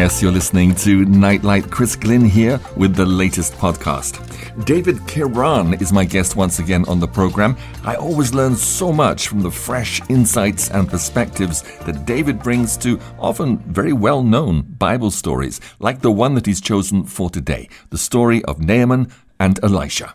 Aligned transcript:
Yes, 0.00 0.22
you're 0.22 0.32
listening 0.32 0.74
to 0.76 1.04
Nightlight 1.04 1.70
Chris 1.70 1.94
Glynn 1.94 2.24
here 2.24 2.58
with 2.74 2.94
the 2.94 3.04
latest 3.04 3.52
podcast. 3.52 4.16
David 4.64 4.96
Kiran 5.00 5.78
is 5.82 5.92
my 5.92 6.06
guest 6.06 6.36
once 6.36 6.58
again 6.58 6.86
on 6.88 7.00
the 7.00 7.06
program. 7.06 7.54
I 7.84 7.96
always 7.96 8.32
learn 8.32 8.56
so 8.56 8.94
much 8.94 9.28
from 9.28 9.42
the 9.42 9.50
fresh 9.50 10.00
insights 10.08 10.70
and 10.70 10.88
perspectives 10.88 11.60
that 11.84 12.06
David 12.06 12.42
brings 12.42 12.78
to 12.78 12.98
often 13.18 13.58
very 13.58 13.92
well 13.92 14.22
known 14.22 14.62
Bible 14.62 15.10
stories, 15.10 15.60
like 15.80 16.00
the 16.00 16.10
one 16.10 16.32
that 16.34 16.46
he's 16.46 16.62
chosen 16.62 17.04
for 17.04 17.28
today 17.28 17.68
the 17.90 17.98
story 17.98 18.42
of 18.46 18.58
Naaman 18.58 19.12
and 19.38 19.60
Elisha. 19.62 20.14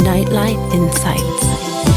Nightlight 0.00 0.58
Insights. 0.74 1.95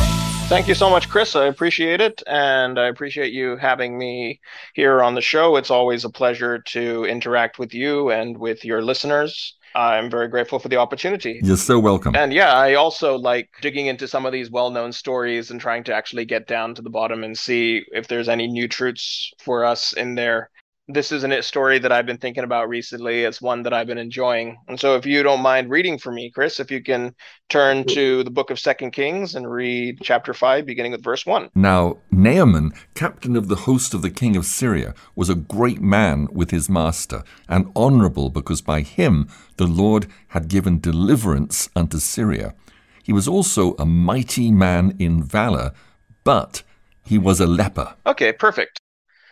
Thank 0.50 0.68
you 0.68 0.74
so 0.74 0.90
much, 0.90 1.10
Chris. 1.10 1.36
I 1.36 1.46
appreciate 1.46 2.02
it. 2.02 2.24
And 2.26 2.80
I 2.80 2.88
appreciate 2.88 3.32
you 3.32 3.56
having 3.58 3.96
me 3.96 4.40
here 4.74 5.04
on 5.04 5.14
the 5.14 5.22
show. 5.22 5.58
It's 5.58 5.70
always 5.70 6.06
a 6.06 6.10
pleasure 6.10 6.58
to 6.70 7.06
interact 7.06 7.60
with 7.60 7.76
you 7.76 8.10
and 8.10 8.36
with 8.36 8.66
your 8.66 8.82
listeners. 8.82 9.56
I'm 9.76 10.10
very 10.10 10.28
grateful 10.28 10.58
for 10.58 10.68
the 10.68 10.78
opportunity. 10.78 11.40
You're 11.44 11.56
so 11.56 11.78
welcome. 11.78 12.16
And 12.16 12.34
yeah, 12.34 12.56
I 12.56 12.74
also 12.74 13.16
like 13.16 13.52
digging 13.62 13.86
into 13.86 14.08
some 14.08 14.26
of 14.26 14.32
these 14.32 14.50
well 14.50 14.72
known 14.72 14.92
stories 14.92 15.52
and 15.52 15.62
trying 15.62 15.84
to 15.84 15.94
actually 15.94 16.26
get 16.26 16.48
down 16.48 16.74
to 16.74 16.82
the 16.82 16.90
bottom 16.90 17.24
and 17.24 17.38
see 17.38 17.84
if 17.92 18.08
there's 18.08 18.28
any 18.28 18.48
new 18.48 18.68
truths 18.68 19.32
for 19.38 19.64
us 19.64 19.94
in 19.94 20.16
there 20.16 20.50
this 20.92 21.12
is 21.12 21.24
a 21.24 21.44
story 21.44 21.78
that 21.78 21.92
I've 21.92 22.08
been 22.08 22.18
thinking 22.18 22.44
about 22.44 22.68
recently. 22.68 23.24
It's 23.24 23.40
one 23.40 23.62
that 23.64 23.74
I've 23.74 23.86
been 23.86 24.00
enjoying. 24.00 24.58
And 24.68 24.80
so 24.80 24.96
if 24.96 25.06
you 25.06 25.22
don't 25.22 25.42
mind 25.42 25.70
reading 25.70 26.00
for 26.00 26.12
me, 26.12 26.32
Chris, 26.32 26.60
if 26.60 26.72
you 26.72 26.82
can 26.82 27.14
turn 27.48 27.86
to 27.86 28.24
the 28.24 28.32
book 28.32 28.50
of 28.50 28.60
Second 28.60 28.92
Kings 28.92 29.36
and 29.36 29.50
read 29.50 30.00
chapter 30.02 30.34
5 30.34 30.66
beginning 30.66 30.92
with 30.92 31.04
verse 31.04 31.28
1. 31.28 31.52
Now, 31.54 31.98
Naaman, 32.12 32.74
captain 32.96 33.36
of 33.36 33.50
the 33.50 33.56
host 33.56 33.94
of 33.94 34.02
the 34.02 34.10
king 34.10 34.36
of 34.36 34.48
Syria, 34.48 34.96
was 35.16 35.30
a 35.30 35.36
great 35.36 35.80
man 35.80 36.28
with 36.32 36.50
his 36.50 36.70
master 36.70 37.24
and 37.48 37.72
honorable 37.76 38.32
because 38.32 38.62
by 38.62 38.82
him 38.82 39.30
the 39.58 39.68
Lord 39.68 40.08
had 40.30 40.48
given 40.48 40.80
deliverance 40.80 41.70
unto 41.76 42.00
Syria. 42.00 42.56
He 43.04 43.14
was 43.14 43.28
also 43.28 43.76
a 43.78 43.86
mighty 43.86 44.52
man 44.52 44.96
in 44.98 45.22
valor, 45.22 45.72
but 46.24 46.64
he 47.06 47.20
was 47.20 47.40
a 47.40 47.48
leper. 47.48 47.96
Okay, 48.08 48.34
perfect. 48.34 48.79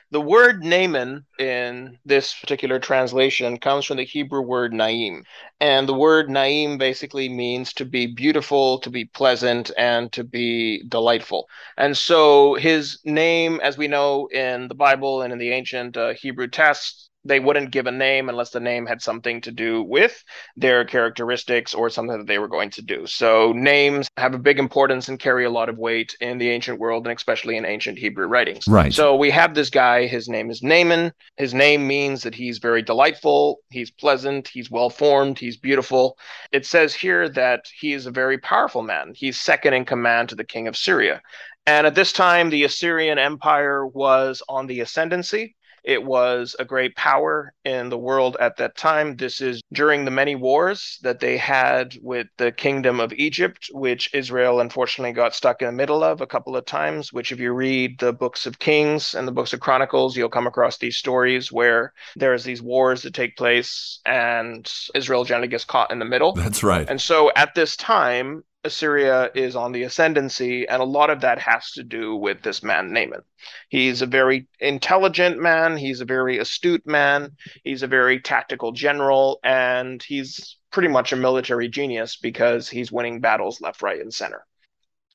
The 0.10 0.22
word 0.22 0.64
Naaman 0.64 1.26
in 1.38 2.00
this 2.06 2.34
particular 2.34 2.80
translation 2.80 3.58
comes 3.58 3.84
from 3.84 3.98
the 3.98 4.06
Hebrew 4.06 4.40
word 4.40 4.72
Naim. 4.72 5.26
And 5.60 5.88
the 5.88 5.94
word 5.94 6.30
Naim 6.30 6.78
basically 6.78 7.28
means 7.28 7.74
to 7.74 7.84
be 7.84 8.08
beautiful, 8.08 8.80
to 8.80 8.90
be 8.90 9.04
pleasant, 9.04 9.70
and 9.78 10.10
to 10.14 10.24
be 10.24 10.84
delightful. 10.88 11.50
And 11.76 11.98
so 11.98 12.54
his 12.54 13.00
name, 13.04 13.60
as 13.62 13.78
we 13.78 13.90
know 13.90 14.28
in 14.28 14.70
the 14.70 14.76
Bible 14.76 15.24
and 15.24 15.34
in 15.34 15.40
the 15.40 15.52
ancient 15.52 15.98
uh, 15.98 16.14
Hebrew 16.14 16.48
texts, 16.48 17.07
they 17.28 17.40
wouldn't 17.40 17.72
give 17.72 17.88
a 17.88 17.92
name 17.92 18.30
unless 18.30 18.52
the 18.52 18.60
name 18.60 18.86
had 18.86 19.02
something 19.02 19.42
to 19.42 19.52
do 19.52 19.84
with 19.84 20.24
their 20.56 20.86
characteristics 20.86 21.74
or 21.74 21.90
something 21.90 22.18
that 22.18 22.28
they 22.28 22.40
were 22.40 22.48
going 22.48 22.70
to 22.72 22.82
do. 22.82 23.06
So 23.06 23.54
names 23.54 24.10
have 24.18 24.34
a 24.34 24.40
big 24.40 24.60
importance 24.60 25.10
and 25.10 25.20
carry 25.20 25.46
a 25.46 25.50
lot 25.50 25.70
of 25.70 25.78
weight 25.78 26.16
in 26.22 26.38
the 26.38 26.50
ancient 26.50 26.80
world 26.80 27.08
and 27.08 27.16
especially 27.16 27.58
in 27.58 27.66
ancient 27.66 27.98
Hebrew 27.98 28.28
writings. 28.28 28.68
Right. 28.68 28.94
So 28.94 29.16
we 29.16 29.30
have 29.32 29.54
this 29.54 29.70
guy, 29.70 30.08
his 30.08 30.30
name 30.30 30.50
is 30.50 30.64
Naaman. 30.64 31.12
His 31.36 31.54
name 31.54 31.88
means 31.88 32.24
that 32.24 32.36
he's 32.36 32.58
very 32.58 32.82
delightful, 32.82 33.60
he's 33.70 33.92
pleasant, 33.92 34.48
he's 34.48 34.72
well 34.72 34.90
formed, 34.90 35.40
he's 35.40 35.58
beautiful. 35.58 36.18
It 36.52 36.66
says 36.66 36.94
here 36.94 37.30
that 37.30 37.66
he 37.80 37.94
is 37.94 38.06
a 38.06 38.12
very 38.12 38.38
powerful 38.38 38.82
man. 38.82 39.14
He's 39.16 39.40
second 39.40 39.74
in 39.74 39.86
command 39.86 40.30
to 40.30 40.36
the 40.36 40.44
king 40.44 40.68
of 40.68 40.78
Syria. 40.78 41.22
And 41.66 41.86
at 41.86 41.96
this 41.96 42.14
time, 42.14 42.50
the 42.50 42.64
Assyrian 42.64 43.20
Empire 43.20 43.86
was 43.86 44.42
on 44.48 44.68
the 44.68 44.80
ascendancy. 44.80 45.56
It 45.88 46.04
was 46.04 46.54
a 46.60 46.66
great 46.66 46.98
power 46.98 47.54
in 47.64 47.88
the 47.88 47.98
world 47.98 48.36
at 48.42 48.58
that 48.58 48.76
time. 48.76 49.16
This 49.16 49.40
is 49.40 49.62
during 49.72 50.04
the 50.04 50.12
many 50.12 50.36
wars 50.36 51.00
that 51.02 51.22
they 51.22 51.38
had 51.38 51.96
with 52.02 52.28
the 52.36 52.52
kingdom 52.52 53.00
of 53.00 53.14
Egypt, 53.14 53.70
which 53.72 54.14
Israel 54.14 54.60
unfortunately 54.60 55.14
got 55.14 55.34
stuck 55.34 55.62
in 55.62 55.68
the 55.68 55.72
middle 55.72 56.04
of 56.04 56.20
a 56.20 56.28
couple 56.28 56.58
of 56.58 56.66
times. 56.66 57.14
Which, 57.14 57.32
if 57.32 57.40
you 57.40 57.54
read 57.54 58.00
the 58.00 58.12
books 58.12 58.46
of 58.46 58.60
Kings 58.60 59.16
and 59.16 59.26
the 59.26 59.32
books 59.32 59.54
of 59.54 59.62
Chronicles, 59.62 60.18
you'll 60.18 60.28
come 60.28 60.46
across 60.46 60.78
these 60.78 60.98
stories 60.98 61.54
where 61.54 61.94
there's 62.18 62.44
these 62.44 62.62
wars 62.62 63.04
that 63.04 63.14
take 63.14 63.38
place 63.38 64.02
and 64.06 64.70
Israel 64.94 65.24
generally 65.24 65.48
gets 65.48 65.64
caught 65.64 65.92
in 65.92 66.00
the 66.00 66.06
middle. 66.06 66.34
That's 66.34 66.64
right. 66.64 66.90
And 66.90 67.00
so 67.00 67.32
at 67.34 67.56
this 67.56 67.78
time, 67.78 68.44
Assyria 68.68 69.32
is 69.34 69.56
on 69.56 69.72
the 69.72 69.84
ascendancy, 69.84 70.68
and 70.68 70.82
a 70.82 70.86
lot 70.86 71.10
of 71.10 71.22
that 71.22 71.40
has 71.40 71.72
to 71.72 71.84
do 71.84 72.16
with 72.16 72.44
this 72.44 72.62
man, 72.62 72.94
Naaman. 72.94 73.22
He's 73.70 74.02
a 74.02 74.06
very 74.06 74.48
intelligent 74.60 75.40
man, 75.42 75.76
he's 75.78 76.02
a 76.02 76.06
very 76.06 76.38
astute 76.38 76.86
man, 76.86 77.36
he's 77.64 77.82
a 77.82 77.88
very 77.88 78.20
tactical 78.20 78.72
general, 78.72 79.40
and 79.44 80.04
he's 80.04 80.58
pretty 80.72 80.90
much 80.90 81.12
a 81.12 81.16
military 81.16 81.68
genius 81.68 82.18
because 82.18 82.70
he's 82.70 82.92
winning 82.92 83.20
battles 83.20 83.60
left, 83.60 83.82
right, 83.82 84.00
and 84.00 84.14
center. 84.14 84.46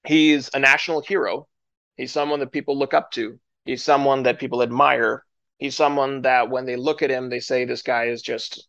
He's 0.05 0.51
a 0.53 0.59
national 0.59 1.03
hero. 1.03 1.47
He's 1.97 2.11
someone 2.13 2.41
that 2.41 2.51
people 2.51 2.77
look 2.77 2.95
up 2.95 3.13
to. 3.13 3.39
He's 3.65 3.85
someone 3.85 4.25
that 4.25 4.41
people 4.41 4.63
admire. 4.63 5.25
He's 5.59 5.77
someone 5.77 6.23
that 6.23 6.51
when 6.51 6.67
they 6.67 6.77
look 6.77 7.03
at 7.03 7.11
him, 7.11 7.29
they 7.29 7.39
say, 7.39 7.65
This 7.65 7.83
guy 7.83 8.07
is 8.07 8.23
just 8.23 8.67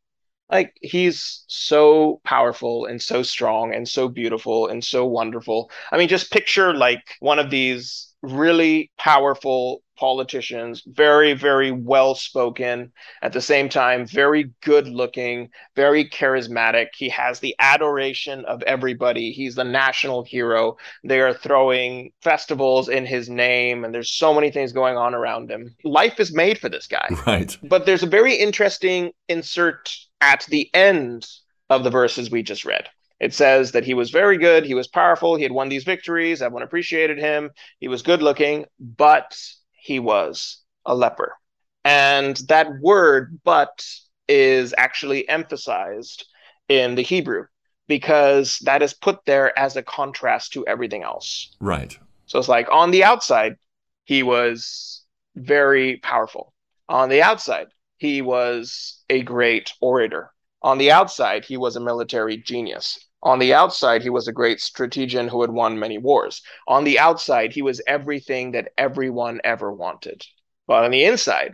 like 0.54 0.78
he's 0.82 1.44
so 1.48 2.22
powerful 2.24 2.86
and 2.86 3.02
so 3.02 3.24
strong 3.24 3.74
and 3.74 3.90
so 3.90 4.08
beautiful 4.08 4.68
and 4.68 4.84
so 4.84 5.04
wonderful. 5.06 5.72
I 5.92 5.98
mean, 5.98 6.08
just 6.08 6.32
picture 6.32 6.74
like 6.74 7.16
one 7.20 7.40
of 7.40 7.50
these 7.50 8.14
really 8.22 8.92
powerful 8.98 9.82
politicians, 9.98 10.84
very, 10.86 11.34
very 11.34 11.72
well 11.72 12.16
spoken, 12.16 12.92
at 13.22 13.34
the 13.34 13.42
same 13.42 13.70
time, 13.70 14.06
very 14.06 14.52
good 14.62 14.88
looking, 14.88 15.50
very 15.76 16.08
charismatic. 16.10 16.88
He 16.96 17.10
has 17.10 17.40
the 17.40 17.56
adoration 17.60 18.44
of 18.46 18.62
everybody. 18.64 19.32
He's 19.32 19.56
the 19.56 19.64
national 19.64 20.24
hero. 20.24 20.78
They 21.04 21.22
are 21.22 21.34
throwing 21.34 22.12
festivals 22.22 22.90
in 22.90 23.06
his 23.06 23.30
name, 23.30 23.86
and 23.86 23.94
there's 23.94 24.12
so 24.12 24.34
many 24.34 24.52
things 24.52 24.74
going 24.74 24.98
on 24.98 25.14
around 25.14 25.50
him. 25.50 25.76
Life 25.84 26.20
is 26.20 26.34
made 26.34 26.60
for 26.60 26.70
this 26.70 26.88
guy. 26.88 27.08
Right. 27.26 27.56
But 27.64 27.86
there's 27.86 28.04
a 28.04 28.08
very 28.08 28.36
interesting 28.36 29.12
insert 29.30 29.90
at 30.24 30.46
the 30.50 30.70
end 30.74 31.28
of 31.70 31.84
the 31.84 31.90
verses 31.90 32.32
we 32.32 32.42
just 32.42 32.64
read. 32.64 32.88
It 33.20 33.34
says 33.34 33.74
that 33.74 33.86
he 33.86 33.94
was 33.94 34.10
very 34.10 34.38
good, 34.38 34.66
he 34.66 34.74
was 34.74 34.88
powerful, 34.88 35.36
he 35.36 35.44
had 35.44 35.52
won 35.52 35.70
these 35.70 35.84
victories, 35.84 36.42
everyone 36.42 36.64
appreciated 36.64 37.20
him, 37.20 37.52
he 37.80 37.88
was 37.90 38.02
good 38.02 38.22
looking, 38.22 38.66
but 38.80 39.38
he 39.72 40.00
was 40.00 40.62
a 40.86 40.96
leper. 40.96 41.36
And 41.84 42.38
that 42.48 42.80
word, 42.80 43.40
but, 43.44 43.86
is 44.30 44.74
actually 44.78 45.28
emphasized 45.28 46.26
in 46.70 46.96
the 46.96 47.02
Hebrew 47.02 47.46
because 47.88 48.60
that 48.60 48.82
is 48.82 48.94
put 48.94 49.20
there 49.26 49.58
as 49.60 49.76
a 49.76 49.84
contrast 49.84 50.54
to 50.54 50.66
everything 50.66 51.04
else. 51.04 51.54
Right. 51.60 51.98
So 52.28 52.40
it's 52.40 52.48
like 52.48 52.68
on 52.72 52.92
the 52.92 53.04
outside, 53.04 53.58
he 54.06 54.24
was 54.24 55.04
very 55.36 55.98
powerful. 55.98 56.54
On 56.88 57.10
the 57.10 57.22
outside, 57.22 57.68
he 58.04 58.22
was 58.22 59.02
a 59.10 59.22
great 59.22 59.72
orator. 59.80 60.30
On 60.62 60.78
the 60.78 60.92
outside, 60.92 61.46
he 61.46 61.56
was 61.56 61.78
a 61.78 61.80
military 61.80 62.36
genius. 62.36 63.00
On 63.22 63.40
the 63.40 63.54
outside, 63.54 64.04
he 64.04 64.10
was 64.10 64.28
a 64.28 64.34
great 64.34 64.60
strategian 64.60 65.30
who 65.30 65.40
had 65.40 65.52
won 65.52 65.80
many 65.80 65.98
wars. 65.98 66.42
On 66.68 66.84
the 66.84 67.00
outside, 67.00 67.54
he 67.54 67.62
was 67.62 67.82
everything 67.88 68.52
that 68.52 68.74
everyone 68.78 69.40
ever 69.46 69.72
wanted. 69.72 70.22
But 70.68 70.84
on 70.84 70.92
the 70.92 71.06
inside, 71.06 71.54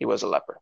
he 0.00 0.06
was 0.06 0.24
a 0.24 0.26
leper. 0.26 0.60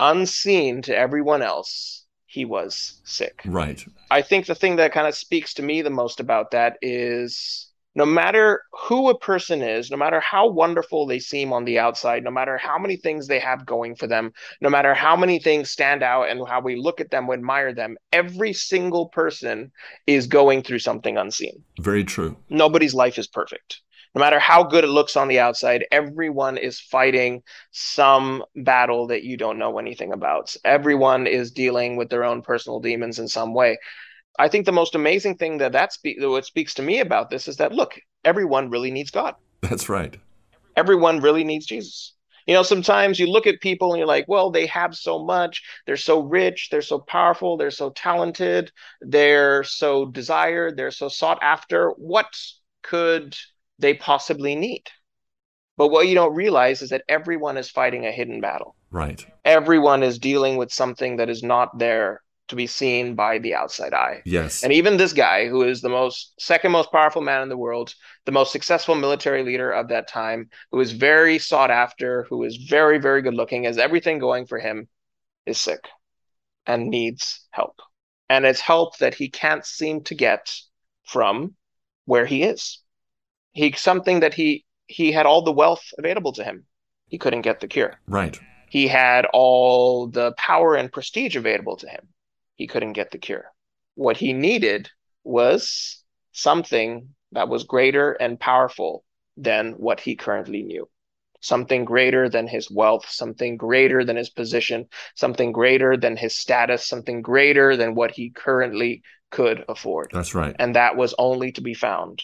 Unseen 0.00 0.82
to 0.82 0.96
everyone 0.96 1.42
else, 1.42 2.04
he 2.26 2.44
was 2.44 3.00
sick. 3.04 3.42
Right. 3.44 3.84
I 4.10 4.20
think 4.20 4.46
the 4.46 4.56
thing 4.56 4.74
that 4.76 4.92
kind 4.92 5.06
of 5.06 5.14
speaks 5.14 5.54
to 5.54 5.62
me 5.62 5.80
the 5.80 5.90
most 5.90 6.18
about 6.18 6.50
that 6.50 6.76
is 6.82 7.69
no 8.00 8.06
matter 8.06 8.62
who 8.72 9.10
a 9.10 9.18
person 9.18 9.60
is, 9.60 9.90
no 9.90 9.96
matter 9.98 10.20
how 10.20 10.48
wonderful 10.48 11.04
they 11.04 11.18
seem 11.18 11.52
on 11.52 11.66
the 11.66 11.78
outside, 11.78 12.24
no 12.24 12.30
matter 12.30 12.56
how 12.56 12.78
many 12.78 12.96
things 12.96 13.26
they 13.26 13.38
have 13.38 13.66
going 13.66 13.94
for 13.94 14.06
them, 14.06 14.32
no 14.62 14.70
matter 14.70 14.94
how 14.94 15.14
many 15.14 15.38
things 15.38 15.70
stand 15.70 16.02
out 16.02 16.22
and 16.30 16.48
how 16.48 16.62
we 16.62 16.76
look 16.76 16.98
at 16.98 17.10
them, 17.10 17.26
we 17.26 17.34
admire 17.34 17.74
them, 17.74 17.98
every 18.10 18.54
single 18.54 19.10
person 19.10 19.70
is 20.06 20.26
going 20.26 20.62
through 20.62 20.78
something 20.78 21.18
unseen. 21.18 21.62
Very 21.78 22.02
true. 22.02 22.34
Nobody's 22.48 22.94
life 22.94 23.18
is 23.18 23.26
perfect. 23.26 23.82
No 24.14 24.20
matter 24.20 24.38
how 24.38 24.62
good 24.62 24.84
it 24.84 24.86
looks 24.86 25.14
on 25.14 25.28
the 25.28 25.38
outside, 25.38 25.84
everyone 25.92 26.56
is 26.56 26.80
fighting 26.80 27.42
some 27.70 28.42
battle 28.56 29.08
that 29.08 29.24
you 29.24 29.36
don't 29.36 29.58
know 29.58 29.78
anything 29.78 30.14
about. 30.14 30.56
Everyone 30.64 31.26
is 31.26 31.50
dealing 31.50 31.96
with 31.96 32.08
their 32.08 32.24
own 32.24 32.40
personal 32.40 32.80
demons 32.80 33.18
in 33.18 33.28
some 33.28 33.52
way. 33.52 33.76
I 34.40 34.48
think 34.48 34.64
the 34.64 34.72
most 34.72 34.94
amazing 34.94 35.36
thing 35.36 35.58
that 35.58 35.72
that 35.72 35.92
spe- 35.92 36.18
what 36.18 36.46
speaks 36.46 36.72
to 36.74 36.82
me 36.82 37.00
about 37.00 37.28
this 37.28 37.46
is 37.46 37.58
that 37.58 37.72
look, 37.72 38.00
everyone 38.24 38.70
really 38.70 38.90
needs 38.90 39.10
God. 39.10 39.34
That's 39.60 39.90
right. 39.90 40.16
Everyone 40.76 41.20
really 41.20 41.44
needs 41.44 41.66
Jesus. 41.66 42.14
You 42.46 42.54
know, 42.54 42.62
sometimes 42.62 43.20
you 43.20 43.26
look 43.26 43.46
at 43.46 43.60
people 43.60 43.92
and 43.92 43.98
you're 43.98 44.06
like, 44.06 44.24
well, 44.28 44.50
they 44.50 44.64
have 44.66 44.94
so 44.94 45.22
much. 45.22 45.62
They're 45.84 45.98
so 45.98 46.20
rich. 46.20 46.68
They're 46.70 46.80
so 46.80 47.00
powerful. 47.00 47.58
They're 47.58 47.70
so 47.70 47.90
talented. 47.90 48.72
They're 49.02 49.62
so 49.62 50.06
desired. 50.06 50.78
They're 50.78 50.90
so 50.90 51.08
sought 51.08 51.42
after. 51.42 51.90
What 51.98 52.34
could 52.82 53.36
they 53.78 53.92
possibly 53.92 54.54
need? 54.54 54.84
But 55.76 55.88
what 55.88 56.08
you 56.08 56.14
don't 56.14 56.34
realize 56.34 56.80
is 56.80 56.90
that 56.90 57.04
everyone 57.10 57.58
is 57.58 57.68
fighting 57.68 58.06
a 58.06 58.10
hidden 58.10 58.40
battle. 58.40 58.74
Right. 58.90 59.22
Everyone 59.44 60.02
is 60.02 60.18
dealing 60.18 60.56
with 60.56 60.72
something 60.72 61.18
that 61.18 61.28
is 61.28 61.42
not 61.42 61.78
there 61.78 62.22
to 62.50 62.56
be 62.56 62.66
seen 62.66 63.14
by 63.14 63.38
the 63.38 63.54
outside 63.54 63.94
eye. 63.94 64.22
Yes. 64.24 64.62
And 64.62 64.72
even 64.72 64.96
this 64.96 65.12
guy, 65.12 65.48
who 65.48 65.62
is 65.62 65.80
the 65.80 65.88
most 65.88 66.34
second 66.38 66.72
most 66.72 66.92
powerful 66.92 67.22
man 67.22 67.42
in 67.42 67.48
the 67.48 67.56
world, 67.56 67.94
the 68.26 68.32
most 68.32 68.52
successful 68.52 68.94
military 68.94 69.42
leader 69.42 69.70
of 69.70 69.88
that 69.88 70.08
time, 70.08 70.50
who 70.70 70.80
is 70.80 70.92
very 70.92 71.38
sought 71.38 71.70
after, 71.70 72.26
who 72.28 72.44
is 72.44 72.56
very, 72.56 72.98
very 72.98 73.22
good 73.22 73.34
looking, 73.34 73.64
has 73.64 73.78
everything 73.78 74.18
going 74.18 74.46
for 74.46 74.58
him, 74.58 74.88
is 75.46 75.58
sick 75.58 75.88
and 76.66 76.88
needs 76.88 77.46
help. 77.50 77.80
And 78.28 78.44
it's 78.44 78.60
help 78.60 78.98
that 78.98 79.14
he 79.14 79.28
can't 79.28 79.64
seem 79.64 80.02
to 80.04 80.14
get 80.14 80.52
from 81.04 81.54
where 82.04 82.26
he 82.26 82.42
is. 82.42 82.80
He 83.52 83.72
something 83.72 84.20
that 84.20 84.34
he 84.34 84.64
he 84.86 85.12
had 85.12 85.26
all 85.26 85.42
the 85.42 85.52
wealth 85.52 85.84
available 85.98 86.32
to 86.32 86.44
him. 86.44 86.66
He 87.08 87.18
couldn't 87.18 87.42
get 87.42 87.60
the 87.60 87.68
cure. 87.68 87.98
Right. 88.06 88.38
He 88.68 88.86
had 88.86 89.26
all 89.32 90.06
the 90.06 90.32
power 90.32 90.76
and 90.76 90.92
prestige 90.92 91.36
available 91.36 91.76
to 91.78 91.88
him. 91.88 92.08
He 92.60 92.66
couldn't 92.66 92.92
get 92.92 93.10
the 93.10 93.16
cure. 93.16 93.46
What 93.94 94.18
he 94.18 94.34
needed 94.34 94.90
was 95.24 96.04
something 96.32 97.14
that 97.32 97.48
was 97.48 97.64
greater 97.64 98.12
and 98.12 98.38
powerful 98.38 99.02
than 99.38 99.72
what 99.78 99.98
he 99.98 100.14
currently 100.14 100.62
knew. 100.62 100.86
Something 101.40 101.86
greater 101.86 102.28
than 102.28 102.46
his 102.46 102.70
wealth, 102.70 103.08
something 103.08 103.56
greater 103.56 104.04
than 104.04 104.16
his 104.16 104.28
position, 104.28 104.88
something 105.14 105.52
greater 105.52 105.96
than 105.96 106.18
his 106.18 106.36
status, 106.36 106.86
something 106.86 107.22
greater 107.22 107.78
than 107.78 107.94
what 107.94 108.10
he 108.10 108.28
currently 108.28 109.02
could 109.30 109.64
afford. 109.66 110.10
That's 110.12 110.34
right. 110.34 110.54
And 110.58 110.76
that 110.76 110.96
was 110.96 111.14
only 111.16 111.52
to 111.52 111.62
be 111.62 111.72
found 111.72 112.22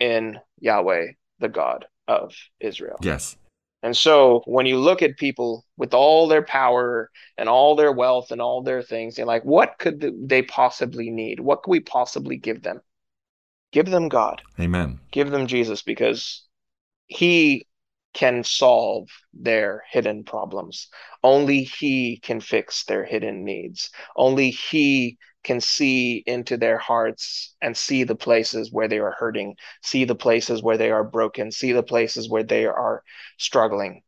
in 0.00 0.40
Yahweh, 0.58 1.12
the 1.38 1.48
God 1.48 1.86
of 2.08 2.34
Israel. 2.58 2.96
Yes. 3.02 3.36
And 3.86 3.96
so 3.96 4.42
when 4.46 4.66
you 4.66 4.80
look 4.80 5.00
at 5.00 5.16
people 5.16 5.64
with 5.76 5.94
all 5.94 6.26
their 6.26 6.42
power 6.42 7.08
and 7.38 7.48
all 7.48 7.76
their 7.76 7.92
wealth 7.92 8.32
and 8.32 8.42
all 8.42 8.60
their 8.60 8.82
things, 8.82 9.16
you're 9.16 9.28
like, 9.28 9.44
what 9.44 9.78
could 9.78 10.28
they 10.28 10.42
possibly 10.42 11.08
need? 11.08 11.38
What 11.38 11.62
could 11.62 11.70
we 11.70 11.78
possibly 11.78 12.36
give 12.36 12.64
them? 12.64 12.80
Give 13.70 13.86
them 13.86 14.08
God. 14.08 14.42
Amen. 14.58 14.98
Give 15.12 15.30
them 15.30 15.46
Jesus 15.46 15.82
because 15.82 16.42
He 17.06 17.68
can 18.12 18.42
solve 18.42 19.08
their 19.32 19.84
hidden 19.88 20.24
problems. 20.24 20.88
Only 21.22 21.62
He 21.62 22.16
can 22.16 22.40
fix 22.40 22.86
their 22.86 23.04
hidden 23.04 23.44
needs. 23.44 23.90
Only 24.16 24.50
He 24.50 25.16
can 25.46 25.60
see 25.60 26.24
into 26.26 26.56
their 26.56 26.76
hearts 26.76 27.54
and 27.62 27.76
see 27.76 28.02
the 28.02 28.16
places 28.16 28.72
where 28.72 28.88
they 28.88 28.98
are 28.98 29.14
hurting, 29.16 29.54
see 29.82 30.04
the 30.04 30.14
places 30.16 30.60
where 30.60 30.76
they 30.76 30.90
are 30.90 31.04
broken, 31.04 31.52
see 31.52 31.72
the 31.72 31.84
places 31.84 32.28
where 32.28 32.42
they 32.42 32.66
are 32.66 33.02
struggling. 33.38 34.02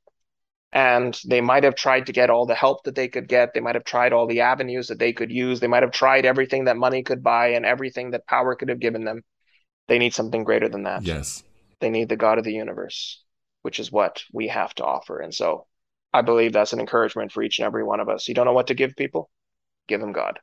And 0.72 1.18
they 1.26 1.40
might 1.40 1.62
have 1.62 1.76
tried 1.76 2.06
to 2.06 2.12
get 2.12 2.28
all 2.28 2.44
the 2.44 2.56
help 2.56 2.82
that 2.84 2.96
they 2.96 3.06
could 3.08 3.28
get. 3.28 3.54
They 3.54 3.60
might 3.60 3.76
have 3.76 3.84
tried 3.84 4.12
all 4.12 4.26
the 4.26 4.40
avenues 4.40 4.88
that 4.88 4.98
they 4.98 5.12
could 5.12 5.30
use. 5.30 5.60
They 5.60 5.68
might 5.68 5.84
have 5.84 5.92
tried 5.92 6.26
everything 6.26 6.64
that 6.64 6.76
money 6.76 7.02
could 7.04 7.22
buy 7.22 7.50
and 7.50 7.64
everything 7.64 8.10
that 8.10 8.26
power 8.26 8.56
could 8.56 8.68
have 8.68 8.80
given 8.80 9.04
them. 9.04 9.22
They 9.86 9.98
need 9.98 10.12
something 10.12 10.44
greater 10.44 10.68
than 10.68 10.82
that. 10.82 11.04
Yes. 11.04 11.44
They 11.80 11.88
need 11.88 12.08
the 12.08 12.16
God 12.16 12.38
of 12.38 12.44
the 12.44 12.52
universe, 12.52 13.22
which 13.62 13.78
is 13.78 13.92
what 13.92 14.24
we 14.32 14.48
have 14.48 14.74
to 14.74 14.84
offer. 14.84 15.20
And 15.20 15.32
so 15.32 15.66
I 16.12 16.22
believe 16.22 16.52
that's 16.52 16.72
an 16.72 16.80
encouragement 16.80 17.30
for 17.30 17.42
each 17.44 17.60
and 17.60 17.66
every 17.66 17.84
one 17.84 18.00
of 18.00 18.08
us. 18.08 18.26
You 18.26 18.34
don't 18.34 18.46
know 18.46 18.52
what 18.52 18.66
to 18.66 18.74
give 18.74 18.96
people? 18.96 19.30
Give 19.86 20.00
them 20.00 20.12
God. 20.12 20.40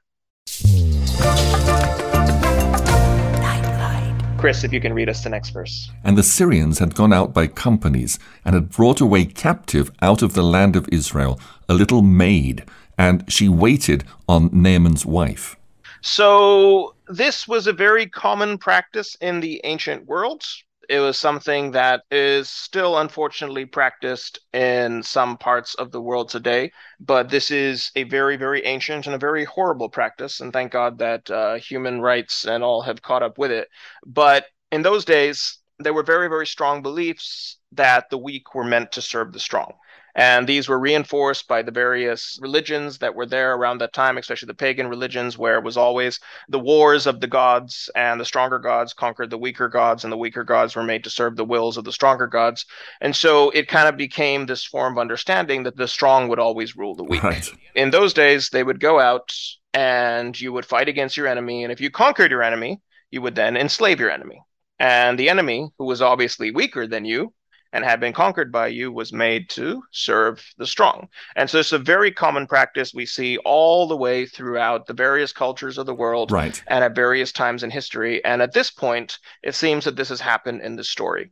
Chris, 4.45 4.63
if 4.63 4.71
you 4.71 4.80
can 4.80 4.94
read 4.94 5.09
us 5.09 5.24
the 5.24 5.30
next 5.30 5.50
verse. 5.50 5.89
And 6.03 6.15
the 6.15 6.21
Syrians 6.21 6.77
had 6.77 6.94
gone 6.94 7.12
out 7.12 7.33
by 7.33 7.47
companies 7.47 8.19
and 8.45 8.53
had 8.53 8.69
brought 8.69 9.01
away 9.01 9.25
captive 9.25 9.92
out 10.03 10.21
of 10.21 10.33
the 10.33 10.44
land 10.44 10.75
of 10.75 10.88
Israel 10.92 11.39
a 11.68 11.74
little 11.74 12.03
maid, 12.03 12.63
and 12.95 13.25
she 13.27 13.50
waited 13.50 14.03
on 14.30 14.51
Naaman's 14.53 15.03
wife. 15.03 15.56
So, 16.01 16.94
this 17.07 17.47
was 17.47 17.65
a 17.65 17.74
very 17.74 18.06
common 18.06 18.59
practice 18.59 19.18
in 19.19 19.39
the 19.39 19.62
ancient 19.63 20.06
world. 20.06 20.44
It 20.90 21.00
was 21.00 21.18
something 21.18 21.72
that 21.72 22.04
is 22.12 22.50
still 22.50 22.98
unfortunately 22.98 23.66
practiced 23.66 24.40
in 24.54 25.04
some 25.04 25.38
parts 25.38 25.76
of 25.76 25.92
the 25.92 26.02
world 26.02 26.30
today. 26.30 26.72
But 27.00 27.30
this 27.30 27.52
is 27.52 27.92
a 27.96 28.04
very, 28.04 28.38
very 28.38 28.66
ancient 28.66 29.06
and 29.06 29.16
a 29.16 29.20
very 29.20 29.46
horrible 29.46 29.90
practice. 29.90 30.40
And 30.40 30.54
thank 30.54 30.72
God 30.72 30.98
that 31.00 31.30
uh, 31.30 31.56
human 31.56 32.02
rights 32.02 32.46
and 32.46 32.64
all 32.64 32.82
have 32.82 33.02
caught 33.02 33.24
up 33.24 33.38
with 33.38 33.52
it. 33.52 33.70
But 34.06 34.46
in 34.72 34.82
those 34.82 35.06
days, 35.06 35.60
there 35.80 35.94
were 35.94 36.04
very, 36.04 36.28
very 36.28 36.48
strong 36.48 36.82
beliefs 36.82 37.58
that 37.74 38.10
the 38.10 38.18
weak 38.18 38.56
were 38.56 38.64
meant 38.64 38.94
to 38.94 39.02
serve 39.02 39.34
the 39.34 39.40
strong. 39.40 39.74
And 40.16 40.48
these 40.48 40.70
were 40.70 40.80
reinforced 40.80 41.46
by 41.48 41.62
the 41.62 41.72
various 41.72 42.40
religions 42.42 43.00
that 43.00 43.16
were 43.16 43.26
there 43.26 43.54
around 43.54 43.80
that 43.80 43.92
time, 43.92 44.18
especially 44.18 44.48
the 44.48 44.54
pagan 44.54 44.88
religions, 44.88 45.38
where 45.38 45.58
it 45.58 45.64
was 45.64 45.76
always 45.76 46.22
the 46.48 46.60
wars 46.60 47.06
of 47.06 47.20
the 47.20 47.28
gods, 47.28 47.90
and 47.96 48.20
the 48.20 48.26
stronger 48.26 48.58
gods 48.58 48.94
conquered 48.94 49.30
the 49.30 49.38
weaker 49.38 49.68
gods, 49.68 50.06
and 50.06 50.14
the 50.14 50.18
weaker 50.18 50.46
gods 50.46 50.74
were 50.76 50.84
made 50.84 51.04
to 51.04 51.10
serve 51.10 51.36
the 51.36 51.44
wills 51.44 51.76
of 51.76 51.84
the 51.84 51.92
stronger 51.92 52.28
gods. 52.28 52.66
And 53.02 53.14
so 53.14 53.50
it 53.50 53.68
kind 53.68 53.90
of 53.90 53.98
became 53.98 54.46
this 54.46 54.64
form 54.64 54.94
of 54.94 55.02
understanding 55.02 55.64
that 55.64 55.76
the 55.76 55.88
strong 55.88 56.30
would 56.30 56.40
always 56.40 56.78
rule 56.78 56.96
the 56.96 57.04
weak. 57.04 57.22
Right. 57.24 57.50
In 57.76 57.90
those 57.90 58.14
days, 58.14 58.50
they 58.50 58.64
would 58.64 58.80
go 58.80 59.00
out 59.00 59.34
and 59.74 60.40
you 60.40 60.54
would 60.54 60.66
fight 60.66 60.88
against 60.88 61.18
your 61.18 61.28
enemy. 61.28 61.64
And 61.64 61.74
if 61.74 61.82
you 61.82 61.92
conquered 61.92 62.32
your 62.32 62.44
enemy, 62.44 62.80
you 63.12 63.22
would 63.22 63.36
then 63.36 63.58
enslave 63.58 64.00
your 64.00 64.12
enemy. 64.12 64.42
And 64.80 65.20
the 65.20 65.30
enemy, 65.30 65.70
who 65.78 65.86
was 65.86 66.02
obviously 66.02 66.52
weaker 66.52 66.88
than 66.88 67.04
you, 67.04 67.34
and 67.75 67.83
had 67.83 68.00
been 68.00 68.13
conquered 68.13 68.54
by 68.54 68.68
you 68.68 68.89
was 68.89 69.12
made 69.12 69.50
to 69.50 69.83
serve 69.92 70.42
the 70.57 70.66
strong. 70.66 71.10
And 71.36 71.50
so 71.50 71.60
it's 71.60 71.74
a 71.74 71.77
very 71.77 72.10
common 72.10 72.48
practice 72.48 72.94
we 72.94 73.06
see 73.06 73.38
all 73.39 73.86
the 73.86 73.98
way 73.98 74.25
throughout 74.25 74.88
the 74.88 74.94
various 74.94 75.33
cultures 75.33 75.77
of 75.77 75.86
the 75.86 75.94
world 75.94 76.31
Right. 76.31 76.63
and 76.68 76.86
at 76.86 76.95
various 76.95 77.33
times 77.33 77.63
in 77.63 77.69
history. 77.69 78.24
And 78.24 78.42
at 78.42 78.54
this 78.54 78.72
point, 78.72 79.19
it 79.44 79.56
seems 79.56 79.83
that 79.83 79.98
this 79.98 80.07
has 80.07 80.22
happened 80.22 80.62
in 80.62 80.77
the 80.77 80.86
story. 80.86 81.31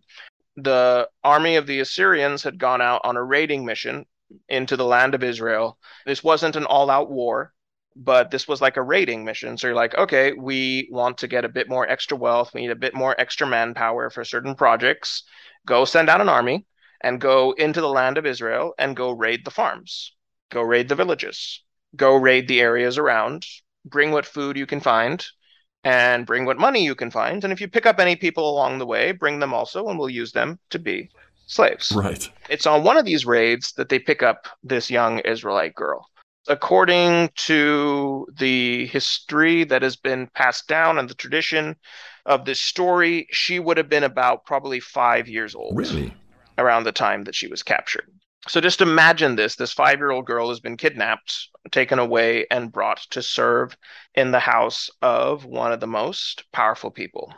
The 0.58 1.08
army 1.24 1.56
of 1.56 1.66
the 1.66 1.80
Assyrians 1.80 2.44
had 2.44 2.58
gone 2.58 2.82
out 2.82 3.00
on 3.06 3.16
a 3.16 3.24
raiding 3.24 3.64
mission 3.64 4.06
into 4.50 4.76
the 4.76 4.86
land 4.86 5.16
of 5.16 5.24
Israel. 5.24 5.78
This 6.06 6.26
wasn't 6.26 6.58
an 6.58 6.66
all 6.66 6.90
out 6.90 7.10
war, 7.10 7.54
but 7.96 8.32
this 8.32 8.48
was 8.48 8.62
like 8.62 8.78
a 8.78 8.82
raiding 8.82 9.24
mission. 9.24 9.58
So 9.58 9.68
you're 9.68 9.76
like, 9.76 9.96
okay, 9.96 10.34
we 10.34 10.88
want 10.92 11.18
to 11.20 11.28
get 11.28 11.46
a 11.46 11.50
bit 11.50 11.70
more 11.70 11.88
extra 11.88 12.18
wealth. 12.18 12.54
We 12.54 12.62
need 12.62 12.72
a 12.72 12.76
bit 12.76 12.94
more 12.94 13.20
extra 13.20 13.48
manpower 13.48 14.10
for 14.10 14.24
certain 14.24 14.56
projects. 14.56 15.24
Go 15.66 15.86
send 15.86 16.10
out 16.10 16.22
an 16.22 16.30
army 16.30 16.66
and 17.02 17.22
go 17.22 17.52
into 17.52 17.82
the 17.82 17.90
land 17.90 18.18
of 18.18 18.26
Israel 18.26 18.74
and 18.78 18.96
go 18.96 19.12
raid 19.12 19.46
the 19.46 19.52
farms, 19.52 20.14
go 20.52 20.62
raid 20.62 20.90
the 20.90 20.96
villages, 20.96 21.62
go 21.96 22.16
raid 22.16 22.48
the 22.48 22.62
areas 22.62 22.98
around, 22.98 23.46
bring 23.86 24.12
what 24.12 24.26
food 24.26 24.58
you 24.58 24.66
can 24.66 24.80
find, 24.80 25.26
and 25.84 26.26
bring 26.26 26.46
what 26.46 26.58
money 26.58 26.84
you 26.84 26.96
can 26.96 27.12
find. 27.12 27.44
And 27.44 27.52
if 27.52 27.60
you 27.60 27.68
pick 27.68 27.86
up 27.86 28.00
any 28.00 28.16
people 28.16 28.50
along 28.50 28.78
the 28.78 28.86
way, 28.86 29.12
bring 29.12 29.40
them 29.40 29.54
also, 29.54 29.90
and 29.90 30.00
we'll 30.00 30.10
use 30.10 30.32
them 30.32 30.60
to 30.70 30.80
be 30.80 31.10
slaves. 31.46 31.92
Right. 31.94 32.30
It's 32.50 32.66
on 32.66 32.84
one 32.84 32.98
of 32.98 33.06
these 33.06 33.26
raids 33.26 33.74
that 33.74 33.90
they 33.90 34.00
pick 34.00 34.24
up 34.24 34.48
this 34.64 34.90
young 34.90 35.20
Israelite 35.20 35.76
girl. 35.76 36.08
According 36.48 37.30
to 37.36 38.28
the 38.38 38.86
history 38.88 39.64
that 39.66 39.82
has 39.82 39.96
been 39.96 40.28
passed 40.28 40.68
down 40.68 40.98
and 40.98 41.10
the 41.10 41.14
tradition 41.16 41.76
of 42.26 42.46
this 42.46 42.62
story, 42.62 43.28
she 43.32 43.60
would 43.60 43.78
have 43.78 43.90
been 43.90 44.04
about 44.04 44.46
probably 44.46 44.80
five 44.80 45.28
years 45.28 45.56
old 45.56 45.78
Really? 45.78 46.14
around 46.58 46.84
the 46.84 46.92
time 46.92 47.24
that 47.24 47.36
she 47.36 47.48
was 47.48 47.64
captured. 47.64 48.10
So 48.48 48.60
just 48.60 48.82
imagine 48.82 49.38
this 49.38 49.56
this 49.56 49.72
five 49.72 50.00
year 50.00 50.12
old 50.12 50.26
girl 50.26 50.50
has 50.50 50.60
been 50.60 50.76
kidnapped, 50.76 51.48
taken 51.72 51.98
away, 51.98 52.46
and 52.52 52.72
brought 52.72 53.00
to 53.12 53.22
serve 53.22 53.78
in 54.14 54.32
the 54.32 54.40
house 54.40 54.90
of 55.02 55.46
one 55.46 55.72
of 55.72 55.80
the 55.80 55.88
most 55.88 56.44
powerful 56.52 56.92
people 56.92 57.34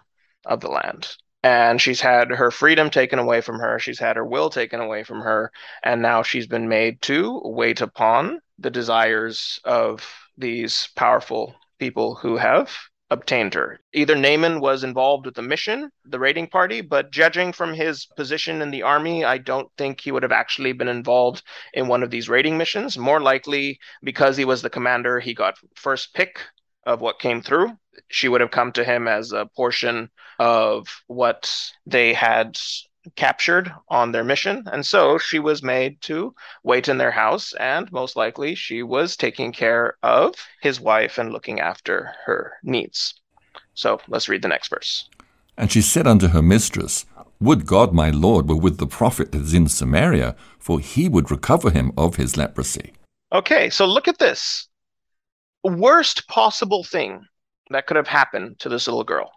of 0.45 0.61
the 0.61 0.69
land. 0.69 1.15
And 1.45 1.79
she's 1.79 2.01
had 2.01 2.31
her 2.31 2.49
freedom 2.49 2.89
taken 2.89 3.19
away 3.19 3.39
from 3.39 3.59
her, 3.59 3.77
she's 3.77 3.99
had 3.99 4.15
her 4.15 4.25
will 4.25 4.49
taken 4.49 4.79
away 4.79 5.03
from 5.03 5.21
her, 5.21 5.51
and 5.83 6.01
now 6.01 6.23
she's 6.23 6.47
been 6.47 6.67
made 6.67 7.03
to 7.03 7.39
wait 7.45 7.81
upon 7.81 8.39
the 8.57 8.71
desires 8.71 9.59
of 9.63 10.03
these 10.35 10.89
powerful 10.95 11.53
people 11.77 12.15
who 12.15 12.37
have 12.37 12.75
obtained 13.11 13.53
her. 13.53 13.79
Either 13.93 14.15
Naaman 14.15 14.59
was 14.59 14.83
involved 14.83 15.27
with 15.27 15.35
the 15.35 15.43
mission, 15.43 15.91
the 16.05 16.17
raiding 16.17 16.47
party, 16.47 16.81
but 16.81 17.11
judging 17.11 17.51
from 17.51 17.75
his 17.75 18.07
position 18.17 18.63
in 18.63 18.71
the 18.71 18.81
army, 18.81 19.23
I 19.23 19.37
don't 19.37 19.69
think 19.77 20.01
he 20.01 20.11
would 20.11 20.23
have 20.23 20.31
actually 20.31 20.73
been 20.73 20.87
involved 20.87 21.43
in 21.75 21.87
one 21.87 22.01
of 22.01 22.09
these 22.09 22.27
raiding 22.27 22.57
missions. 22.57 22.97
More 22.97 23.21
likely, 23.21 23.77
because 24.01 24.35
he 24.35 24.45
was 24.45 24.63
the 24.63 24.71
commander, 24.71 25.19
he 25.19 25.35
got 25.35 25.59
first 25.75 26.15
pick 26.15 26.39
of 26.87 27.01
what 27.01 27.19
came 27.19 27.43
through. 27.43 27.77
She 28.09 28.27
would 28.27 28.41
have 28.41 28.51
come 28.51 28.71
to 28.73 28.83
him 28.83 29.07
as 29.07 29.31
a 29.31 29.45
portion 29.55 30.09
of 30.39 30.87
what 31.07 31.53
they 31.85 32.13
had 32.13 32.57
captured 33.15 33.71
on 33.89 34.11
their 34.11 34.23
mission. 34.23 34.63
And 34.71 34.85
so 34.85 35.17
she 35.17 35.39
was 35.39 35.61
made 35.61 36.01
to 36.01 36.33
wait 36.63 36.87
in 36.87 36.97
their 36.97 37.11
house, 37.11 37.53
and 37.53 37.91
most 37.91 38.15
likely 38.15 38.55
she 38.55 38.83
was 38.83 39.15
taking 39.15 39.51
care 39.51 39.97
of 40.01 40.35
his 40.61 40.79
wife 40.79 41.17
and 41.17 41.31
looking 41.31 41.59
after 41.59 42.13
her 42.25 42.53
needs. 42.63 43.13
So 43.73 43.99
let's 44.07 44.29
read 44.29 44.41
the 44.41 44.47
next 44.47 44.69
verse. 44.69 45.09
And 45.57 45.71
she 45.71 45.81
said 45.81 46.07
unto 46.07 46.29
her 46.29 46.41
mistress, 46.41 47.05
Would 47.39 47.65
God 47.65 47.93
my 47.93 48.09
Lord 48.09 48.49
were 48.49 48.55
with 48.55 48.77
the 48.77 48.87
prophet 48.87 49.31
that 49.31 49.41
is 49.41 49.53
in 49.53 49.67
Samaria, 49.67 50.35
for 50.59 50.79
he 50.79 51.07
would 51.07 51.31
recover 51.31 51.69
him 51.69 51.91
of 51.97 52.15
his 52.15 52.35
leprosy. 52.37 52.93
Okay, 53.31 53.69
so 53.69 53.85
look 53.85 54.07
at 54.07 54.19
this. 54.19 54.67
Worst 55.63 56.27
possible 56.27 56.83
thing 56.83 57.25
that 57.69 57.87
could 57.87 57.97
have 57.97 58.07
happened 58.07 58.59
to 58.59 58.69
this 58.69 58.87
little 58.87 59.03
girl. 59.03 59.31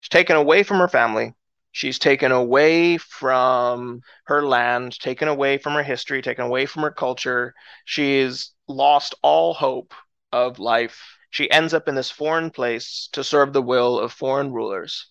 She's 0.00 0.08
taken 0.08 0.36
away 0.36 0.62
from 0.62 0.78
her 0.78 0.88
family. 0.88 1.34
She's 1.70 1.98
taken 1.98 2.32
away 2.32 2.98
from 2.98 4.02
her 4.24 4.44
land, 4.44 4.98
taken 4.98 5.28
away 5.28 5.58
from 5.58 5.72
her 5.74 5.82
history, 5.82 6.20
taken 6.20 6.44
away 6.44 6.66
from 6.66 6.82
her 6.82 6.90
culture. 6.90 7.54
She's 7.84 8.52
lost 8.68 9.14
all 9.22 9.54
hope 9.54 9.94
of 10.32 10.58
life. 10.58 11.00
She 11.30 11.50
ends 11.50 11.72
up 11.72 11.88
in 11.88 11.94
this 11.94 12.10
foreign 12.10 12.50
place 12.50 13.08
to 13.12 13.24
serve 13.24 13.52
the 13.52 13.62
will 13.62 13.98
of 13.98 14.12
foreign 14.12 14.52
rulers. 14.52 15.06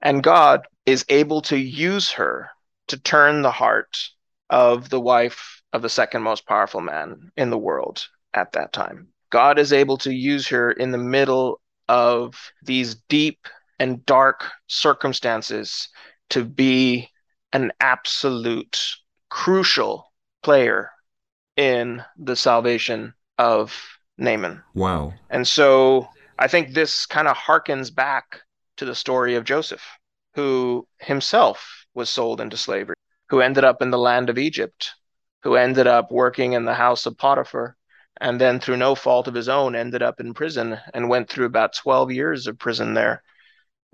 And 0.00 0.22
God 0.22 0.66
is 0.86 1.04
able 1.08 1.40
to 1.42 1.56
use 1.56 2.12
her 2.12 2.50
to 2.88 2.98
turn 2.98 3.42
the 3.42 3.50
heart 3.50 3.96
of 4.50 4.90
the 4.90 5.00
wife 5.00 5.62
of 5.72 5.82
the 5.82 5.88
second 5.88 6.22
most 6.22 6.46
powerful 6.46 6.80
man 6.80 7.32
in 7.36 7.50
the 7.50 7.58
world 7.58 8.06
at 8.32 8.52
that 8.52 8.72
time. 8.72 9.08
God 9.30 9.58
is 9.58 9.72
able 9.72 9.96
to 9.98 10.14
use 10.14 10.46
her 10.48 10.70
in 10.70 10.92
the 10.92 10.98
middle 10.98 11.60
of 11.88 12.52
these 12.62 12.96
deep 13.08 13.46
and 13.78 14.04
dark 14.06 14.44
circumstances 14.66 15.88
to 16.30 16.44
be 16.44 17.08
an 17.52 17.72
absolute 17.80 18.80
crucial 19.28 20.12
player 20.42 20.90
in 21.56 22.02
the 22.16 22.36
salvation 22.36 23.14
of 23.38 23.74
Naaman. 24.18 24.62
Wow. 24.74 25.14
And 25.30 25.46
so 25.46 26.08
I 26.38 26.48
think 26.48 26.72
this 26.72 27.06
kind 27.06 27.28
of 27.28 27.36
harkens 27.36 27.94
back 27.94 28.42
to 28.76 28.84
the 28.84 28.94
story 28.94 29.36
of 29.36 29.44
Joseph, 29.44 29.84
who 30.34 30.86
himself 30.98 31.86
was 31.94 32.10
sold 32.10 32.40
into 32.40 32.56
slavery, 32.56 32.96
who 33.28 33.40
ended 33.40 33.64
up 33.64 33.82
in 33.82 33.90
the 33.90 33.98
land 33.98 34.30
of 34.30 34.38
Egypt, 34.38 34.92
who 35.42 35.54
ended 35.54 35.86
up 35.86 36.10
working 36.10 36.54
in 36.54 36.64
the 36.64 36.74
house 36.74 37.06
of 37.06 37.16
Potiphar, 37.16 37.76
and 38.20 38.40
then 38.40 38.60
through 38.60 38.76
no 38.76 38.94
fault 38.94 39.28
of 39.28 39.34
his 39.34 39.48
own 39.48 39.74
ended 39.74 40.02
up 40.02 40.20
in 40.20 40.34
prison 40.34 40.78
and 40.92 41.08
went 41.08 41.28
through 41.28 41.46
about 41.46 41.74
12 41.74 42.12
years 42.12 42.46
of 42.46 42.58
prison 42.58 42.94
there 42.94 43.22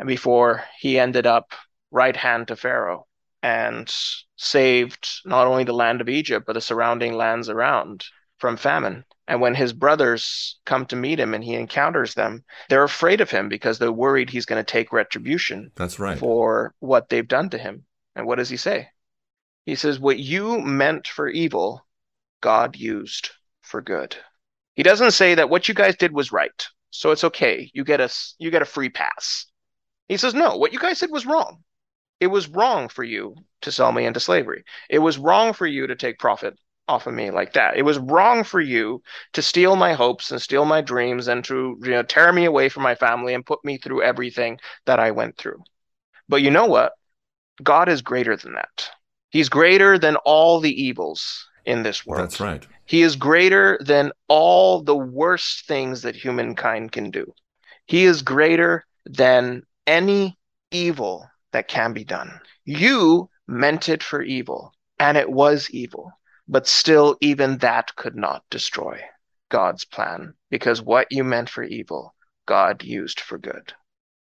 and 0.01 0.09
before 0.09 0.65
he 0.79 0.99
ended 0.99 1.27
up 1.27 1.53
right 1.91 2.17
hand 2.17 2.49
to 2.49 2.57
Pharaoh 2.57 3.07
and 3.43 3.95
saved 4.37 5.07
not 5.27 5.47
only 5.47 5.65
the 5.65 5.75
land 5.75 6.01
of 6.01 6.09
Egypt, 6.09 6.47
but 6.47 6.55
the 6.55 6.61
surrounding 6.63 7.13
lands 7.13 7.51
around 7.51 8.07
from 8.39 8.57
famine. 8.57 9.05
And 9.29 9.43
when 9.43 9.55
his 9.55 9.75
brothers 9.75 10.59
come 10.65 10.87
to 10.87 10.97
meet 10.97 11.21
him 11.21 11.35
and 11.35 11.45
he 11.45 11.55
encounters 11.55 12.15
them, 12.15 12.45
they're 12.71 12.83
afraid 12.83 13.21
of 13.21 13.31
him 13.31 13.51
because 13.51 13.79
they're 13.79 13.93
worried 13.93 14.31
he's 14.31 14.47
going 14.47 14.65
to 14.65 14.73
take 14.73 14.91
retribution. 14.91 15.71
That's 15.77 15.99
right. 15.99 16.19
For 16.19 16.75
what 16.81 17.11
they've 17.11 17.29
done 17.29 17.51
to 17.51 17.59
him. 17.59 17.85
And 18.17 18.27
what 18.27 18.39
does 18.39 18.49
he 18.49 18.57
say? 18.57 18.89
He 19.67 19.75
says, 19.75 20.01
What 20.01 20.19
you 20.19 20.61
meant 20.61 21.07
for 21.07 21.29
evil, 21.29 21.87
God 22.41 22.75
used 22.75 23.31
for 23.71 23.81
good. 23.81 24.17
He 24.75 24.83
doesn't 24.83 25.13
say 25.13 25.35
that 25.35 25.49
what 25.49 25.69
you 25.69 25.75
guys 25.75 25.97
did 25.97 26.13
was 26.13 26.33
right. 26.33 26.67
So 26.91 27.13
it's 27.13 27.25
okay. 27.25 27.71
You 27.73 27.85
get 27.85 28.01
a 28.01 28.11
you 28.39 28.51
get 28.51 28.63
a 28.63 28.67
free 28.67 28.89
pass. 28.91 29.47
He 30.09 30.17
says, 30.17 30.35
No, 30.35 30.57
what 30.57 30.73
you 30.73 30.79
guys 30.79 30.99
did 30.99 31.11
was 31.11 31.27
wrong. 31.27 31.63
It 32.19 32.27
was 32.27 32.49
wrong 32.49 32.89
for 32.89 33.05
you 33.05 33.37
to 33.63 33.73
sell 33.73 33.93
me 33.93 34.05
into 34.05 34.21
slavery. 34.21 34.65
It 34.91 34.99
was 34.99 35.19
wrong 35.19 35.53
for 35.53 35.67
you 35.67 35.87
to 35.87 35.97
take 35.97 36.19
profit 36.19 36.55
off 36.89 37.07
of 37.07 37.15
me 37.15 37.31
like 37.31 37.53
that. 37.53 37.77
It 37.77 37.83
was 37.83 37.99
wrong 37.99 38.43
for 38.43 38.61
you 38.61 39.03
to 39.35 39.43
steal 39.43 39.77
my 39.77 39.93
hopes 39.93 40.33
and 40.33 40.43
steal 40.43 40.65
my 40.65 40.81
dreams 40.81 41.29
and 41.29 41.45
to 41.45 41.79
you 41.83 41.91
know 41.91 42.03
tear 42.03 42.33
me 42.33 42.45
away 42.45 42.69
from 42.69 42.83
my 42.83 42.95
family 42.95 43.35
and 43.35 43.47
put 43.47 43.65
me 43.65 43.79
through 43.79 44.03
everything 44.03 44.59
that 44.87 44.99
I 44.99 45.13
went 45.13 45.39
through. 45.39 45.63
But 46.29 46.43
you 46.43 46.51
know 46.51 46.67
what? 46.67 46.93
God 47.63 47.89
is 47.89 48.03
greater 48.03 48.37
than 48.37 48.55
that. 48.55 48.91
He's 49.31 49.49
greater 49.49 49.99
than 49.99 50.17
all 50.17 50.61
the 50.61 50.83
evils 50.83 51.47
in 51.65 51.83
this 51.83 52.05
world. 52.07 52.23
That's 52.23 52.41
right. 52.41 52.67
He 52.87 53.03
is 53.03 53.17
greater 53.17 53.79
than 53.85 54.13
all 54.29 54.83
the 54.83 54.97
worst 54.97 55.67
things 55.67 56.03
that 56.03 56.17
humankind 56.17 56.93
can 56.93 57.11
do. 57.11 57.33
He 57.87 58.05
is 58.05 58.23
greater 58.23 58.85
than 59.07 59.63
any 59.87 60.39
evil 60.71 61.29
that 61.53 61.69
can 61.69 61.93
be 61.93 62.05
done. 62.05 62.41
You 62.65 63.29
meant 63.47 63.89
it 63.89 64.03
for 64.03 64.23
evil, 64.23 64.73
and 64.99 65.17
it 65.17 65.31
was 65.31 65.71
evil, 65.71 66.13
but 66.49 66.67
still, 66.67 67.17
even 67.21 67.59
that 67.59 67.95
could 67.97 68.17
not 68.17 68.45
destroy 68.51 69.01
God's 69.49 69.85
plan 69.85 70.35
because 70.51 70.81
what 70.81 71.09
you 71.11 71.25
meant 71.25 71.51
for 71.51 71.63
evil, 71.63 72.15
God 72.47 72.83
used 72.83 73.21
for 73.21 73.39
good. 73.39 73.73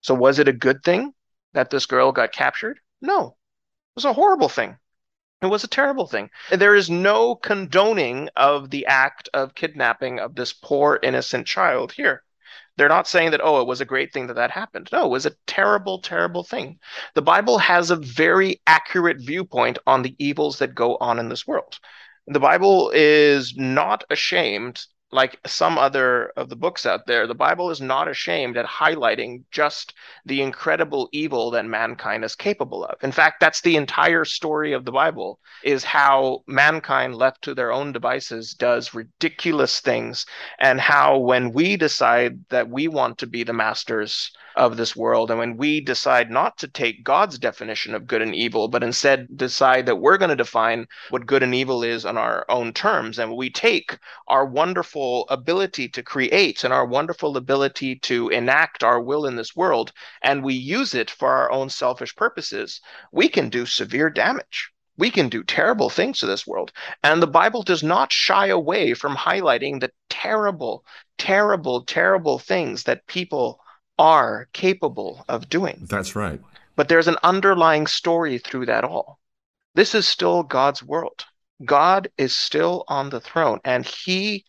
So, 0.00 0.14
was 0.14 0.38
it 0.38 0.48
a 0.48 0.52
good 0.52 0.82
thing 0.82 1.12
that 1.52 1.70
this 1.70 1.86
girl 1.86 2.12
got 2.12 2.32
captured? 2.32 2.80
No, 3.00 3.28
it 3.28 3.96
was 3.96 4.04
a 4.04 4.12
horrible 4.12 4.48
thing. 4.48 4.76
It 5.40 5.46
was 5.46 5.62
a 5.62 5.68
terrible 5.68 6.06
thing. 6.06 6.30
There 6.50 6.74
is 6.74 6.90
no 6.90 7.36
condoning 7.36 8.28
of 8.34 8.70
the 8.70 8.86
act 8.86 9.28
of 9.32 9.54
kidnapping 9.54 10.18
of 10.18 10.34
this 10.34 10.52
poor 10.52 10.98
innocent 11.02 11.46
child 11.46 11.92
here. 11.92 12.24
They're 12.76 12.88
not 12.88 13.06
saying 13.08 13.32
that, 13.32 13.40
oh, 13.42 13.60
it 13.60 13.66
was 13.66 13.80
a 13.80 13.84
great 13.84 14.12
thing 14.12 14.28
that 14.28 14.34
that 14.34 14.50
happened. 14.50 14.88
No, 14.92 15.04
it 15.04 15.10
was 15.10 15.26
a 15.26 15.36
terrible, 15.46 16.00
terrible 16.00 16.42
thing. 16.44 16.78
The 17.14 17.22
Bible 17.22 17.58
has 17.58 17.90
a 17.90 17.96
very 17.96 18.60
accurate 18.66 19.18
viewpoint 19.20 19.78
on 19.86 20.02
the 20.02 20.14
evils 20.18 20.58
that 20.58 20.74
go 20.74 20.96
on 20.96 21.18
in 21.18 21.28
this 21.28 21.46
world. 21.46 21.78
The 22.26 22.40
Bible 22.40 22.90
is 22.94 23.56
not 23.56 24.04
ashamed 24.10 24.84
like 25.10 25.38
some 25.46 25.78
other 25.78 26.32
of 26.36 26.48
the 26.48 26.56
books 26.56 26.84
out 26.84 27.06
there, 27.06 27.26
the 27.26 27.34
Bible 27.34 27.70
is 27.70 27.80
not 27.80 28.08
ashamed 28.08 28.56
at 28.56 28.66
highlighting 28.66 29.42
just 29.50 29.94
the 30.26 30.42
incredible 30.42 31.08
evil 31.12 31.50
that 31.50 31.64
mankind 31.64 32.24
is 32.24 32.34
capable 32.34 32.84
of. 32.84 33.02
In 33.02 33.12
fact, 33.12 33.40
that's 33.40 33.62
the 33.62 33.76
entire 33.76 34.24
story 34.24 34.72
of 34.72 34.84
the 34.84 34.92
Bible 34.92 35.40
is 35.64 35.82
how 35.82 36.42
mankind 36.46 37.14
left 37.14 37.42
to 37.42 37.54
their 37.54 37.72
own 37.72 37.92
devices 37.92 38.52
does 38.52 38.94
ridiculous 38.94 39.80
things 39.80 40.26
and 40.58 40.80
how 40.80 41.18
when 41.18 41.52
we 41.52 41.76
decide 41.76 42.44
that 42.50 42.68
we 42.68 42.86
want 42.86 43.18
to 43.18 43.26
be 43.26 43.42
the 43.44 43.52
masters 43.52 44.30
of 44.56 44.76
this 44.76 44.96
world. 44.96 45.30
And 45.30 45.38
when 45.38 45.56
we 45.56 45.80
decide 45.80 46.30
not 46.30 46.58
to 46.58 46.68
take 46.68 47.04
God's 47.04 47.38
definition 47.38 47.94
of 47.94 48.08
good 48.08 48.20
and 48.20 48.34
evil, 48.34 48.66
but 48.66 48.82
instead 48.82 49.28
decide 49.36 49.86
that 49.86 49.96
we're 49.96 50.18
going 50.18 50.30
to 50.30 50.36
define 50.36 50.86
what 51.10 51.26
good 51.26 51.44
and 51.44 51.54
evil 51.54 51.84
is 51.84 52.04
on 52.04 52.18
our 52.18 52.44
own 52.48 52.72
terms, 52.72 53.18
and 53.18 53.36
we 53.36 53.50
take 53.50 53.96
our 54.26 54.44
wonderful 54.44 54.97
ability 55.30 55.88
to 55.88 56.02
create 56.02 56.64
and 56.64 56.72
our 56.72 56.86
wonderful 56.86 57.36
ability 57.36 57.96
to 58.00 58.28
enact 58.28 58.82
our 58.82 59.00
will 59.00 59.26
in 59.26 59.36
this 59.36 59.54
world, 59.54 59.92
and 60.22 60.44
we 60.44 60.54
use 60.54 60.94
it 60.94 61.10
for 61.10 61.28
our 61.28 61.50
own 61.50 61.70
selfish 61.70 62.14
purposes, 62.16 62.80
we 63.12 63.28
can 63.28 63.48
do 63.48 63.66
severe 63.66 64.10
damage 64.10 64.72
we 64.98 65.10
can 65.10 65.28
do 65.28 65.42
terrible 65.44 65.88
things 65.88 66.18
to 66.18 66.26
this 66.26 66.46
world. 66.46 66.72
And 67.02 67.22
the 67.22 67.26
Bible 67.28 67.62
does 67.62 67.82
not 67.82 68.12
shy 68.12 68.48
away 68.48 68.94
from 68.94 69.16
highlighting 69.16 69.80
the 69.80 69.90
terrible, 70.10 70.84
terrible, 71.16 71.84
terrible 71.84 72.38
things 72.38 72.82
that 72.82 73.06
people 73.06 73.60
are 73.98 74.48
capable 74.52 75.24
of 75.28 75.48
doing. 75.48 75.86
That's 75.88 76.14
right. 76.14 76.40
But 76.76 76.88
there's 76.88 77.08
an 77.08 77.16
underlying 77.22 77.86
story 77.86 78.38
through 78.38 78.66
that 78.66 78.84
all. 78.84 79.18
This 79.74 79.94
is 79.94 80.06
still 80.06 80.42
God's 80.42 80.82
world. 80.82 81.24
God 81.64 82.08
is 82.18 82.36
still 82.36 82.84
on 82.88 83.10
the 83.10 83.20
throne 83.20 83.60
and 83.64 83.86
he 83.86 84.44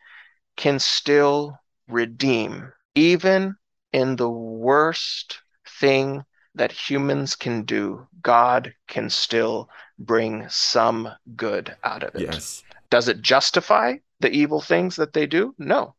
can 0.59 0.77
still 0.77 1.57
redeem, 1.87 2.73
even 2.93 3.55
in 3.93 4.17
the 4.17 4.29
worst 4.29 5.39
thing 5.79 6.25
that 6.53 6.69
humans 6.73 7.33
can 7.33 7.63
do. 7.63 8.05
God 8.21 8.73
can 8.85 9.09
still 9.09 9.69
bring 9.97 10.49
some 10.49 11.07
good 11.37 11.73
out 11.85 12.03
of 12.03 12.13
it. 12.15 12.23
Yes. 12.23 12.61
Does 12.89 13.07
it 13.07 13.21
justify 13.21 13.95
the 14.19 14.29
evil 14.31 14.59
things 14.59 14.97
that 14.97 15.13
they 15.13 15.25
do? 15.25 15.55
No. 15.57 15.95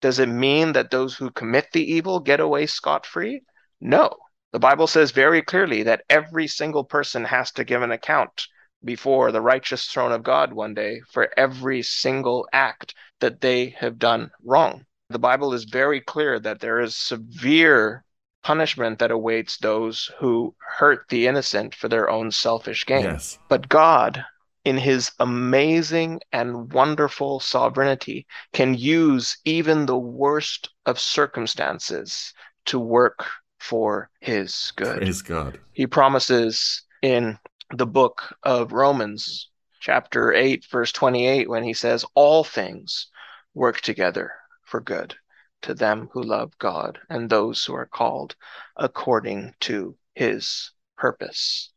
Does 0.00 0.18
it 0.18 0.30
mean 0.30 0.72
that 0.72 0.90
those 0.90 1.14
who 1.14 1.30
commit 1.30 1.66
the 1.72 1.92
evil 1.92 2.18
get 2.18 2.40
away 2.40 2.64
scot 2.64 3.04
free? 3.04 3.42
No. 3.78 4.16
The 4.52 4.58
Bible 4.58 4.86
says 4.86 5.10
very 5.10 5.42
clearly 5.42 5.82
that 5.82 6.04
every 6.08 6.46
single 6.46 6.84
person 6.84 7.24
has 7.24 7.52
to 7.52 7.64
give 7.64 7.82
an 7.82 7.92
account 7.92 8.46
before 8.84 9.32
the 9.32 9.40
righteous 9.40 9.86
throne 9.86 10.12
of 10.12 10.22
God 10.22 10.52
one 10.52 10.74
day 10.74 11.00
for 11.10 11.30
every 11.36 11.82
single 11.82 12.48
act 12.52 12.94
that 13.20 13.40
they 13.40 13.70
have 13.70 13.98
done 13.98 14.30
wrong. 14.44 14.84
The 15.10 15.18
Bible 15.18 15.54
is 15.54 15.64
very 15.64 16.00
clear 16.00 16.38
that 16.40 16.60
there 16.60 16.80
is 16.80 16.96
severe 16.96 18.04
punishment 18.42 18.98
that 18.98 19.10
awaits 19.10 19.58
those 19.58 20.10
who 20.18 20.54
hurt 20.58 21.06
the 21.08 21.26
innocent 21.26 21.74
for 21.74 21.88
their 21.88 22.08
own 22.08 22.30
selfish 22.30 22.86
gain. 22.86 23.04
Yes. 23.04 23.38
But 23.48 23.68
God 23.68 24.24
in 24.68 24.76
his 24.76 25.10
amazing 25.18 26.20
and 26.30 26.70
wonderful 26.74 27.40
sovereignty, 27.40 28.26
can 28.52 28.74
use 28.74 29.38
even 29.46 29.86
the 29.86 29.98
worst 29.98 30.68
of 30.84 31.00
circumstances 31.00 32.34
to 32.66 32.78
work 32.78 33.24
for 33.58 34.10
his 34.20 34.72
good. 34.76 34.98
Praise 34.98 35.22
God. 35.22 35.58
He 35.72 35.86
promises 35.86 36.82
in 37.00 37.38
the 37.70 37.86
book 37.86 38.36
of 38.42 38.72
Romans, 38.72 39.50
chapter 39.80 40.32
8, 40.32 40.66
verse 40.70 40.92
28, 40.92 41.48
when 41.48 41.64
he 41.64 41.74
says, 41.74 42.04
All 42.14 42.44
things 42.44 43.08
work 43.54 43.80
together 43.80 44.32
for 44.64 44.80
good 44.80 45.16
to 45.62 45.74
them 45.74 46.08
who 46.12 46.22
love 46.22 46.56
God 46.58 46.98
and 47.10 47.28
those 47.28 47.64
who 47.64 47.74
are 47.74 47.86
called 47.86 48.36
according 48.76 49.54
to 49.60 49.96
his 50.14 50.72
purpose. 50.96 51.72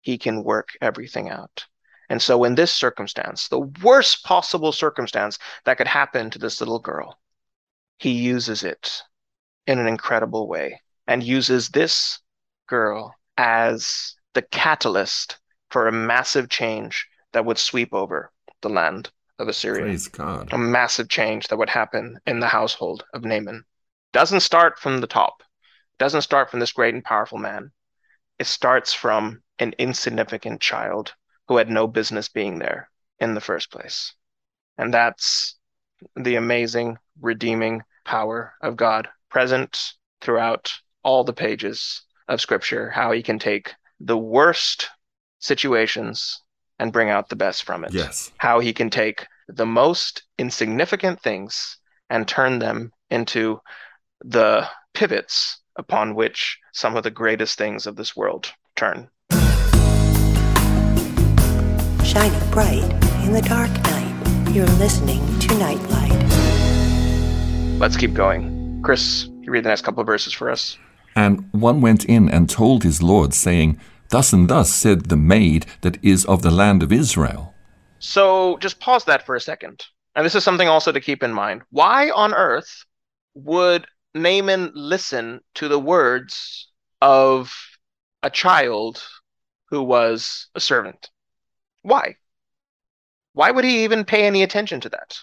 he 0.00 0.18
can 0.18 0.42
work 0.44 0.70
everything 0.80 1.28
out. 1.28 1.66
And 2.08 2.20
so, 2.22 2.44
in 2.44 2.54
this 2.54 2.72
circumstance, 2.74 3.48
the 3.48 3.60
worst 3.60 4.24
possible 4.24 4.72
circumstance 4.72 5.38
that 5.64 5.76
could 5.78 5.86
happen 5.86 6.30
to 6.30 6.38
this 6.38 6.60
little 6.60 6.78
girl, 6.80 7.20
he 7.98 8.10
uses 8.12 8.64
it 8.64 9.02
in 9.66 9.78
an 9.78 9.86
incredible 9.86 10.48
way 10.48 10.80
and 11.06 11.22
uses 11.22 11.68
this 11.68 12.20
girl 12.66 13.14
as 13.36 14.16
the 14.34 14.42
catalyst 14.42 15.38
for 15.70 15.86
a 15.86 15.92
massive 15.92 16.48
change 16.48 17.06
that 17.32 17.44
would 17.44 17.58
sweep 17.58 17.92
over 17.92 18.32
the 18.62 18.68
land 18.68 19.10
of 19.38 19.48
Assyria. 19.48 19.82
Praise 19.82 20.08
God. 20.08 20.52
A 20.52 20.58
massive 20.58 21.08
change 21.08 21.48
that 21.48 21.56
would 21.56 21.70
happen 21.70 22.18
in 22.26 22.40
the 22.40 22.48
household 22.48 23.04
of 23.14 23.24
Naaman. 23.24 23.64
Doesn't 24.12 24.40
start 24.40 24.78
from 24.78 25.00
the 25.00 25.06
top, 25.06 25.42
doesn't 25.98 26.22
start 26.22 26.50
from 26.50 26.60
this 26.60 26.72
great 26.72 26.94
and 26.94 27.04
powerful 27.04 27.38
man. 27.38 27.70
It 28.38 28.46
starts 28.46 28.92
from 28.92 29.42
an 29.58 29.74
insignificant 29.78 30.60
child 30.60 31.14
who 31.48 31.56
had 31.56 31.70
no 31.70 31.86
business 31.86 32.28
being 32.28 32.58
there 32.58 32.90
in 33.18 33.34
the 33.34 33.40
first 33.40 33.70
place. 33.70 34.14
And 34.78 34.92
that's 34.92 35.56
the 36.16 36.36
amazing, 36.36 36.98
redeeming 37.20 37.82
power 38.04 38.54
of 38.62 38.76
God 38.76 39.08
present 39.28 39.92
throughout 40.20 40.72
all 41.02 41.24
the 41.24 41.32
pages 41.32 42.02
of 42.28 42.40
Scripture, 42.40 42.90
how 42.90 43.12
he 43.12 43.22
can 43.22 43.38
take 43.38 43.74
the 44.00 44.18
worst 44.18 44.88
situations 45.38 46.42
and 46.78 46.92
bring 46.92 47.10
out 47.10 47.28
the 47.28 47.36
best 47.36 47.64
from 47.64 47.84
it. 47.84 47.92
Yes. 47.92 48.32
How 48.38 48.58
he 48.60 48.72
can 48.72 48.90
take 48.90 49.26
the 49.48 49.66
most 49.66 50.22
insignificant 50.38 51.20
things 51.20 51.76
and 52.08 52.26
turn 52.26 52.58
them 52.58 52.92
into 53.10 53.60
the 54.24 54.66
pivots 54.94 55.58
upon 55.76 56.14
which 56.14 56.58
some 56.72 56.96
of 56.96 57.02
the 57.02 57.10
greatest 57.10 57.58
things 57.58 57.86
of 57.86 57.96
this 57.96 58.16
world 58.16 58.52
turn. 58.76 59.08
Shining 62.04 62.50
bright 62.50 62.82
in 63.24 63.32
the 63.32 63.42
dark 63.46 63.70
night, 63.84 64.50
you're 64.52 64.66
listening 64.78 65.20
to 65.40 65.54
Nightlight. 65.58 66.10
Let's 67.78 67.96
keep 67.96 68.14
going. 68.14 68.80
Chris, 68.82 69.28
you 69.40 69.52
read 69.52 69.64
the 69.64 69.68
next 69.68 69.82
couple 69.82 70.00
of 70.00 70.06
verses 70.06 70.32
for 70.32 70.50
us. 70.50 70.76
And 71.14 71.48
one 71.52 71.80
went 71.80 72.04
in 72.04 72.28
and 72.28 72.48
told 72.48 72.82
his 72.82 73.02
lord, 73.02 73.34
saying, 73.34 73.78
Thus 74.10 74.32
and 74.32 74.48
thus 74.48 74.74
said 74.74 75.06
the 75.06 75.16
maid 75.16 75.66
that 75.82 76.02
is 76.04 76.24
of 76.24 76.42
the 76.42 76.50
land 76.50 76.82
of 76.82 76.92
Israel. 76.92 77.54
So 77.98 78.56
just 78.58 78.80
pause 78.80 79.04
that 79.04 79.24
for 79.26 79.36
a 79.36 79.40
second. 79.40 79.84
And 80.16 80.24
this 80.24 80.34
is 80.34 80.42
something 80.42 80.68
also 80.68 80.90
to 80.92 81.00
keep 81.00 81.22
in 81.22 81.32
mind. 81.32 81.62
Why 81.70 82.10
on 82.10 82.34
earth 82.34 82.84
would 83.34 83.86
Naaman 84.14 84.72
listen 84.74 85.40
to 85.54 85.68
the 85.68 85.78
words 85.78 86.68
of 87.00 87.54
a 88.22 88.30
child 88.30 89.02
who 89.68 89.82
was 89.82 90.48
a 90.54 90.60
servant? 90.60 91.10
Why? 91.82 92.16
Why 93.32 93.50
would 93.50 93.64
he 93.64 93.84
even 93.84 94.04
pay 94.04 94.26
any 94.26 94.42
attention 94.42 94.80
to 94.80 94.88
that? 94.88 95.18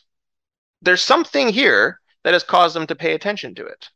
There's 0.82 1.02
something 1.02 1.50
here 1.50 2.00
that 2.24 2.34
has 2.34 2.44
caused 2.44 2.76
him 2.76 2.88
to 2.88 2.96
pay 2.96 3.14
attention 3.14 3.56
to 3.56 3.66
it. 3.66 3.90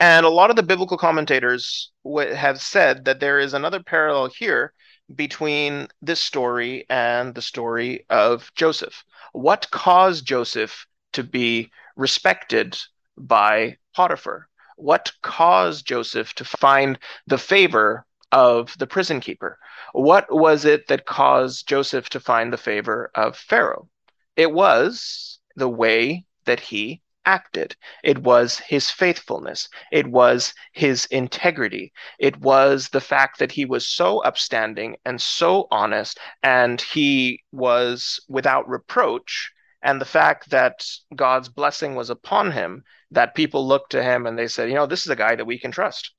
And 0.00 0.24
a 0.24 0.30
lot 0.30 0.50
of 0.50 0.56
the 0.56 0.62
biblical 0.62 0.96
commentators 0.96 1.90
have 2.04 2.60
said 2.60 3.04
that 3.04 3.18
there 3.18 3.40
is 3.40 3.52
another 3.52 3.82
parallel 3.82 4.28
here 4.28 4.72
between 5.14 5.88
this 6.02 6.20
story 6.20 6.86
and 6.88 7.34
the 7.34 7.42
story 7.42 8.04
of 8.08 8.52
Joseph. 8.54 9.04
What 9.32 9.68
caused 9.70 10.24
Joseph 10.24 10.86
to 11.14 11.24
be 11.24 11.70
respected 11.96 12.78
by 13.16 13.78
Potiphar? 13.94 14.48
What 14.76 15.10
caused 15.22 15.86
Joseph 15.86 16.32
to 16.34 16.44
find 16.44 16.98
the 17.26 17.38
favor 17.38 18.06
of 18.30 18.78
the 18.78 18.86
prison 18.86 19.18
keeper? 19.18 19.58
What 19.92 20.26
was 20.32 20.64
it 20.64 20.86
that 20.86 21.06
caused 21.06 21.66
Joseph 21.66 22.08
to 22.10 22.20
find 22.20 22.52
the 22.52 22.58
favor 22.58 23.10
of 23.16 23.36
Pharaoh? 23.36 23.88
It 24.36 24.52
was 24.52 25.40
the 25.56 25.68
way 25.68 26.24
that 26.44 26.60
he 26.60 27.02
acted. 27.28 27.76
It 28.02 28.18
was 28.18 28.58
his 28.58 28.90
faithfulness. 28.90 29.68
It 29.92 30.06
was 30.06 30.54
his 30.72 31.04
integrity. 31.10 31.92
It 32.18 32.38
was 32.38 32.88
the 32.88 33.02
fact 33.02 33.38
that 33.38 33.52
he 33.52 33.66
was 33.66 33.86
so 33.86 34.20
upstanding 34.20 34.96
and 35.04 35.20
so 35.20 35.68
honest, 35.70 36.18
and 36.42 36.80
he 36.80 37.42
was 37.52 38.18
without 38.28 38.66
reproach. 38.68 39.52
And 39.82 40.00
the 40.00 40.12
fact 40.18 40.50
that 40.50 40.86
God's 41.14 41.50
blessing 41.50 41.94
was 41.94 42.10
upon 42.10 42.50
him, 42.50 42.82
that 43.10 43.34
people 43.34 43.68
looked 43.68 43.92
to 43.92 44.02
him 44.02 44.26
and 44.26 44.38
they 44.38 44.48
said, 44.48 44.68
you 44.68 44.74
know, 44.74 44.86
this 44.86 45.04
is 45.04 45.10
a 45.10 45.22
guy 45.24 45.36
that 45.36 45.46
we 45.46 45.58
can 45.58 45.70
trust. 45.70 46.12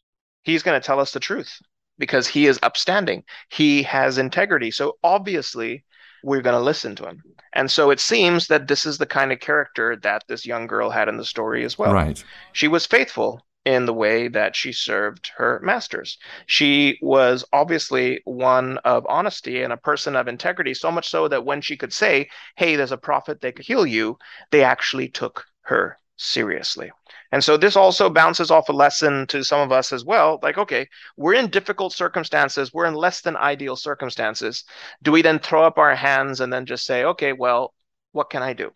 He's 0.44 0.64
going 0.64 0.80
to 0.80 0.86
tell 0.86 1.00
us 1.00 1.12
the 1.12 1.20
truth 1.20 1.60
because 1.98 2.28
he 2.28 2.46
is 2.46 2.60
upstanding. 2.64 3.24
He 3.50 3.84
has 3.84 4.18
integrity. 4.18 4.72
So 4.72 4.98
obviously, 5.04 5.84
we're 6.24 6.42
going 6.42 6.56
to 6.56 6.62
listen 6.62 6.96
to 6.98 7.08
him. 7.08 7.22
And 7.54 7.70
so 7.70 7.90
it 7.90 8.00
seems 8.00 8.48
that 8.48 8.68
this 8.68 8.86
is 8.86 8.98
the 8.98 9.06
kind 9.06 9.32
of 9.32 9.40
character 9.40 9.96
that 10.04 10.24
this 10.28 10.46
young 10.46 10.68
girl 10.68 10.90
had 10.90 11.08
in 11.08 11.18
the 11.18 11.26
story 11.26 11.64
as 11.64 11.78
well. 11.78 11.94
Right. 11.94 12.24
She 12.54 12.68
was 12.68 12.86
faithful 12.86 13.42
in 13.66 13.86
the 13.86 13.94
way 13.94 14.28
that 14.28 14.56
she 14.56 14.72
served 14.72 15.32
her 15.36 15.60
masters. 15.64 16.18
She 16.46 16.98
was 17.02 17.44
obviously 17.52 18.22
one 18.26 18.78
of 18.80 19.06
honesty 19.10 19.62
and 19.64 19.74
a 19.74 19.78
person 19.78 20.16
of 20.16 20.28
integrity, 20.28 20.74
so 20.74 20.92
much 20.92 21.10
so 21.10 21.28
that 21.28 21.46
when 21.46 21.62
she 21.62 21.76
could 21.76 21.94
say, 21.94 22.30
Hey, 22.56 22.76
there's 22.76 22.92
a 22.92 22.98
prophet 22.98 23.42
that 23.42 23.56
could 23.56 23.66
heal 23.66 23.86
you, 23.86 24.18
they 24.52 24.64
actually 24.64 25.10
took 25.10 25.46
her 25.64 25.98
seriously. 26.18 26.92
And 27.32 27.44
so 27.44 27.58
this 27.58 27.76
also 27.76 28.10
bounces 28.10 28.50
off 28.50 28.70
a 28.70 28.74
lesson 28.74 29.28
to 29.28 29.44
some 29.44 29.60
of 29.62 29.72
us 29.72 29.94
as 29.94 30.04
well. 30.04 30.40
Like, 30.42 30.58
okay, 30.58 30.88
we're 31.16 31.36
in 31.36 31.50
difficult 31.50 31.94
circumstances, 31.94 32.74
we're 32.74 32.86
in 32.86 32.96
less 32.96 33.22
than 33.22 33.38
ideal 33.38 33.76
circumstances. 33.76 34.64
Do 35.04 35.12
we 35.12 35.22
then 35.22 35.40
throw 35.40 35.64
up 35.64 35.78
our 35.78 35.96
hands 35.96 36.42
and 36.42 36.52
then 36.52 36.66
just 36.66 36.86
say, 36.86 37.04
okay, 37.04 37.34
well, 37.34 37.74
what 38.14 38.30
can 38.30 38.42
I 38.42 38.54
do? 38.54 38.72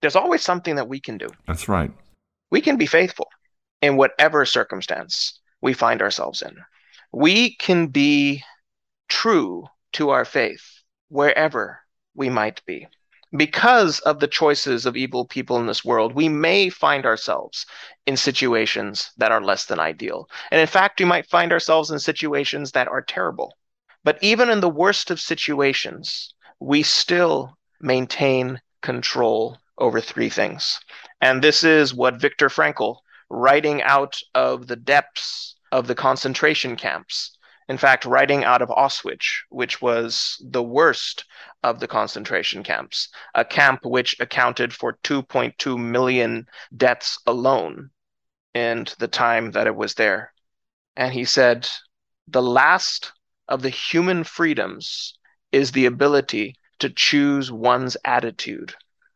There's 0.00 0.16
always 0.16 0.42
something 0.42 0.76
that 0.76 0.88
we 0.88 1.00
can 1.00 1.18
do. 1.18 1.28
That's 1.46 1.68
right. 1.68 1.90
We 2.50 2.60
can 2.60 2.76
be 2.76 2.86
faithful 2.86 3.28
in 3.82 3.96
whatever 3.96 4.44
circumstance 4.44 5.40
we 5.60 5.72
find 5.72 6.00
ourselves 6.00 6.42
in. 6.42 6.56
We 7.12 7.56
can 7.56 7.88
be 7.88 8.44
true 9.08 9.64
to 9.94 10.10
our 10.10 10.24
faith 10.24 10.62
wherever 11.08 11.80
we 12.14 12.28
might 12.28 12.64
be 12.66 12.86
because 13.36 14.00
of 14.00 14.20
the 14.20 14.28
choices 14.28 14.86
of 14.86 14.96
evil 14.96 15.24
people 15.24 15.56
in 15.58 15.66
this 15.66 15.84
world, 15.84 16.14
we 16.14 16.28
may 16.28 16.68
find 16.68 17.04
ourselves 17.04 17.66
in 18.06 18.16
situations 18.16 19.10
that 19.16 19.32
are 19.32 19.40
less 19.40 19.66
than 19.66 19.80
ideal. 19.80 20.28
And 20.50 20.60
in 20.60 20.66
fact, 20.66 21.00
we 21.00 21.06
might 21.06 21.28
find 21.28 21.52
ourselves 21.52 21.90
in 21.90 21.98
situations 21.98 22.72
that 22.72 22.88
are 22.88 23.02
terrible. 23.02 23.54
But 24.04 24.18
even 24.22 24.50
in 24.50 24.60
the 24.60 24.68
worst 24.68 25.10
of 25.10 25.20
situations, 25.20 26.32
we 26.60 26.82
still 26.82 27.56
maintain 27.80 28.60
control 28.80 29.58
over 29.78 30.00
three 30.00 30.30
things. 30.30 30.80
And 31.20 31.42
this 31.42 31.64
is 31.64 31.92
what 31.92 32.20
Viktor 32.20 32.48
Frankl, 32.48 32.98
writing 33.28 33.82
out 33.82 34.18
of 34.34 34.68
the 34.68 34.76
depths 34.76 35.56
of 35.72 35.88
the 35.88 35.94
concentration 35.94 36.76
camps, 36.76 37.35
in 37.68 37.78
fact, 37.78 38.04
writing 38.04 38.44
out 38.44 38.62
of 38.62 38.68
Auschwitz, 38.68 39.42
which 39.48 39.82
was 39.82 40.40
the 40.44 40.62
worst 40.62 41.24
of 41.62 41.80
the 41.80 41.88
concentration 41.88 42.62
camps, 42.62 43.08
a 43.34 43.44
camp 43.44 43.84
which 43.84 44.14
accounted 44.20 44.72
for 44.72 44.98
2.2 45.02 45.76
million 45.78 46.46
deaths 46.76 47.18
alone 47.26 47.90
in 48.54 48.86
the 48.98 49.08
time 49.08 49.50
that 49.50 49.66
it 49.66 49.74
was 49.74 49.94
there. 49.94 50.32
And 50.94 51.12
he 51.12 51.24
said, 51.24 51.68
the 52.28 52.42
last 52.42 53.12
of 53.48 53.62
the 53.62 53.68
human 53.70 54.24
freedoms 54.24 55.18
is 55.52 55.72
the 55.72 55.86
ability 55.86 56.54
to 56.78 56.90
choose 56.90 57.50
one's 57.50 57.96
attitude, 58.04 58.74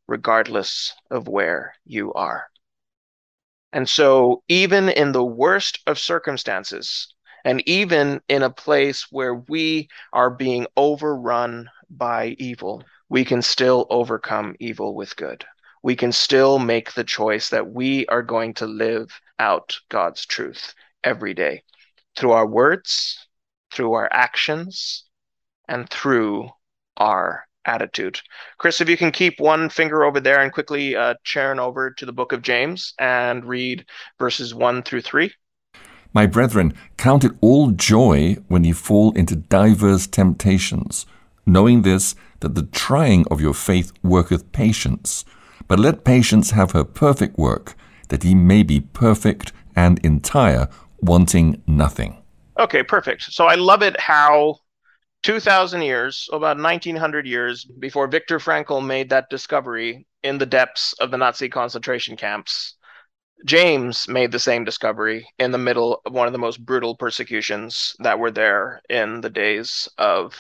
regardless 0.09 0.93
of 1.11 1.29
where 1.29 1.75
you 1.85 2.13
are. 2.15 2.49
And 3.73 3.89
so, 3.89 4.43
even 4.49 4.89
in 4.89 5.13
the 5.13 5.25
worst 5.25 5.79
of 5.87 5.99
circumstances, 5.99 7.15
and 7.45 7.67
even 7.69 8.21
in 8.29 8.43
a 8.43 8.51
place 8.51 9.07
where 9.11 9.35
we 9.35 9.89
are 10.13 10.31
being 10.31 10.67
overrun 10.77 11.71
by 11.89 12.37
evil, 12.39 12.85
we 13.09 13.25
can 13.25 13.43
still 13.43 13.87
overcome 13.91 14.55
evil 14.61 14.95
with 14.95 15.17
good. 15.17 15.45
We 15.83 15.97
can 15.97 16.13
still 16.13 16.59
make 16.59 16.93
the 16.93 17.05
choice 17.05 17.51
that 17.51 17.71
we 17.71 18.07
are 18.07 18.23
going 18.23 18.55
to 18.55 18.67
live 18.67 19.21
out 19.39 19.79
God's 19.89 20.27
truth 20.27 20.75
every 21.03 21.35
day 21.35 21.63
through 22.17 22.33
our 22.33 22.47
words, 22.47 23.27
through 23.73 23.95
our 23.95 24.09
actions, 24.13 25.05
and 25.69 25.89
through 25.89 26.51
our 26.97 27.47
attitude. 27.65 28.21
Chris, 28.59 28.81
if 28.81 28.89
you 28.89 28.97
can 28.97 29.13
keep 29.13 29.39
one 29.39 29.69
finger 29.69 30.05
over 30.05 30.21
there 30.21 30.41
and 30.41 30.53
quickly 30.53 30.97
uh, 30.97 31.15
churn 31.25 31.59
over 31.59 31.91
to 31.93 32.07
the 32.07 32.13
book 32.13 32.33
of 32.33 32.43
James 32.43 32.95
and 32.99 33.45
read 33.45 33.87
verses 34.19 34.55
1 34.55 34.83
through 34.83 35.03
3. 35.03 35.33
My 36.13 36.27
brethren, 36.27 36.75
count 36.97 37.25
it 37.25 37.33
all 37.41 37.71
joy 37.71 38.37
when 38.49 38.65
ye 38.65 38.73
fall 38.73 39.13
into 39.13 39.37
divers 39.37 40.07
temptations, 40.07 41.07
knowing 41.47 41.83
this, 41.83 42.15
that 42.41 42.55
the 42.55 42.65
trying 42.65 43.25
of 43.31 43.41
your 43.41 43.55
faith 43.55 43.93
worketh 44.03 44.51
patience. 44.53 45.25
But 45.69 45.79
let 45.79 46.05
patience 46.05 46.51
have 46.51 46.73
her 46.73 46.85
perfect 46.85 47.39
work, 47.39 47.75
that 48.09 48.25
ye 48.25 48.35
may 48.35 48.63
be 48.63 48.81
perfect 48.81 49.53
and 49.77 50.05
entire, 50.05 50.69
wanting 51.01 51.63
nothing. 51.67 52.17
Okay, 52.59 52.83
perfect. 52.83 53.23
So 53.23 53.47
I 53.47 53.55
love 53.55 53.83
it 53.83 53.99
how 54.01 54.57
2,000 55.23 55.83
years, 55.83 56.29
about 56.33 56.59
1900 56.59 57.27
years 57.27 57.65
before 57.65 58.09
Viktor 58.09 58.39
Frankl 58.39 58.85
made 58.85 59.11
that 59.11 59.31
discovery 59.31 60.07
in 60.23 60.39
the 60.39 60.47
depths 60.47 60.93
of 60.95 61.11
the 61.11 61.17
Nazi 61.19 61.49
concentration 61.49 62.17
camps, 62.17 62.75
James 63.45 64.07
made 64.09 64.33
the 64.33 64.39
same 64.39 64.65
discovery 64.65 65.27
in 65.39 65.51
the 65.51 65.59
middle 65.59 66.03
of 66.05 66.13
one 66.13 66.27
of 66.27 66.33
the 66.33 66.39
most 66.39 66.65
brutal 66.65 66.95
persecutions 66.95 67.95
that 68.01 68.19
were 68.19 68.31
there 68.31 68.83
in 68.89 69.21
the 69.21 69.31
days 69.31 69.89
of 69.99 70.35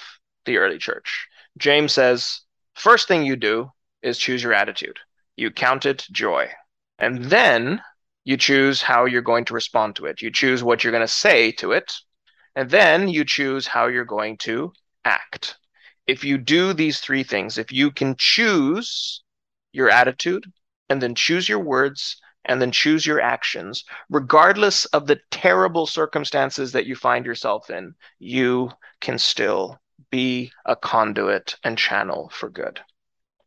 the 0.44 0.58
early 0.58 0.78
church. 0.78 1.26
James 1.58 1.92
says, 1.92 2.40
first 2.74 3.08
thing 3.08 3.24
you 3.24 3.36
do 3.36 3.70
is 4.02 4.18
choose 4.18 4.42
your 4.42 4.54
attitude. 4.54 4.98
You 5.36 5.50
count 5.50 5.86
it 5.86 6.06
joy. 6.12 6.50
And 6.98 7.24
then 7.24 7.80
you 8.24 8.36
choose 8.36 8.82
how 8.82 9.06
you're 9.06 9.22
going 9.22 9.46
to 9.46 9.54
respond 9.54 9.96
to 9.96 10.06
it. 10.06 10.20
You 10.20 10.30
choose 10.30 10.62
what 10.62 10.84
you're 10.84 10.92
going 10.92 11.00
to 11.00 11.08
say 11.08 11.52
to 11.52 11.72
it. 11.72 11.92
And 12.54 12.68
then 12.68 13.08
you 13.08 13.24
choose 13.24 13.66
how 13.66 13.86
you're 13.86 14.04
going 14.04 14.36
to 14.38 14.72
act. 15.04 15.56
If 16.06 16.24
you 16.24 16.36
do 16.36 16.72
these 16.72 17.00
three 17.00 17.22
things, 17.22 17.56
if 17.56 17.72
you 17.72 17.90
can 17.90 18.14
choose 18.18 19.22
your 19.72 19.88
attitude 19.88 20.44
and 20.88 21.00
then 21.00 21.14
choose 21.14 21.48
your 21.48 21.60
words 21.60 22.20
and 22.44 22.60
then 22.60 22.72
choose 22.72 23.04
your 23.06 23.20
actions, 23.20 23.84
regardless 24.08 24.84
of 24.86 25.06
the 25.06 25.20
terrible 25.30 25.86
circumstances 25.86 26.72
that 26.72 26.86
you 26.86 26.96
find 26.96 27.26
yourself 27.26 27.70
in, 27.70 27.94
you 28.18 28.70
can 29.00 29.18
still 29.18 29.78
be 30.10 30.50
a 30.64 30.74
conduit 30.74 31.56
and 31.64 31.76
channel 31.76 32.30
for 32.32 32.48
good. 32.48 32.80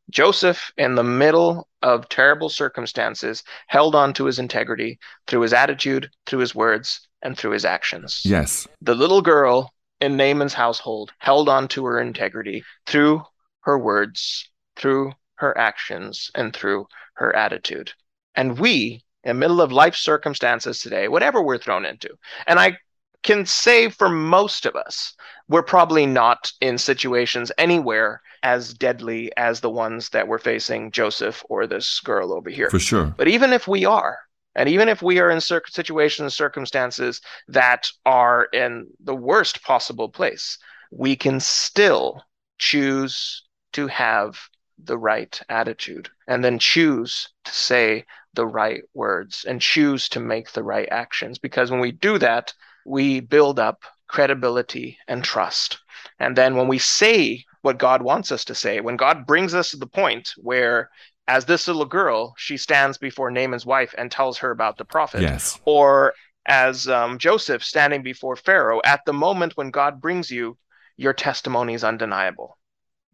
Joseph, 0.10 0.72
in 0.78 0.96
the 0.96 1.04
middle 1.04 1.68
of 1.82 2.08
terrible 2.10 2.50
circumstances, 2.50 3.44
held 3.68 3.96
on 3.96 4.14
to 4.14 4.26
his 4.26 4.38
integrity 4.38 5.00
through 5.28 5.42
his 5.42 5.54
attitude, 5.54 6.10
through 6.26 6.40
his 6.40 6.54
words, 6.54 7.08
and 7.22 7.38
through 7.38 7.52
his 7.52 7.66
actions. 7.66 8.22
Yes. 8.24 8.68
The 8.82 8.96
little 8.96 9.22
girl 9.22 9.74
in 10.02 10.18
Naaman's 10.18 10.54
household 10.54 11.14
held 11.18 11.50
on 11.50 11.68
to 11.70 11.86
her 11.86 12.00
integrity 12.00 12.64
through 12.86 13.24
her 13.62 13.80
words, 13.80 14.50
through 14.76 15.14
her 15.36 15.58
actions, 15.58 16.30
and 16.36 16.54
through 16.54 16.88
her 17.16 17.36
attitude. 17.36 17.94
And 18.36 18.60
we, 18.60 19.04
in 19.24 19.30
the 19.30 19.40
middle 19.40 19.62
of 19.62 19.72
life 19.72 19.96
circumstances 19.96 20.80
today, 20.80 21.08
whatever 21.08 21.42
we're 21.42 21.58
thrown 21.58 21.86
into, 21.86 22.10
and 22.48 22.60
I 22.60 22.78
can 23.24 23.46
say 23.46 23.90
for 23.90 24.10
most 24.10 24.66
of 24.66 24.76
us, 24.76 25.16
we're 25.48 25.64
probably 25.64 26.06
not 26.06 26.52
in 26.62 26.78
situations 26.78 27.52
anywhere 27.58 28.22
as 28.44 28.74
deadly 28.74 29.32
as 29.38 29.62
the 29.62 29.70
ones 29.70 30.10
that 30.10 30.28
we're 30.28 30.38
facing 30.38 30.92
Joseph 30.92 31.44
or 31.50 31.66
this 31.66 32.00
girl 32.02 32.34
over 32.34 32.50
here. 32.50 32.70
For 32.70 32.80
sure. 32.80 33.14
But 33.18 33.30
even 33.30 33.54
if 33.54 33.68
we 33.68 33.86
are, 33.86 34.20
and 34.56 34.70
even 34.70 34.90
if 34.90 35.02
we 35.02 35.20
are 35.20 35.30
in 35.30 35.42
cir- 35.42 35.64
situations, 35.68 36.36
circumstances 36.36 37.22
that 37.48 37.90
are 38.06 38.46
in 38.54 38.88
the 39.00 39.16
worst 39.16 39.64
possible 39.64 40.10
place, 40.10 40.58
we 40.92 41.16
can 41.16 41.40
still 41.40 42.22
choose 42.60 43.44
to 43.72 43.88
have 43.88 44.38
the 44.84 44.98
right 44.98 45.42
attitude 45.50 46.10
and 46.28 46.44
then 46.44 46.60
choose 46.60 47.30
to 47.46 47.52
say 47.52 48.06
the 48.34 48.46
right 48.46 48.84
words 48.94 49.46
and 49.48 49.62
choose 49.62 50.10
to 50.10 50.20
make 50.20 50.52
the 50.52 50.64
right 50.64 50.88
actions. 50.92 51.38
Because 51.38 51.72
when 51.72 51.80
we 51.80 51.92
do 51.92 52.18
that, 52.20 52.54
we 52.86 53.20
build 53.20 53.60
up 53.60 53.84
credibility 54.08 54.98
and 55.08 55.24
trust. 55.24 55.80
And 56.20 56.36
then 56.36 56.56
when 56.56 56.68
we 56.68 56.80
say 56.80 57.46
what 57.62 57.78
God 57.78 58.02
wants 58.02 58.32
us 58.32 58.46
to 58.46 58.56
say, 58.56 58.82
when 58.82 58.98
God 58.98 59.26
brings 59.26 59.54
us 59.54 59.72
to 59.72 59.78
the 59.78 59.88
point 59.88 60.34
where, 60.38 60.90
as 61.28 61.46
this 61.46 61.68
little 61.68 61.86
girl, 61.86 62.34
she 62.38 62.58
stands 62.58 62.98
before 62.98 63.32
Naaman's 63.32 63.66
wife 63.66 63.96
and 63.98 64.12
tells 64.12 64.38
her 64.40 64.52
about 64.52 64.78
the 64.78 64.86
prophet, 64.86 65.22
Yes. 65.22 65.60
or 65.66 66.14
as 66.46 66.88
um, 66.90 67.18
Joseph 67.18 67.64
standing 67.64 68.04
before 68.04 68.36
Pharaoh, 68.36 68.82
at 68.84 69.02
the 69.06 69.14
moment 69.14 69.56
when 69.56 69.72
God 69.72 70.02
brings 70.02 70.30
you, 70.30 70.58
your 70.98 71.14
testimony 71.14 71.74
is 71.74 71.84
undeniable 71.84 72.58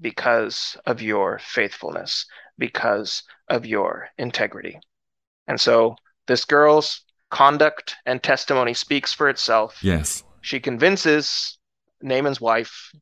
because 0.01 0.77
of 0.85 1.01
your 1.01 1.39
faithfulness, 1.39 2.25
because 2.57 3.23
of 3.47 3.65
your 3.65 4.09
integrity. 4.17 4.79
And 5.49 5.59
so 5.59 5.95
this 6.27 6.45
girl's 6.45 7.01
conduct 7.31 7.95
and 8.05 8.21
testimony 8.21 8.73
speaks 8.73 9.11
for 9.13 9.27
itself. 9.27 9.79
Yes. 9.81 10.23
She 10.41 10.59
convinces 10.59 11.57
Naaman's 12.01 12.39
wife. 12.39 12.93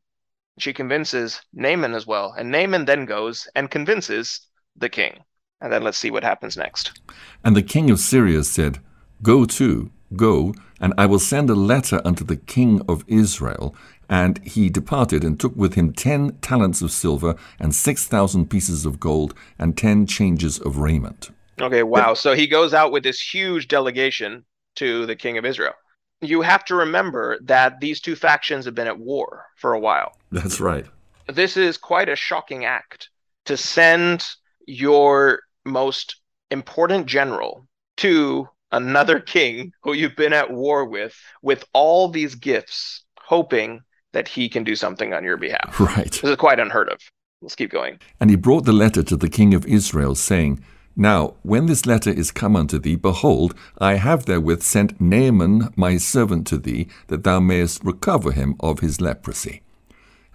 She 0.58 0.74
convinces 0.74 1.42
Naaman 1.54 1.94
as 1.94 2.08
well. 2.08 2.34
And 2.38 2.50
Naaman 2.50 2.86
then 2.86 3.06
goes 3.06 3.48
and 3.54 3.70
convinces 3.70 4.48
the 4.78 4.90
king. 4.90 5.20
And 5.62 5.72
then 5.74 5.84
let's 5.84 5.98
see 5.98 6.10
what 6.10 6.24
happens 6.24 6.56
next. 6.56 7.00
And 7.44 7.56
the 7.56 7.62
king 7.62 7.92
of 7.92 8.00
Syria 8.00 8.44
said, 8.44 8.80
Go 9.22 9.46
to, 9.46 9.92
go, 10.16 10.54
and 10.80 10.94
I 10.98 11.06
will 11.06 11.20
send 11.20 11.50
a 11.50 11.56
letter 11.56 12.02
unto 12.06 12.24
the 12.24 12.38
king 12.38 12.82
of 12.88 13.04
Israel. 13.08 13.76
And 14.10 14.40
he 14.46 14.70
departed 14.70 15.24
and 15.24 15.38
took 15.38 15.56
with 15.56 15.74
him 15.74 15.92
ten 15.92 16.38
talents 16.38 16.82
of 16.82 16.92
silver 16.92 17.36
and 17.60 17.76
six 17.76 18.08
thousand 18.08 18.50
pieces 18.50 18.86
of 18.86 19.02
gold 19.02 19.34
and 19.60 19.78
ten 19.78 20.06
changes 20.08 20.60
of 20.60 20.78
raiment. 20.78 21.32
Okay, 21.60 21.84
wow. 21.84 22.13
So 22.13 22.34
he 22.34 22.48
goes 22.48 22.74
out 22.74 22.91
with 22.91 23.04
this 23.04 23.20
huge 23.20 23.67
delegation 23.67 24.46
to 24.76 25.06
the 25.06 25.15
king 25.15 25.38
of 25.38 25.46
Israel. 25.46 25.74
You 26.22 26.41
have 26.41 26.65
to 26.65 26.76
remember 26.76 27.38
that 27.43 27.80
these 27.80 28.02
two 28.02 28.15
factions 28.15 28.65
have 28.65 28.76
been 28.76 28.88
at 28.88 29.00
war 29.00 29.46
for 29.56 29.74
a 29.74 29.80
while. 29.80 30.13
That's 30.32 30.60
right. 30.60 30.86
This 31.28 31.58
is 31.58 31.78
quite 31.78 32.10
a 32.10 32.15
shocking 32.15 32.65
act 32.65 33.10
to 33.46 33.58
send 33.58 34.26
your 34.65 35.41
most 35.65 36.17
important 36.52 37.06
general 37.06 37.67
to 37.98 38.48
another 38.72 39.20
king 39.20 39.72
who 39.82 39.93
you've 39.93 40.15
been 40.15 40.34
at 40.34 40.52
war 40.52 40.86
with, 40.86 41.15
with 41.41 41.63
all 41.74 42.10
these 42.10 42.36
gifts, 42.36 43.04
hoping 43.20 43.82
that 44.13 44.28
he 44.28 44.50
can 44.50 44.63
do 44.63 44.76
something 44.76 45.13
on 45.13 45.24
your 45.24 45.38
behalf. 45.38 45.80
Right. 45.80 46.12
This 46.12 46.24
is 46.24 46.36
quite 46.36 46.60
unheard 46.60 46.89
of. 46.89 47.00
Let's 47.41 47.56
keep 47.56 47.72
going. 47.72 48.00
And 48.20 48.30
he 48.30 48.36
brought 48.36 48.65
the 48.65 48.74
letter 48.74 49.04
to 49.04 49.15
the 49.15 49.30
king 49.30 49.54
of 49.54 49.65
Israel, 49.65 50.15
saying, 50.15 50.63
Now, 51.00 51.36
when 51.44 51.68
this 51.68 51.86
letter 51.86 52.10
is 52.10 52.32
come 52.32 52.56
unto 52.56 52.80
thee, 52.80 52.96
behold, 52.96 53.54
I 53.78 53.98
have 53.98 54.26
therewith 54.26 54.64
sent 54.64 55.00
Naaman 55.00 55.72
my 55.76 55.98
servant 55.98 56.48
to 56.48 56.58
thee, 56.58 56.88
that 57.06 57.24
thou 57.24 57.40
mayest 57.40 57.84
recover 57.84 58.32
him 58.32 58.56
of 58.60 58.80
his 58.80 59.00
leprosy. 59.00 59.62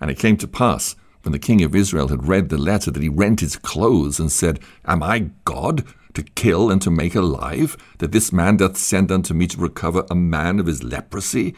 And 0.01 0.09
it 0.09 0.21
came 0.21 0.37
to 0.37 0.47
pass, 0.47 0.95
when 1.23 1.33
the 1.33 1.41
king 1.41 1.65
of 1.65 1.75
Israel 1.75 2.09
had 2.09 2.29
read 2.29 2.49
the 2.49 2.59
letter, 2.59 2.93
that 2.93 3.03
he 3.03 3.09
rent 3.09 3.41
his 3.41 3.57
clothes, 3.57 4.21
and 4.21 4.31
said, 4.31 4.61
Am 4.85 5.03
I 5.03 5.31
God, 5.45 5.85
to 6.15 6.23
kill 6.23 6.71
and 6.71 6.81
to 6.83 6.93
make 6.93 7.17
alive, 7.17 7.77
that 7.99 8.13
this 8.13 8.33
man 8.33 8.59
doth 8.59 8.77
send 8.77 9.11
unto 9.11 9.35
me 9.35 9.49
to 9.49 9.61
recover 9.61 10.07
a 10.09 10.15
man 10.15 10.61
of 10.61 10.67
his 10.67 10.85
leprosy? 10.85 11.57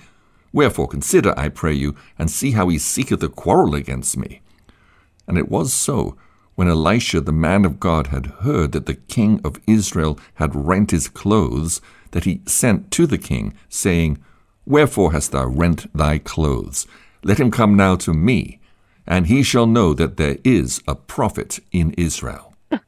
Wherefore 0.50 0.88
consider, 0.88 1.38
I 1.38 1.50
pray 1.50 1.74
you, 1.74 1.94
and 2.18 2.30
see 2.30 2.52
how 2.52 2.68
he 2.68 2.78
seeketh 2.78 3.22
a 3.22 3.28
quarrel 3.28 3.74
against 3.74 4.16
me. 4.16 4.40
And 5.26 5.36
it 5.36 5.50
was 5.50 5.74
so, 5.74 6.16
when 6.54 6.68
Elisha 6.68 7.20
the 7.20 7.32
man 7.32 7.64
of 7.64 7.80
God 7.80 8.08
had 8.08 8.26
heard 8.26 8.72
that 8.72 8.86
the 8.86 8.94
king 8.94 9.40
of 9.44 9.60
Israel 9.66 10.18
had 10.34 10.54
rent 10.54 10.90
his 10.90 11.08
clothes, 11.08 11.80
that 12.12 12.24
he 12.24 12.40
sent 12.46 12.90
to 12.92 13.06
the 13.06 13.18
king, 13.18 13.54
saying, 13.68 14.18
Wherefore 14.66 15.12
hast 15.12 15.32
thou 15.32 15.46
rent 15.46 15.92
thy 15.94 16.18
clothes? 16.18 16.86
Let 17.22 17.40
him 17.40 17.50
come 17.50 17.76
now 17.76 17.96
to 17.96 18.12
me, 18.12 18.60
and 19.06 19.26
he 19.26 19.42
shall 19.42 19.66
know 19.66 19.94
that 19.94 20.16
there 20.16 20.38
is 20.44 20.80
a 20.86 20.94
prophet 20.94 21.58
in 21.72 21.92
Israel. 21.94 22.54
so 22.70 22.78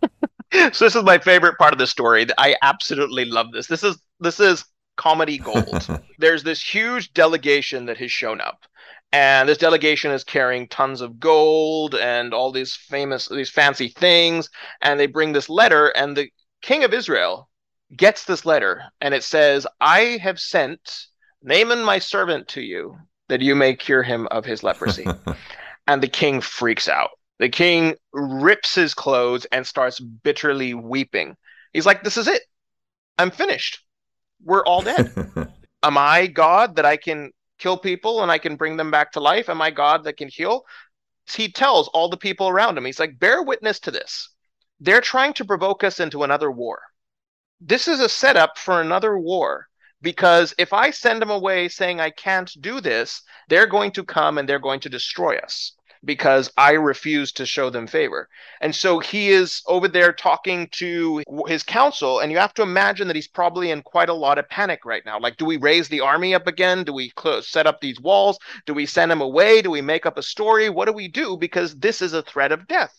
this 0.84 0.94
is 0.94 1.02
my 1.02 1.18
favorite 1.18 1.58
part 1.58 1.72
of 1.72 1.78
the 1.78 1.86
story. 1.86 2.26
I 2.38 2.56
absolutely 2.62 3.24
love 3.24 3.52
this. 3.52 3.66
This 3.66 3.82
is 3.82 3.98
this 4.20 4.40
is 4.40 4.64
comedy 4.96 5.38
gold. 5.38 5.86
There's 6.18 6.42
this 6.42 6.62
huge 6.62 7.12
delegation 7.12 7.86
that 7.86 7.98
has 7.98 8.10
shown 8.10 8.40
up. 8.40 8.64
And 9.12 9.48
this 9.48 9.58
delegation 9.58 10.10
is 10.10 10.24
carrying 10.24 10.68
tons 10.68 11.00
of 11.00 11.18
gold 11.18 11.94
and 11.94 12.34
all 12.34 12.52
these 12.52 12.74
famous 12.74 13.28
these 13.28 13.50
fancy 13.50 13.88
things 13.88 14.50
and 14.82 14.98
they 15.00 15.06
bring 15.06 15.32
this 15.32 15.48
letter 15.48 15.88
and 15.88 16.16
the 16.16 16.30
king 16.60 16.84
of 16.84 16.92
Israel 16.92 17.48
gets 17.96 18.24
this 18.24 18.44
letter 18.44 18.82
and 19.00 19.14
it 19.14 19.22
says, 19.22 19.66
"I 19.80 20.18
have 20.22 20.38
sent 20.38 21.06
Naaman 21.42 21.84
my 21.84 21.98
servant 21.98 22.48
to 22.48 22.60
you 22.60 22.98
that 23.28 23.40
you 23.40 23.54
may 23.54 23.74
cure 23.74 24.02
him 24.02 24.26
of 24.30 24.44
his 24.44 24.62
leprosy." 24.62 25.06
and 25.86 26.02
the 26.02 26.08
king 26.08 26.40
freaks 26.40 26.88
out. 26.88 27.10
The 27.38 27.48
king 27.48 27.94
rips 28.12 28.74
his 28.74 28.94
clothes 28.94 29.44
and 29.46 29.66
starts 29.66 30.00
bitterly 30.00 30.74
weeping. 30.74 31.36
He's 31.72 31.86
like, 31.86 32.02
This 32.02 32.16
is 32.16 32.28
it. 32.28 32.42
I'm 33.18 33.30
finished. 33.30 33.80
We're 34.44 34.64
all 34.64 34.82
dead. 34.82 35.12
Am 35.82 35.98
I 35.98 36.26
God 36.26 36.76
that 36.76 36.86
I 36.86 36.96
can 36.96 37.32
kill 37.58 37.76
people 37.76 38.22
and 38.22 38.30
I 38.30 38.38
can 38.38 38.56
bring 38.56 38.76
them 38.76 38.90
back 38.90 39.12
to 39.12 39.20
life? 39.20 39.48
Am 39.48 39.62
I 39.62 39.70
God 39.70 40.04
that 40.04 40.16
can 40.16 40.28
heal? 40.28 40.64
He 41.32 41.50
tells 41.50 41.88
all 41.88 42.08
the 42.08 42.16
people 42.16 42.48
around 42.48 42.78
him, 42.78 42.84
He's 42.84 43.00
like, 43.00 43.18
Bear 43.18 43.42
witness 43.42 43.80
to 43.80 43.90
this. 43.90 44.30
They're 44.80 45.00
trying 45.00 45.32
to 45.34 45.44
provoke 45.44 45.82
us 45.84 46.00
into 46.00 46.22
another 46.22 46.50
war. 46.50 46.80
This 47.60 47.88
is 47.88 48.00
a 48.00 48.08
setup 48.08 48.58
for 48.58 48.80
another 48.80 49.18
war 49.18 49.68
because 50.02 50.54
if 50.58 50.72
I 50.72 50.90
send 50.90 51.22
them 51.22 51.30
away 51.30 51.68
saying 51.68 52.00
I 52.00 52.10
can't 52.10 52.50
do 52.60 52.80
this, 52.80 53.22
they're 53.48 53.66
going 53.66 53.92
to 53.92 54.04
come 54.04 54.38
and 54.38 54.48
they're 54.48 54.58
going 54.58 54.80
to 54.80 54.88
destroy 54.88 55.36
us. 55.38 55.72
Because 56.04 56.50
I 56.56 56.72
refuse 56.72 57.32
to 57.32 57.46
show 57.46 57.70
them 57.70 57.86
favor. 57.86 58.28
And 58.60 58.74
so 58.74 58.98
he 58.98 59.30
is 59.30 59.62
over 59.66 59.88
there 59.88 60.12
talking 60.12 60.68
to 60.72 61.22
his 61.46 61.62
council, 61.62 62.20
and 62.20 62.30
you 62.30 62.38
have 62.38 62.54
to 62.54 62.62
imagine 62.62 63.06
that 63.08 63.16
he's 63.16 63.28
probably 63.28 63.70
in 63.70 63.82
quite 63.82 64.08
a 64.08 64.14
lot 64.14 64.38
of 64.38 64.48
panic 64.48 64.84
right 64.84 65.04
now. 65.04 65.18
Like, 65.18 65.36
do 65.36 65.44
we 65.44 65.56
raise 65.56 65.88
the 65.88 66.00
army 66.00 66.34
up 66.34 66.46
again? 66.46 66.84
Do 66.84 66.92
we 66.92 67.10
close, 67.10 67.48
set 67.48 67.66
up 67.66 67.80
these 67.80 68.00
walls? 68.00 68.38
Do 68.66 68.74
we 68.74 68.86
send 68.86 69.10
him 69.10 69.20
away? 69.20 69.62
Do 69.62 69.70
we 69.70 69.80
make 69.80 70.06
up 70.06 70.18
a 70.18 70.22
story? 70.22 70.70
What 70.70 70.86
do 70.86 70.92
we 70.92 71.08
do? 71.08 71.36
Because 71.36 71.74
this 71.76 72.02
is 72.02 72.12
a 72.12 72.22
threat 72.22 72.52
of 72.52 72.66
death. 72.66 72.94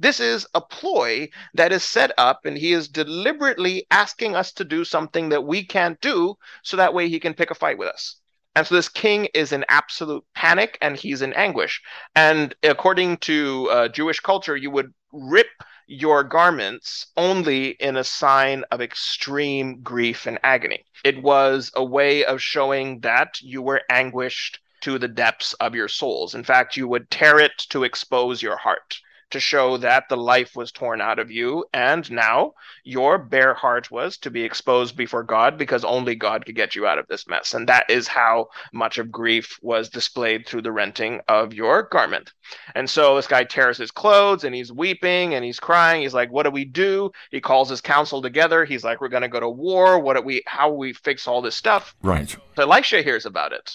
This 0.00 0.20
is 0.20 0.46
a 0.54 0.60
ploy 0.60 1.28
that 1.54 1.72
is 1.72 1.82
set 1.82 2.12
up, 2.18 2.46
and 2.46 2.56
he 2.56 2.72
is 2.72 2.88
deliberately 2.88 3.86
asking 3.90 4.36
us 4.36 4.52
to 4.52 4.64
do 4.64 4.84
something 4.84 5.30
that 5.30 5.44
we 5.44 5.66
can't 5.66 6.00
do 6.00 6.36
so 6.62 6.76
that 6.76 6.94
way 6.94 7.08
he 7.08 7.18
can 7.18 7.34
pick 7.34 7.50
a 7.50 7.54
fight 7.54 7.78
with 7.78 7.88
us. 7.88 8.20
And 8.58 8.66
so 8.66 8.74
this 8.74 8.88
king 8.88 9.28
is 9.34 9.52
in 9.52 9.64
absolute 9.68 10.24
panic 10.34 10.78
and 10.82 10.96
he's 10.96 11.22
in 11.22 11.32
anguish. 11.34 11.80
And 12.16 12.56
according 12.64 13.18
to 13.18 13.68
uh, 13.70 13.88
Jewish 13.88 14.18
culture, 14.18 14.56
you 14.56 14.72
would 14.72 14.92
rip 15.12 15.46
your 15.86 16.24
garments 16.24 17.06
only 17.16 17.68
in 17.78 17.96
a 17.96 18.02
sign 18.02 18.64
of 18.72 18.80
extreme 18.80 19.80
grief 19.82 20.26
and 20.26 20.40
agony. 20.42 20.84
It 21.04 21.22
was 21.22 21.70
a 21.76 21.84
way 21.84 22.24
of 22.24 22.42
showing 22.42 22.98
that 23.02 23.40
you 23.40 23.62
were 23.62 23.82
anguished 23.88 24.58
to 24.80 24.98
the 24.98 25.06
depths 25.06 25.52
of 25.60 25.76
your 25.76 25.86
souls. 25.86 26.34
In 26.34 26.42
fact, 26.42 26.76
you 26.76 26.88
would 26.88 27.12
tear 27.12 27.38
it 27.38 27.58
to 27.68 27.84
expose 27.84 28.42
your 28.42 28.56
heart 28.56 28.98
to 29.30 29.40
show 29.40 29.76
that 29.78 30.08
the 30.08 30.16
life 30.16 30.56
was 30.56 30.72
torn 30.72 31.00
out 31.00 31.18
of 31.18 31.30
you, 31.30 31.64
and 31.72 32.10
now 32.10 32.52
your 32.84 33.18
bare 33.18 33.54
heart 33.54 33.90
was 33.90 34.16
to 34.18 34.30
be 34.30 34.42
exposed 34.42 34.96
before 34.96 35.22
God 35.22 35.58
because 35.58 35.84
only 35.84 36.14
God 36.14 36.46
could 36.46 36.54
get 36.54 36.74
you 36.74 36.86
out 36.86 36.98
of 36.98 37.06
this 37.08 37.26
mess. 37.26 37.54
And 37.54 37.68
that 37.68 37.90
is 37.90 38.08
how 38.08 38.48
much 38.72 38.98
of 38.98 39.10
grief 39.10 39.58
was 39.62 39.88
displayed 39.88 40.46
through 40.46 40.62
the 40.62 40.72
renting 40.72 41.20
of 41.28 41.52
your 41.52 41.82
garment. 41.82 42.32
And 42.74 42.88
so 42.88 43.16
this 43.16 43.26
guy 43.26 43.44
tears 43.44 43.76
his 43.76 43.90
clothes 43.90 44.44
and 44.44 44.54
he's 44.54 44.72
weeping 44.72 45.34
and 45.34 45.44
he's 45.44 45.60
crying. 45.60 46.02
He's 46.02 46.14
like, 46.14 46.32
What 46.32 46.44
do 46.44 46.50
we 46.50 46.64
do? 46.64 47.10
He 47.30 47.40
calls 47.40 47.68
his 47.68 47.80
council 47.80 48.22
together. 48.22 48.64
He's 48.64 48.84
like, 48.84 49.00
We're 49.00 49.08
gonna 49.08 49.28
go 49.28 49.40
to 49.40 49.48
war. 49.48 49.98
What 49.98 50.16
do 50.16 50.22
we 50.22 50.42
how 50.46 50.70
we 50.72 50.92
fix 50.92 51.26
all 51.28 51.42
this 51.42 51.56
stuff? 51.56 51.94
Right. 52.02 52.28
So 52.28 52.62
Elisha 52.62 53.02
hears 53.02 53.26
about 53.26 53.52
it. 53.52 53.70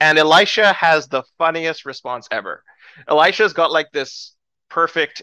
And 0.00 0.18
Elisha 0.18 0.72
has 0.72 1.08
the 1.08 1.22
funniest 1.38 1.84
response 1.84 2.26
ever. 2.30 2.64
Elisha's 3.06 3.52
got 3.52 3.70
like 3.70 3.92
this 3.92 4.34
perfect 4.70 5.22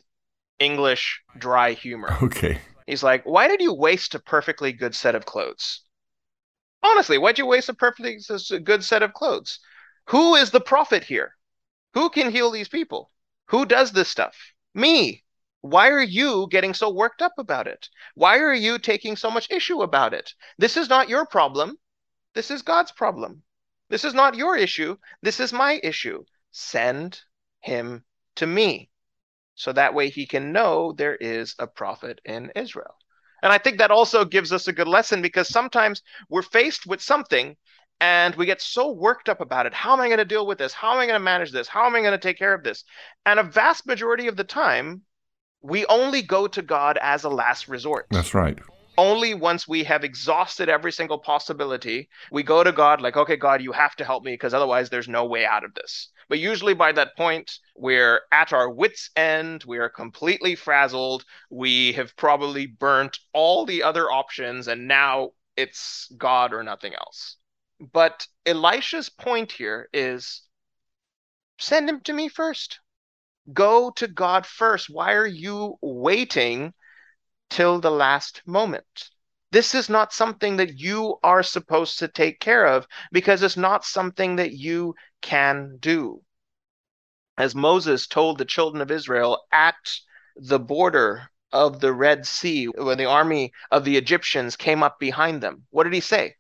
English 0.60 1.22
dry 1.38 1.74
humor. 1.74 2.16
Okay. 2.22 2.60
He's 2.86 3.04
like, 3.04 3.24
Why 3.26 3.48
did 3.48 3.62
you 3.62 3.74
waste 3.74 4.16
a 4.16 4.20
perfectly 4.20 4.72
good 4.72 4.96
set 4.96 5.16
of 5.16 5.26
clothes? 5.26 5.82
Honestly, 6.84 7.18
why'd 7.18 7.38
you 7.38 7.46
waste 7.46 7.70
a 7.70 7.74
perfectly 7.74 8.20
good 8.64 8.84
set 8.84 9.04
of 9.04 9.14
clothes? 9.14 9.60
Who 10.10 10.36
is 10.36 10.52
the 10.52 10.62
prophet 10.62 11.04
here? 11.04 11.36
Who 11.94 12.10
can 12.10 12.32
heal 12.32 12.52
these 12.52 12.70
people? 12.70 13.12
Who 13.48 13.66
does 13.66 13.92
this 13.92 14.08
stuff? 14.08 14.36
Me. 14.74 15.24
Why 15.62 15.90
are 15.90 16.04
you 16.04 16.48
getting 16.50 16.74
so 16.74 16.90
worked 16.90 17.22
up 17.22 17.34
about 17.38 17.68
it? 17.68 17.90
Why 18.14 18.38
are 18.40 18.54
you 18.54 18.78
taking 18.78 19.16
so 19.16 19.32
much 19.32 19.50
issue 19.50 19.82
about 19.82 20.14
it? 20.14 20.34
This 20.58 20.78
is 20.78 20.88
not 20.88 21.10
your 21.10 21.26
problem. 21.26 21.78
This 22.36 22.52
is 22.52 22.62
God's 22.62 22.92
problem. 22.92 23.44
This 23.90 24.06
is 24.06 24.14
not 24.14 24.36
your 24.36 24.56
issue. 24.56 24.98
This 25.22 25.40
is 25.40 25.52
my 25.52 25.80
issue. 25.84 26.24
Send 26.52 27.22
him 27.60 28.06
to 28.36 28.46
me 28.46 28.90
so 29.58 29.74
that 29.74 29.94
way 29.96 30.10
he 30.10 30.26
can 30.26 30.52
know 30.52 30.94
there 30.94 31.16
is 31.16 31.56
a 31.60 31.68
prophet 31.68 32.22
in 32.24 32.52
Israel. 32.56 32.96
And 33.42 33.52
I 33.52 33.58
think 33.58 33.80
that 33.80 33.92
also 33.92 34.24
gives 34.24 34.54
us 34.54 34.68
a 34.68 34.74
good 34.74 34.88
lesson 34.88 35.22
because 35.22 35.50
sometimes 35.50 36.04
we're 36.30 36.44
faced 36.44 36.86
with 36.86 37.02
something 37.02 37.58
and 38.00 38.36
we 38.36 38.46
get 38.46 38.62
so 38.62 38.92
worked 38.92 39.30
up 39.30 39.42
about 39.42 39.66
it. 39.66 39.74
How 39.74 39.94
am 39.94 40.02
I 40.02 40.08
going 40.08 40.20
to 40.20 40.26
deal 40.26 40.46
with 40.46 40.60
this? 40.60 40.74
How 40.74 40.94
am 40.94 41.00
I 41.00 41.08
going 41.08 41.20
to 41.20 41.24
manage 41.24 41.52
this? 41.52 41.68
How 41.68 41.86
am 41.86 41.96
I 41.96 42.02
going 42.02 42.12
to 42.12 42.20
take 42.20 42.38
care 42.38 42.54
of 42.54 42.64
this? 42.64 42.84
And 43.26 43.40
a 43.40 43.44
vast 43.44 43.88
majority 43.88 44.28
of 44.28 44.38
the 44.38 44.44
time, 44.44 45.02
we 45.62 45.88
only 45.88 46.22
go 46.22 46.48
to 46.48 46.62
God 46.62 47.00
as 47.02 47.24
a 47.24 47.30
last 47.30 47.68
resort. 47.68 48.06
That's 48.12 48.36
right. 48.36 48.60
Only 48.96 49.34
once 49.34 49.68
we 49.68 49.84
have 49.86 50.04
exhausted 50.04 50.70
every 50.70 50.92
single 50.92 51.18
possibility, 51.18 52.10
we 52.32 52.44
go 52.44 52.64
to 52.64 52.72
God 52.72 53.02
like, 53.02 53.18
okay, 53.18 53.36
God, 53.36 53.62
you 53.64 53.72
have 53.72 53.96
to 53.96 54.06
help 54.06 54.24
me 54.24 54.34
because 54.34 54.54
otherwise 54.54 54.90
there's 54.90 55.08
no 55.08 55.26
way 55.26 55.46
out 55.46 55.64
of 55.64 55.74
this. 55.74 56.10
But 56.30 56.40
usually 56.40 56.74
by 56.74 56.92
that 56.92 57.16
point, 57.16 57.60
we're 57.76 58.22
at 58.32 58.52
our 58.54 58.70
wits' 58.70 59.10
end, 59.16 59.64
we 59.66 59.78
are 59.78 59.90
completely 59.90 60.56
frazzled, 60.56 61.24
we 61.50 61.94
have 61.94 62.16
probably 62.16 62.66
burnt 62.66 63.20
all 63.34 63.66
the 63.66 63.84
other 63.84 64.12
options, 64.12 64.68
and 64.68 64.88
now 64.88 65.32
it's 65.56 66.12
God 66.18 66.54
or 66.54 66.64
nothing 66.64 66.94
else. 66.94 67.38
But 67.80 68.28
Elisha's 68.46 69.10
point 69.10 69.52
here 69.52 69.90
is 69.94 70.44
send 71.60 71.90
him 71.90 72.02
to 72.02 72.14
me 72.14 72.28
first. 72.28 72.80
Go 73.54 73.92
to 73.92 74.08
God 74.08 74.46
first. 74.46 74.90
Why 74.90 75.14
are 75.14 75.28
you 75.28 75.78
waiting 75.82 76.74
till 77.50 77.80
the 77.80 77.92
last 77.92 78.42
moment? 78.46 79.10
This 79.52 79.74
is 79.74 79.90
not 79.90 80.12
something 80.12 80.58
that 80.58 80.78
you 80.78 81.18
are 81.24 81.44
supposed 81.44 82.00
to 82.00 82.10
take 82.10 82.40
care 82.40 82.66
of 82.66 82.86
because 83.12 83.42
it's 83.42 83.56
not 83.56 83.86
something 83.86 84.36
that 84.36 84.52
you 84.52 84.94
can 85.22 85.78
do. 85.80 86.22
As 87.38 87.54
Moses 87.54 88.08
told 88.08 88.38
the 88.38 88.46
children 88.46 88.82
of 88.82 88.92
Israel 88.92 89.44
at 89.52 89.76
the 90.36 90.60
border 90.60 91.30
of 91.52 91.80
the 91.80 91.94
Red 91.94 92.26
Sea, 92.26 92.66
when 92.66 92.98
the 92.98 93.06
army 93.06 93.52
of 93.72 93.86
the 93.86 93.98
Egyptians 93.98 94.56
came 94.56 94.84
up 94.84 95.00
behind 95.00 95.42
them, 95.42 95.64
what 95.70 95.84
did 95.84 95.94
he 95.94 96.00
say? 96.00 96.36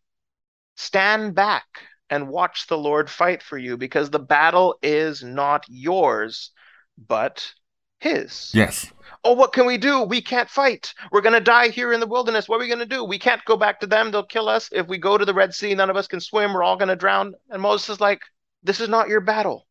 Stand 0.75 1.35
back 1.35 1.65
and 2.09 2.29
watch 2.29 2.67
the 2.67 2.77
Lord 2.77 3.09
fight 3.09 3.43
for 3.43 3.57
you 3.57 3.77
because 3.77 4.09
the 4.09 4.19
battle 4.19 4.75
is 4.81 5.23
not 5.23 5.65
yours, 5.67 6.51
but 6.97 7.53
his. 7.99 8.51
Yes. 8.53 8.91
Oh, 9.23 9.33
what 9.33 9.53
can 9.53 9.65
we 9.65 9.77
do? 9.77 10.03
We 10.03 10.21
can't 10.21 10.49
fight. 10.49 10.93
We're 11.11 11.21
going 11.21 11.33
to 11.33 11.41
die 11.41 11.69
here 11.69 11.91
in 11.93 11.99
the 11.99 12.07
wilderness. 12.07 12.47
What 12.47 12.57
are 12.57 12.59
we 12.59 12.67
going 12.67 12.79
to 12.79 12.85
do? 12.85 13.03
We 13.03 13.19
can't 13.19 13.43
go 13.45 13.57
back 13.57 13.79
to 13.79 13.87
them. 13.87 14.11
They'll 14.11 14.23
kill 14.23 14.49
us. 14.49 14.69
If 14.71 14.87
we 14.87 14.97
go 14.97 15.17
to 15.17 15.25
the 15.25 15.33
Red 15.33 15.53
Sea, 15.53 15.73
none 15.73 15.89
of 15.89 15.97
us 15.97 16.07
can 16.07 16.19
swim. 16.19 16.53
We're 16.53 16.63
all 16.63 16.77
going 16.77 16.89
to 16.89 16.95
drown. 16.95 17.33
And 17.49 17.61
Moses 17.61 17.89
is 17.89 17.99
like, 17.99 18.21
This 18.63 18.79
is 18.79 18.89
not 18.89 19.09
your 19.09 19.21
battle. 19.21 19.67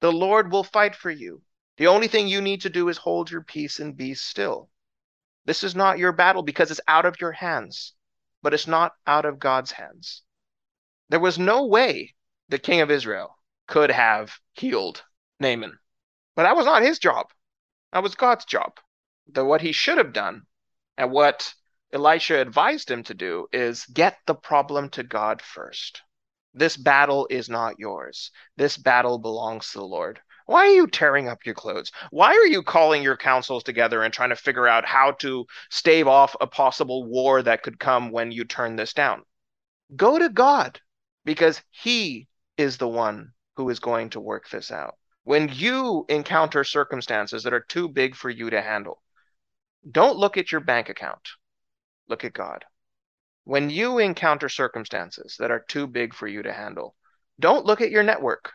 The 0.00 0.12
Lord 0.12 0.52
will 0.52 0.64
fight 0.64 0.94
for 0.94 1.10
you. 1.10 1.42
The 1.78 1.86
only 1.86 2.08
thing 2.08 2.28
you 2.28 2.40
need 2.40 2.62
to 2.62 2.70
do 2.70 2.88
is 2.88 2.98
hold 2.98 3.30
your 3.30 3.42
peace 3.42 3.80
and 3.80 3.96
be 3.96 4.14
still. 4.14 4.70
This 5.44 5.62
is 5.62 5.74
not 5.74 5.98
your 5.98 6.12
battle 6.12 6.42
because 6.42 6.70
it's 6.70 6.80
out 6.88 7.06
of 7.06 7.20
your 7.20 7.32
hands, 7.32 7.94
but 8.42 8.54
it's 8.54 8.66
not 8.66 8.94
out 9.06 9.24
of 9.24 9.38
God's 9.38 9.72
hands. 9.72 10.22
There 11.08 11.20
was 11.20 11.38
no 11.38 11.66
way 11.66 12.14
the 12.48 12.58
king 12.58 12.80
of 12.80 12.90
Israel 12.90 13.38
could 13.66 13.90
have 13.90 14.38
healed 14.54 15.04
Naaman, 15.38 15.78
but 16.34 16.42
that 16.42 16.56
was 16.56 16.66
not 16.66 16.82
his 16.82 16.98
job. 16.98 17.32
That 17.92 18.02
was 18.02 18.14
God's 18.14 18.44
job. 18.44 18.78
The, 19.28 19.44
what 19.44 19.60
he 19.60 19.72
should 19.72 19.98
have 19.98 20.12
done 20.12 20.46
and 20.96 21.12
what 21.12 21.54
Elisha 21.92 22.38
advised 22.38 22.90
him 22.90 23.04
to 23.04 23.14
do 23.14 23.48
is 23.52 23.86
get 23.86 24.18
the 24.26 24.34
problem 24.34 24.90
to 24.90 25.02
God 25.02 25.40
first. 25.40 26.02
This 26.56 26.78
battle 26.78 27.26
is 27.28 27.50
not 27.50 27.78
yours. 27.78 28.30
This 28.56 28.78
battle 28.78 29.18
belongs 29.18 29.70
to 29.70 29.78
the 29.78 29.84
Lord. 29.84 30.20
Why 30.46 30.60
are 30.60 30.74
you 30.74 30.86
tearing 30.86 31.28
up 31.28 31.44
your 31.44 31.54
clothes? 31.54 31.92
Why 32.10 32.30
are 32.30 32.46
you 32.46 32.62
calling 32.62 33.02
your 33.02 33.16
councils 33.16 33.62
together 33.62 34.02
and 34.02 34.14
trying 34.14 34.30
to 34.30 34.36
figure 34.36 34.66
out 34.66 34.86
how 34.86 35.10
to 35.18 35.44
stave 35.70 36.08
off 36.08 36.34
a 36.40 36.46
possible 36.46 37.04
war 37.04 37.42
that 37.42 37.62
could 37.62 37.78
come 37.78 38.10
when 38.10 38.32
you 38.32 38.44
turn 38.44 38.74
this 38.74 38.94
down? 38.94 39.22
Go 39.94 40.18
to 40.18 40.30
God 40.30 40.80
because 41.26 41.60
He 41.70 42.26
is 42.56 42.78
the 42.78 42.88
one 42.88 43.32
who 43.56 43.68
is 43.68 43.78
going 43.78 44.08
to 44.10 44.20
work 44.20 44.48
this 44.48 44.70
out. 44.70 44.94
When 45.24 45.50
you 45.52 46.06
encounter 46.08 46.64
circumstances 46.64 47.42
that 47.42 47.52
are 47.52 47.60
too 47.68 47.88
big 47.88 48.14
for 48.14 48.30
you 48.30 48.48
to 48.48 48.62
handle, 48.62 49.02
don't 49.90 50.16
look 50.16 50.38
at 50.38 50.50
your 50.50 50.62
bank 50.62 50.88
account. 50.88 51.28
Look 52.08 52.24
at 52.24 52.32
God. 52.32 52.64
When 53.46 53.70
you 53.70 54.00
encounter 54.00 54.48
circumstances 54.48 55.36
that 55.38 55.52
are 55.52 55.60
too 55.68 55.86
big 55.86 56.14
for 56.14 56.26
you 56.26 56.42
to 56.42 56.52
handle, 56.52 56.96
don't 57.38 57.64
look 57.64 57.80
at 57.80 57.92
your 57.92 58.02
network. 58.02 58.52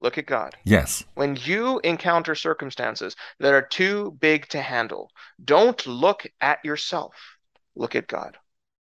Look 0.00 0.18
at 0.18 0.26
God. 0.26 0.56
Yes. 0.64 1.04
When 1.14 1.36
you 1.36 1.78
encounter 1.84 2.34
circumstances 2.34 3.14
that 3.38 3.54
are 3.54 3.62
too 3.62 4.10
big 4.18 4.48
to 4.48 4.60
handle, 4.60 5.12
don't 5.44 5.86
look 5.86 6.26
at 6.40 6.58
yourself. 6.64 7.14
Look 7.76 7.94
at 7.94 8.08
God. 8.08 8.36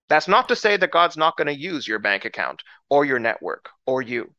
That's 0.10 0.27
not 0.27 0.49
to 0.49 0.55
say 0.57 0.75
that 0.75 0.91
God's 0.91 1.15
not 1.15 1.38
going 1.38 1.47
to 1.47 1.57
use 1.57 1.88
your 1.88 1.99
bank 1.99 2.25
account 2.25 2.62
or 2.89 3.05
your 3.05 3.17
network 3.17 3.69
or 3.86 4.01
you. 4.01 4.36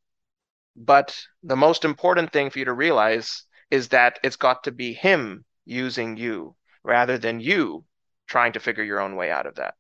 But 0.77 1.18
the 1.42 1.57
most 1.57 1.87
important 1.87 2.35
thing 2.35 2.51
for 2.51 2.59
you 2.59 2.66
to 2.66 2.75
realize 2.75 3.44
is 3.71 3.88
that 3.88 4.18
it's 4.23 4.37
got 4.37 4.64
to 4.64 4.73
be 4.73 4.92
Him 4.92 5.47
using 5.64 6.18
you 6.18 6.55
rather 6.85 7.16
than 7.16 7.40
you 7.40 7.87
trying 8.27 8.53
to 8.53 8.61
figure 8.61 8.85
your 8.85 9.01
own 9.01 9.16
way 9.16 9.31
out 9.31 9.47
of 9.47 9.55
that 9.55 9.73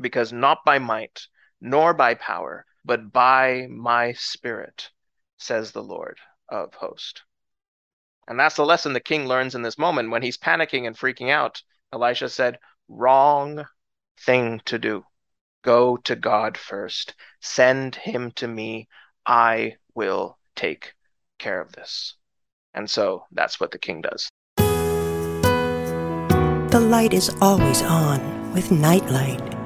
because 0.00 0.32
not 0.32 0.64
by 0.64 0.78
might, 0.78 1.26
nor 1.60 1.94
by 1.94 2.14
power, 2.14 2.64
but 2.84 3.12
by 3.12 3.66
my 3.68 4.12
spirit, 4.12 4.90
says 5.38 5.72
the 5.72 5.82
Lord 5.82 6.18
of 6.48 6.74
hosts. 6.74 7.22
And 8.26 8.38
that's 8.38 8.56
the 8.56 8.64
lesson 8.64 8.92
the 8.92 9.00
king 9.00 9.26
learns 9.26 9.54
in 9.54 9.62
this 9.62 9.78
moment. 9.78 10.10
When 10.10 10.22
he's 10.22 10.38
panicking 10.38 10.86
and 10.86 10.96
freaking 10.96 11.30
out, 11.30 11.62
Elisha 11.92 12.28
said, 12.28 12.58
Wrong 12.88 13.64
thing 14.20 14.60
to 14.66 14.78
do. 14.78 15.04
Go 15.62 15.96
to 15.98 16.16
God 16.16 16.56
first. 16.56 17.14
Send 17.40 17.94
him 17.96 18.30
to 18.36 18.48
me. 18.48 18.88
I 19.26 19.76
will 19.94 20.38
take 20.54 20.94
care 21.38 21.60
of 21.60 21.72
this. 21.72 22.14
And 22.72 22.88
so 22.88 23.24
that's 23.32 23.58
what 23.58 23.72
the 23.72 23.78
king 23.78 24.00
does. 24.02 24.28
The 26.70 26.80
light 26.80 27.12
is 27.12 27.34
always 27.40 27.82
on 27.82 28.52
with 28.52 28.70
Nightlight. 28.70 29.59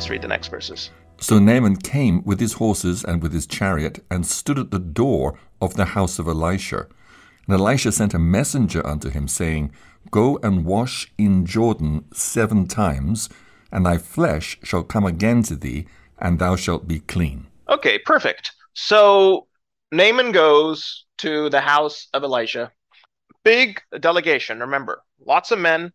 Let's 0.00 0.08
read 0.08 0.22
the 0.22 0.28
next 0.28 0.48
verses. 0.48 0.88
So 1.18 1.38
Naaman 1.38 1.76
came 1.76 2.24
with 2.24 2.40
his 2.40 2.54
horses 2.54 3.04
and 3.04 3.22
with 3.22 3.34
his 3.34 3.46
chariot 3.46 4.02
and 4.10 4.24
stood 4.24 4.58
at 4.58 4.70
the 4.70 4.78
door 4.78 5.38
of 5.60 5.74
the 5.74 5.84
house 5.84 6.18
of 6.18 6.26
Elisha. 6.26 6.86
And 7.46 7.60
Elisha 7.60 7.92
sent 7.92 8.14
a 8.14 8.18
messenger 8.18 8.80
unto 8.86 9.10
him, 9.10 9.28
saying, 9.28 9.72
Go 10.10 10.38
and 10.42 10.64
wash 10.64 11.12
in 11.18 11.44
Jordan 11.44 12.06
seven 12.14 12.66
times, 12.66 13.28
and 13.70 13.84
thy 13.84 13.98
flesh 13.98 14.58
shall 14.62 14.84
come 14.84 15.04
again 15.04 15.42
to 15.42 15.54
thee, 15.54 15.86
and 16.18 16.38
thou 16.38 16.56
shalt 16.56 16.88
be 16.88 17.00
clean. 17.00 17.48
Okay, 17.68 17.98
perfect. 17.98 18.52
So 18.72 19.48
Naaman 19.92 20.32
goes 20.32 21.04
to 21.18 21.50
the 21.50 21.60
house 21.60 22.08
of 22.14 22.22
Elisha. 22.22 22.72
Big 23.44 23.82
delegation, 24.00 24.60
remember, 24.60 25.02
lots 25.26 25.50
of 25.50 25.58
men, 25.58 25.92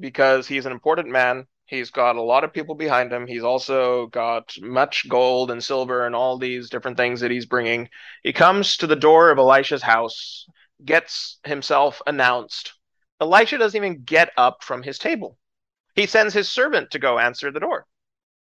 because 0.00 0.48
he's 0.48 0.66
an 0.66 0.72
important 0.72 1.10
man. 1.10 1.46
He's 1.66 1.90
got 1.90 2.14
a 2.14 2.22
lot 2.22 2.44
of 2.44 2.52
people 2.52 2.76
behind 2.76 3.12
him. 3.12 3.26
He's 3.26 3.42
also 3.42 4.06
got 4.06 4.54
much 4.60 5.08
gold 5.08 5.50
and 5.50 5.62
silver 5.62 6.06
and 6.06 6.14
all 6.14 6.38
these 6.38 6.70
different 6.70 6.96
things 6.96 7.20
that 7.20 7.32
he's 7.32 7.46
bringing. 7.46 7.88
He 8.22 8.32
comes 8.32 8.76
to 8.76 8.86
the 8.86 8.94
door 8.94 9.30
of 9.30 9.38
Elisha's 9.38 9.82
house, 9.82 10.46
gets 10.84 11.38
himself 11.44 12.00
announced. 12.06 12.74
Elisha 13.20 13.58
doesn't 13.58 13.76
even 13.76 14.04
get 14.04 14.30
up 14.36 14.62
from 14.62 14.84
his 14.84 14.98
table. 14.98 15.38
He 15.96 16.06
sends 16.06 16.34
his 16.34 16.50
servant 16.50 16.92
to 16.92 17.00
go 17.00 17.18
answer 17.18 17.50
the 17.50 17.60
door. 17.60 17.86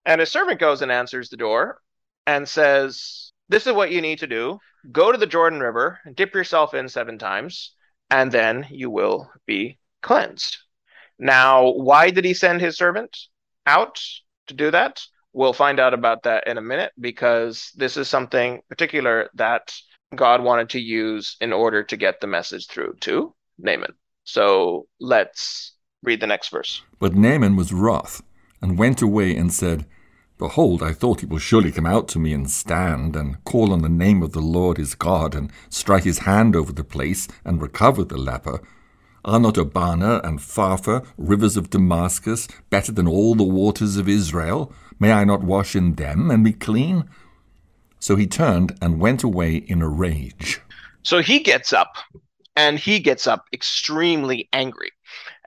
And 0.06 0.20
his 0.20 0.32
servant 0.32 0.60
goes 0.60 0.82
and 0.82 0.92
answers 0.92 1.30
the 1.30 1.38
door 1.38 1.80
and 2.28 2.50
says, 2.50 3.32
This 3.48 3.68
is 3.68 3.74
what 3.74 3.92
you 3.92 4.02
need 4.02 4.20
to 4.20 4.28
do. 4.28 4.60
Go 4.92 5.14
to 5.14 5.18
the 5.18 5.28
Jordan 5.28 5.62
River, 5.62 6.00
dip 6.14 6.34
yourself 6.34 6.74
in 6.74 6.90
seven 6.90 7.18
times, 7.18 7.74
and 8.10 8.34
then 8.34 8.68
you 8.70 8.90
will 8.90 9.32
be 9.46 9.80
cleansed. 10.02 10.58
Now, 11.24 11.70
why 11.70 12.12
did 12.12 12.26
he 12.26 12.34
send 12.34 12.60
his 12.60 12.76
servant 12.76 13.18
out 13.66 14.02
to 14.48 14.54
do 14.54 14.70
that? 14.72 15.02
We'll 15.32 15.54
find 15.54 15.80
out 15.80 15.94
about 15.94 16.24
that 16.24 16.46
in 16.48 16.58
a 16.58 16.62
minute 16.62 16.92
because 17.00 17.72
this 17.78 17.96
is 17.96 18.10
something 18.10 18.62
particular 18.68 19.30
that 19.36 19.74
God 20.14 20.44
wanted 20.44 20.70
to 20.72 20.82
use 20.82 21.38
in 21.40 21.54
order 21.54 21.82
to 21.82 21.96
get 21.96 22.20
the 22.20 22.28
message 22.28 22.68
through 22.68 22.96
to 23.00 23.34
Naaman. 23.58 23.94
So 24.26 24.88
let's 25.00 25.74
read 26.04 26.20
the 26.20 26.28
next 26.28 26.50
verse. 26.50 26.82
But 27.00 27.16
Naaman 27.16 27.56
was 27.56 27.72
wroth, 27.72 28.22
and 28.62 28.78
went 28.78 29.02
away 29.02 29.34
and 29.34 29.54
said, 29.54 29.86
Behold, 30.38 30.84
I 30.84 30.92
thought 30.92 31.22
he 31.22 31.26
will 31.26 31.40
surely 31.40 31.72
come 31.72 31.86
out 31.86 32.10
to 32.10 32.20
me 32.20 32.34
and 32.34 32.52
stand, 32.52 33.16
and 33.16 33.42
call 33.46 33.72
on 33.72 33.82
the 33.82 33.88
name 33.88 34.22
of 34.22 34.34
the 34.34 34.42
Lord 34.42 34.78
his 34.78 34.94
God, 34.94 35.36
and 35.36 35.54
strike 35.70 36.04
his 36.04 36.20
hand 36.20 36.54
over 36.54 36.74
the 36.74 36.84
place, 36.84 37.30
and 37.46 37.62
recover 37.62 38.04
the 38.04 38.18
leper. 38.18 38.60
Are 39.26 39.40
not 39.40 39.58
Abana 39.58 40.20
and 40.22 40.40
Pharpar, 40.40 41.06
rivers 41.18 41.56
of 41.56 41.70
Damascus, 41.70 42.48
better 42.70 42.92
than 42.92 43.08
all 43.08 43.36
the 43.36 43.44
waters 43.44 43.96
of 43.96 44.10
Israel? 44.10 44.74
May 45.00 45.14
I 45.14 45.24
not 45.24 45.44
wash 45.44 45.78
in 45.78 45.96
them 45.96 46.30
and 46.30 46.44
be 46.44 46.52
clean? 46.52 47.10
So 48.00 48.18
he 48.18 48.28
turned 48.28 48.78
and 48.82 49.00
went 49.00 49.24
away 49.24 49.56
in 49.56 49.82
a 49.82 49.88
rage. 49.88 50.60
So 51.04 51.22
he 51.22 51.40
gets 51.40 51.72
up, 51.72 51.96
and 52.58 52.78
he 52.78 53.00
gets 53.00 53.26
up 53.26 53.46
extremely 53.54 54.50
angry. 54.52 54.92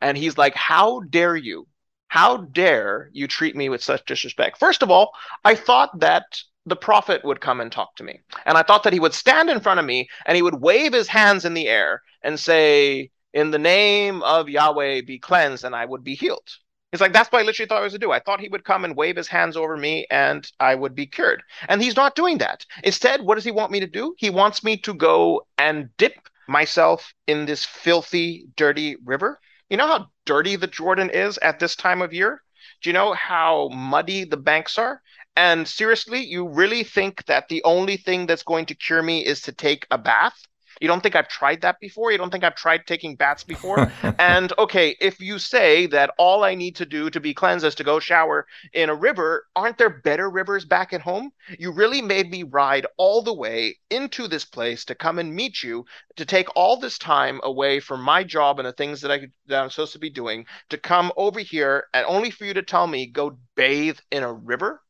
And 0.00 0.16
he's 0.16 0.38
like, 0.38 0.54
How 0.54 1.00
dare 1.00 1.36
you? 1.36 1.66
How 2.08 2.38
dare 2.38 3.10
you 3.12 3.28
treat 3.28 3.56
me 3.56 3.68
with 3.68 3.82
such 3.82 4.06
disrespect? 4.06 4.58
First 4.58 4.82
of 4.82 4.90
all, 4.90 5.12
I 5.44 5.54
thought 5.54 6.00
that 6.00 6.24
the 6.64 6.76
prophet 6.76 7.24
would 7.24 7.40
come 7.40 7.60
and 7.60 7.70
talk 7.70 7.94
to 7.96 8.04
me. 8.04 8.20
And 8.46 8.56
I 8.56 8.62
thought 8.62 8.84
that 8.84 8.92
he 8.92 9.00
would 9.00 9.14
stand 9.14 9.50
in 9.50 9.60
front 9.60 9.80
of 9.80 9.86
me 9.86 10.08
and 10.24 10.34
he 10.34 10.42
would 10.42 10.62
wave 10.62 10.92
his 10.92 11.08
hands 11.08 11.44
in 11.44 11.54
the 11.54 11.68
air 11.68 12.02
and 12.22 12.40
say, 12.40 13.10
in 13.36 13.50
the 13.50 13.58
name 13.58 14.22
of 14.22 14.48
Yahweh 14.48 15.02
be 15.02 15.18
cleansed 15.18 15.62
and 15.62 15.76
I 15.76 15.84
would 15.84 16.02
be 16.02 16.14
healed. 16.14 16.48
He's 16.90 17.02
like, 17.02 17.12
that's 17.12 17.30
what 17.30 17.40
I 17.40 17.42
literally 17.42 17.68
thought 17.68 17.80
I 17.82 17.84
was 17.84 17.92
to 17.92 17.98
do. 17.98 18.10
I 18.10 18.18
thought 18.18 18.40
he 18.40 18.48
would 18.48 18.64
come 18.64 18.82
and 18.82 18.96
wave 18.96 19.16
his 19.16 19.28
hands 19.28 19.58
over 19.58 19.76
me 19.76 20.06
and 20.10 20.50
I 20.58 20.74
would 20.74 20.94
be 20.94 21.04
cured. 21.04 21.42
And 21.68 21.82
he's 21.82 21.96
not 21.96 22.16
doing 22.16 22.38
that. 22.38 22.64
Instead, 22.82 23.20
what 23.20 23.34
does 23.34 23.44
he 23.44 23.50
want 23.50 23.72
me 23.72 23.80
to 23.80 23.86
do? 23.86 24.14
He 24.16 24.30
wants 24.30 24.64
me 24.64 24.78
to 24.78 24.94
go 24.94 25.46
and 25.58 25.90
dip 25.98 26.14
myself 26.48 27.12
in 27.26 27.44
this 27.44 27.62
filthy, 27.62 28.46
dirty 28.56 28.96
river. 29.04 29.38
You 29.68 29.76
know 29.76 29.86
how 29.86 30.06
dirty 30.24 30.56
the 30.56 30.66
Jordan 30.66 31.10
is 31.10 31.36
at 31.38 31.58
this 31.58 31.76
time 31.76 32.00
of 32.00 32.14
year? 32.14 32.40
Do 32.82 32.88
you 32.88 32.94
know 32.94 33.12
how 33.12 33.68
muddy 33.68 34.24
the 34.24 34.38
banks 34.38 34.78
are? 34.78 35.02
And 35.36 35.68
seriously, 35.68 36.24
you 36.24 36.48
really 36.48 36.84
think 36.84 37.26
that 37.26 37.50
the 37.50 37.62
only 37.64 37.98
thing 37.98 38.24
that's 38.24 38.44
going 38.44 38.64
to 38.66 38.74
cure 38.74 39.02
me 39.02 39.26
is 39.26 39.42
to 39.42 39.52
take 39.52 39.86
a 39.90 39.98
bath? 39.98 40.40
You 40.80 40.88
don't 40.88 41.02
think 41.02 41.16
I've 41.16 41.28
tried 41.28 41.62
that 41.62 41.80
before? 41.80 42.12
You 42.12 42.18
don't 42.18 42.30
think 42.30 42.44
I've 42.44 42.54
tried 42.54 42.86
taking 42.86 43.16
baths 43.16 43.44
before? 43.44 43.90
and 44.18 44.52
okay, 44.58 44.96
if 45.00 45.20
you 45.20 45.38
say 45.38 45.86
that 45.86 46.12
all 46.18 46.44
I 46.44 46.54
need 46.54 46.76
to 46.76 46.86
do 46.86 47.08
to 47.10 47.20
be 47.20 47.34
cleansed 47.34 47.64
is 47.64 47.74
to 47.76 47.84
go 47.84 47.98
shower 47.98 48.46
in 48.72 48.90
a 48.90 48.94
river, 48.94 49.46
aren't 49.56 49.78
there 49.78 50.00
better 50.00 50.28
rivers 50.28 50.64
back 50.64 50.92
at 50.92 51.00
home? 51.00 51.30
You 51.58 51.72
really 51.72 52.02
made 52.02 52.30
me 52.30 52.42
ride 52.42 52.86
all 52.96 53.22
the 53.22 53.32
way 53.32 53.76
into 53.90 54.28
this 54.28 54.44
place 54.44 54.84
to 54.86 54.94
come 54.94 55.18
and 55.18 55.34
meet 55.34 55.62
you, 55.62 55.84
to 56.16 56.24
take 56.24 56.48
all 56.54 56.76
this 56.76 56.98
time 56.98 57.40
away 57.42 57.80
from 57.80 58.02
my 58.02 58.22
job 58.22 58.58
and 58.58 58.66
the 58.66 58.72
things 58.72 59.00
that, 59.00 59.10
I, 59.10 59.28
that 59.46 59.62
I'm 59.62 59.70
supposed 59.70 59.94
to 59.94 59.98
be 59.98 60.10
doing, 60.10 60.46
to 60.70 60.78
come 60.78 61.12
over 61.16 61.40
here 61.40 61.84
and 61.94 62.04
only 62.06 62.30
for 62.30 62.44
you 62.44 62.54
to 62.54 62.62
tell 62.62 62.86
me 62.86 63.06
go 63.06 63.38
bathe 63.54 63.98
in 64.10 64.22
a 64.22 64.32
river? 64.32 64.82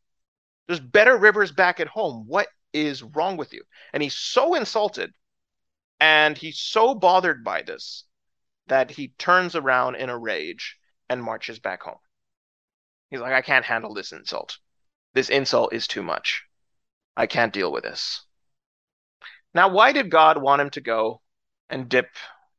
There's 0.66 0.80
better 0.80 1.16
rivers 1.16 1.52
back 1.52 1.78
at 1.78 1.86
home. 1.86 2.24
What 2.26 2.48
is 2.72 3.02
wrong 3.02 3.36
with 3.36 3.52
you? 3.52 3.62
And 3.92 4.02
he's 4.02 4.16
so 4.16 4.54
insulted 4.54 5.12
and 6.00 6.36
he's 6.36 6.58
so 6.58 6.94
bothered 6.94 7.44
by 7.44 7.62
this 7.62 8.04
that 8.68 8.90
he 8.90 9.08
turns 9.18 9.54
around 9.54 9.96
in 9.96 10.10
a 10.10 10.18
rage 10.18 10.76
and 11.08 11.22
marches 11.22 11.58
back 11.58 11.82
home. 11.82 11.98
He's 13.10 13.20
like, 13.20 13.32
I 13.32 13.42
can't 13.42 13.64
handle 13.64 13.94
this 13.94 14.12
insult. 14.12 14.58
This 15.14 15.28
insult 15.28 15.72
is 15.72 15.86
too 15.86 16.02
much. 16.02 16.42
I 17.16 17.26
can't 17.26 17.52
deal 17.52 17.72
with 17.72 17.84
this. 17.84 18.24
Now, 19.54 19.68
why 19.68 19.92
did 19.92 20.10
God 20.10 20.42
want 20.42 20.60
him 20.60 20.70
to 20.70 20.80
go 20.80 21.22
and 21.70 21.88
dip 21.88 22.10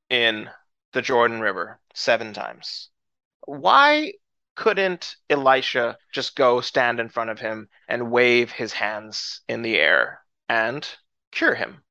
in 0.10 0.50
the 0.94 1.02
Jordan 1.02 1.42
River 1.42 1.80
seven 1.94 2.34
times? 2.34 2.90
Why 3.46 4.14
couldn't 4.56 5.16
Elisha 5.30 5.98
just 6.12 6.36
go 6.36 6.62
stand 6.62 7.00
in 7.00 7.10
front 7.10 7.30
of 7.30 7.40
him 7.40 7.70
and 7.88 8.12
wave 8.12 8.52
his 8.52 8.74
hands 8.74 9.42
in 9.48 9.62
the 9.62 9.78
air 9.78 10.24
and 10.50 10.88
cure 11.32 11.54
him? 11.54 11.84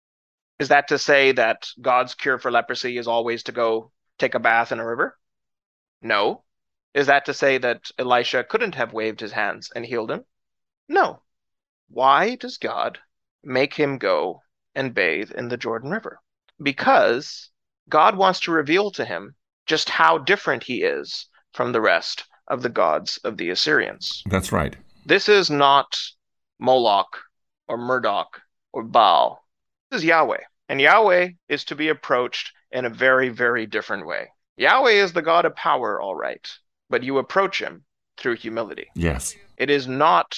Is 0.58 0.68
that 0.68 0.88
to 0.88 0.98
say 0.98 1.32
that 1.32 1.68
God's 1.80 2.14
cure 2.14 2.38
for 2.38 2.50
leprosy 2.50 2.96
is 2.96 3.06
always 3.06 3.42
to 3.44 3.52
go 3.52 3.92
take 4.18 4.34
a 4.34 4.40
bath 4.40 4.72
in 4.72 4.80
a 4.80 4.86
river? 4.86 5.18
No. 6.00 6.44
Is 6.94 7.08
that 7.08 7.26
to 7.26 7.34
say 7.34 7.58
that 7.58 7.90
Elisha 7.98 8.42
couldn't 8.44 8.74
have 8.74 8.94
waved 8.94 9.20
his 9.20 9.32
hands 9.32 9.70
and 9.74 9.84
healed 9.84 10.10
him? 10.10 10.24
No. 10.88 11.20
Why 11.88 12.36
does 12.36 12.56
God 12.56 12.98
make 13.44 13.74
him 13.74 13.98
go 13.98 14.42
and 14.74 14.94
bathe 14.94 15.30
in 15.30 15.48
the 15.48 15.58
Jordan 15.58 15.90
River? 15.90 16.20
Because 16.62 17.50
God 17.88 18.16
wants 18.16 18.40
to 18.40 18.52
reveal 18.52 18.90
to 18.92 19.04
him 19.04 19.34
just 19.66 19.90
how 19.90 20.16
different 20.16 20.62
he 20.62 20.82
is 20.82 21.28
from 21.52 21.72
the 21.72 21.80
rest 21.82 22.24
of 22.48 22.62
the 22.62 22.70
gods 22.70 23.18
of 23.24 23.36
the 23.36 23.50
Assyrians. 23.50 24.22
That's 24.26 24.52
right. 24.52 24.76
This 25.04 25.28
is 25.28 25.50
not 25.50 25.98
Moloch 26.58 27.18
or 27.68 27.76
Marduk 27.76 28.40
or 28.72 28.82
Baal 28.82 29.45
is 29.92 30.04
Yahweh, 30.04 30.40
and 30.68 30.80
Yahweh 30.80 31.30
is 31.48 31.64
to 31.64 31.74
be 31.74 31.88
approached 31.88 32.52
in 32.70 32.84
a 32.84 32.90
very, 32.90 33.28
very 33.28 33.66
different 33.66 34.06
way. 34.06 34.28
Yahweh 34.56 34.92
is 34.92 35.12
the 35.12 35.22
God 35.22 35.44
of 35.44 35.54
power, 35.54 36.00
all 36.00 36.14
right, 36.14 36.46
but 36.88 37.02
you 37.02 37.18
approach 37.18 37.60
him 37.60 37.84
through 38.16 38.36
humility. 38.36 38.86
Yes. 38.94 39.34
It 39.56 39.70
is 39.70 39.86
not 39.86 40.36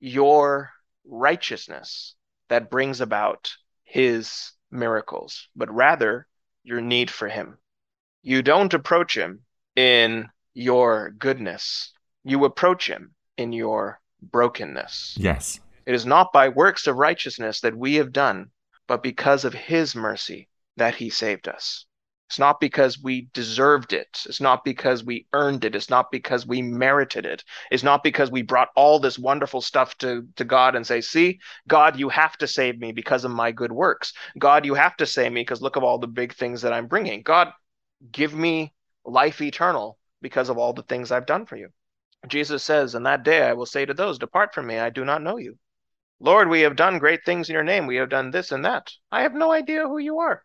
your 0.00 0.70
righteousness 1.04 2.14
that 2.48 2.70
brings 2.70 3.00
about 3.00 3.52
his 3.84 4.52
miracles, 4.70 5.48
but 5.54 5.72
rather 5.72 6.26
your 6.62 6.80
need 6.80 7.10
for 7.10 7.28
him. 7.28 7.58
You 8.22 8.42
don't 8.42 8.74
approach 8.74 9.16
him 9.16 9.40
in 9.76 10.28
your 10.54 11.10
goodness, 11.10 11.92
you 12.24 12.44
approach 12.44 12.88
him 12.88 13.14
in 13.36 13.52
your 13.52 14.00
brokenness. 14.20 15.16
Yes. 15.18 15.60
It 15.86 15.94
is 15.94 16.04
not 16.04 16.32
by 16.32 16.48
works 16.48 16.86
of 16.86 16.96
righteousness 16.96 17.60
that 17.60 17.76
we 17.76 17.94
have 17.94 18.12
done, 18.12 18.50
but 18.90 19.04
because 19.04 19.44
of 19.44 19.54
his 19.54 19.94
mercy 19.94 20.48
that 20.76 20.96
he 20.96 21.08
saved 21.08 21.46
us. 21.46 21.86
It's 22.28 22.40
not 22.40 22.58
because 22.58 22.98
we 23.00 23.28
deserved 23.32 23.92
it. 23.92 24.24
It's 24.26 24.40
not 24.40 24.64
because 24.64 25.04
we 25.04 25.28
earned 25.32 25.64
it. 25.64 25.76
It's 25.76 25.90
not 25.90 26.10
because 26.10 26.44
we 26.44 26.60
merited 26.60 27.24
it. 27.24 27.44
It's 27.70 27.84
not 27.84 28.02
because 28.02 28.32
we 28.32 28.42
brought 28.42 28.70
all 28.74 28.98
this 28.98 29.16
wonderful 29.16 29.60
stuff 29.60 29.96
to, 29.98 30.26
to 30.34 30.44
God 30.44 30.74
and 30.74 30.84
say, 30.84 31.02
see, 31.02 31.38
God, 31.68 32.00
you 32.00 32.08
have 32.08 32.36
to 32.38 32.48
save 32.48 32.80
me 32.80 32.90
because 32.90 33.24
of 33.24 33.30
my 33.30 33.52
good 33.52 33.70
works. 33.70 34.12
God, 34.40 34.66
you 34.66 34.74
have 34.74 34.96
to 34.96 35.06
save 35.06 35.30
me 35.30 35.42
because 35.42 35.62
look 35.62 35.76
at 35.76 35.84
all 35.84 35.98
the 35.98 36.08
big 36.08 36.34
things 36.34 36.62
that 36.62 36.72
I'm 36.72 36.88
bringing. 36.88 37.22
God, 37.22 37.52
give 38.10 38.34
me 38.34 38.74
life 39.04 39.40
eternal 39.40 39.98
because 40.20 40.48
of 40.48 40.58
all 40.58 40.72
the 40.72 40.82
things 40.82 41.12
I've 41.12 41.26
done 41.26 41.46
for 41.46 41.54
you. 41.54 41.68
Jesus 42.26 42.64
says, 42.64 42.96
In 42.96 43.04
that 43.04 43.22
day 43.22 43.42
I 43.42 43.52
will 43.52 43.66
say 43.66 43.86
to 43.86 43.94
those, 43.94 44.18
Depart 44.18 44.52
from 44.52 44.66
me, 44.66 44.80
I 44.80 44.90
do 44.90 45.04
not 45.04 45.22
know 45.22 45.36
you. 45.36 45.58
Lord, 46.20 46.48
we 46.48 46.60
have 46.60 46.76
done 46.76 46.98
great 46.98 47.24
things 47.24 47.48
in 47.48 47.54
your 47.54 47.64
name. 47.64 47.86
We 47.86 47.96
have 47.96 48.10
done 48.10 48.30
this 48.30 48.52
and 48.52 48.64
that. 48.64 48.92
I 49.10 49.22
have 49.22 49.34
no 49.34 49.52
idea 49.52 49.88
who 49.88 49.96
you 49.98 50.18
are. 50.18 50.44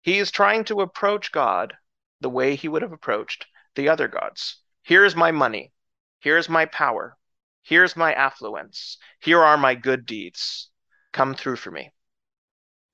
He 0.00 0.18
is 0.18 0.30
trying 0.30 0.64
to 0.64 0.80
approach 0.80 1.32
God 1.32 1.74
the 2.20 2.30
way 2.30 2.54
he 2.54 2.68
would 2.68 2.82
have 2.82 2.92
approached 2.92 3.46
the 3.74 3.88
other 3.88 4.06
gods. 4.06 4.58
Here's 4.82 5.16
my 5.16 5.32
money. 5.32 5.72
Here's 6.20 6.48
my 6.48 6.66
power. 6.66 7.16
Here's 7.62 7.96
my 7.96 8.12
affluence. 8.12 8.98
Here 9.20 9.42
are 9.42 9.56
my 9.56 9.74
good 9.74 10.06
deeds. 10.06 10.70
Come 11.12 11.34
through 11.34 11.56
for 11.56 11.70
me. 11.70 11.92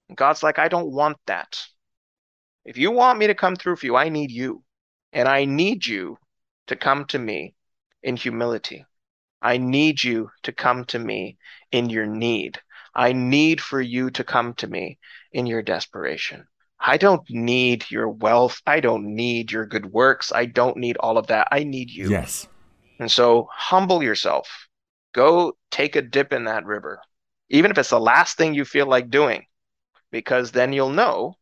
And 0.08 0.16
God's 0.16 0.42
like, 0.42 0.58
I 0.58 0.68
don't 0.68 0.92
want 0.92 1.18
that. 1.26 1.66
If 2.64 2.78
you 2.78 2.90
want 2.90 3.18
me 3.18 3.26
to 3.26 3.34
come 3.34 3.56
through 3.56 3.76
for 3.76 3.86
you, 3.86 3.96
I 3.96 4.08
need 4.08 4.30
you. 4.30 4.62
And 5.12 5.28
I 5.28 5.44
need 5.44 5.86
you 5.86 6.16
to 6.68 6.76
come 6.76 7.04
to 7.06 7.18
me 7.18 7.54
in 8.02 8.16
humility. 8.16 8.86
I 9.42 9.56
need 9.56 10.02
you 10.02 10.30
to 10.42 10.52
come 10.52 10.84
to 10.86 10.98
me 10.98 11.38
in 11.72 11.90
your 11.90 12.06
need. 12.06 12.60
I 12.94 13.12
need 13.12 13.60
for 13.60 13.80
you 13.80 14.10
to 14.10 14.24
come 14.24 14.54
to 14.54 14.66
me 14.66 14.98
in 15.32 15.46
your 15.46 15.62
desperation. 15.62 16.46
I 16.78 16.96
don't 16.96 17.28
need 17.28 17.90
your 17.90 18.08
wealth. 18.08 18.60
I 18.66 18.80
don't 18.80 19.14
need 19.14 19.52
your 19.52 19.66
good 19.66 19.86
works. 19.86 20.32
I 20.32 20.46
don't 20.46 20.78
need 20.78 20.96
all 20.96 21.18
of 21.18 21.28
that. 21.28 21.48
I 21.52 21.64
need 21.64 21.90
you. 21.90 22.10
Yes. 22.10 22.48
And 22.98 23.10
so 23.10 23.48
humble 23.52 24.02
yourself. 24.02 24.48
Go 25.12 25.56
take 25.70 25.96
a 25.96 26.02
dip 26.02 26.32
in 26.32 26.44
that 26.44 26.64
river, 26.64 27.00
even 27.48 27.70
if 27.70 27.78
it's 27.78 27.90
the 27.90 28.00
last 28.00 28.36
thing 28.36 28.54
you 28.54 28.64
feel 28.64 28.86
like 28.86 29.10
doing, 29.10 29.44
because 30.10 30.52
then 30.52 30.72
you'll 30.72 30.90
know 30.90 31.34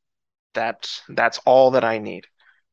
that 0.55 0.89
that's 1.09 1.39
all 1.45 1.73
that 1.73 1.85
I 1.85 1.99
need. 1.99 2.27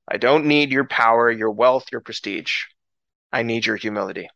I 0.07 0.17
don't 0.17 0.45
need 0.45 0.71
your 0.71 0.85
power, 0.85 1.29
your 1.29 1.51
wealth, 1.51 1.85
your 1.91 2.01
prestige. 2.01 2.63
I 3.31 3.43
need 3.43 3.65
your 3.65 3.75
humility. 3.75 4.29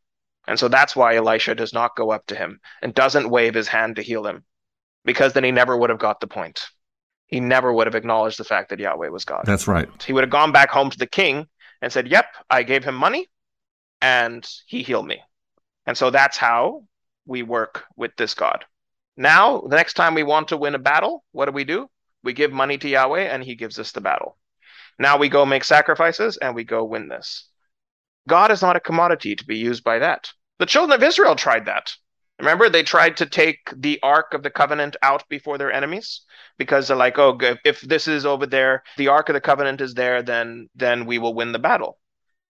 And 0.49 0.57
so 0.57 0.67
that's 0.67 0.95
why 0.95 1.15
Elisha 1.15 1.53
does 1.53 1.73
not 1.73 1.95
go 1.95 2.09
up 2.09 2.25
to 2.25 2.35
him 2.35 2.59
and 2.81 2.91
doesn't 2.91 3.29
wave 3.29 3.53
his 3.53 3.67
hand 3.67 3.97
to 3.97 4.01
heal 4.01 4.25
him, 4.25 4.43
because 5.05 5.33
then 5.33 5.43
he 5.43 5.51
never 5.51 5.77
would 5.77 5.91
have 5.91 5.99
got 5.99 6.19
the 6.19 6.27
point. 6.27 6.65
He 7.27 7.39
never 7.39 7.71
would 7.71 7.85
have 7.85 7.93
acknowledged 7.93 8.39
the 8.39 8.43
fact 8.43 8.69
that 8.69 8.79
Yahweh 8.79 9.09
was 9.09 9.25
God. 9.25 9.43
That's 9.45 9.67
right. 9.67 9.87
He 10.03 10.11
would 10.11 10.23
have 10.23 10.31
gone 10.31 10.51
back 10.51 10.71
home 10.71 10.89
to 10.89 10.97
the 10.97 11.05
king 11.05 11.45
and 11.83 11.93
said, 11.93 12.07
Yep, 12.07 12.25
I 12.49 12.63
gave 12.63 12.83
him 12.83 12.95
money 12.95 13.27
and 14.01 14.43
he 14.65 14.81
healed 14.81 15.05
me. 15.05 15.21
And 15.85 15.95
so 15.95 16.09
that's 16.09 16.35
how 16.35 16.83
we 17.27 17.43
work 17.43 17.83
with 17.95 18.15
this 18.17 18.33
God. 18.33 18.65
Now, 19.15 19.61
the 19.61 19.75
next 19.75 19.93
time 19.93 20.15
we 20.15 20.23
want 20.23 20.47
to 20.47 20.57
win 20.57 20.73
a 20.73 20.79
battle, 20.79 21.23
what 21.31 21.45
do 21.45 21.51
we 21.51 21.63
do? 21.63 21.91
We 22.23 22.33
give 22.33 22.51
money 22.51 22.79
to 22.79 22.89
Yahweh 22.89 23.21
and 23.21 23.43
he 23.43 23.53
gives 23.53 23.77
us 23.77 23.91
the 23.91 24.01
battle. 24.01 24.35
Now 24.97 25.19
we 25.19 25.29
go 25.29 25.45
make 25.45 25.63
sacrifices 25.63 26.37
and 26.37 26.55
we 26.55 26.63
go 26.63 26.83
win 26.83 27.07
this. 27.07 27.47
God 28.27 28.49
is 28.49 28.63
not 28.63 28.75
a 28.75 28.79
commodity 28.79 29.35
to 29.35 29.45
be 29.45 29.57
used 29.57 29.83
by 29.83 29.99
that. 29.99 30.31
The 30.59 30.65
children 30.65 30.95
of 30.95 31.03
Israel 31.03 31.35
tried 31.35 31.65
that. 31.65 31.93
Remember, 32.37 32.69
they 32.69 32.83
tried 32.83 33.17
to 33.17 33.25
take 33.25 33.73
the 33.75 33.99
Ark 34.01 34.33
of 34.33 34.43
the 34.43 34.49
Covenant 34.49 34.95
out 35.01 35.27
before 35.27 35.57
their 35.57 35.71
enemies 35.71 36.21
because 36.57 36.87
they're 36.87 36.95
like, 36.95 37.17
oh, 37.17 37.37
if 37.65 37.81
this 37.81 38.07
is 38.07 38.25
over 38.25 38.45
there, 38.45 38.83
the 38.97 39.09
Ark 39.09 39.27
of 39.29 39.33
the 39.33 39.41
Covenant 39.41 39.81
is 39.81 39.93
there, 39.93 40.21
then 40.23 40.69
then 40.75 41.05
we 41.05 41.17
will 41.17 41.33
win 41.33 41.51
the 41.51 41.59
battle. 41.59 41.97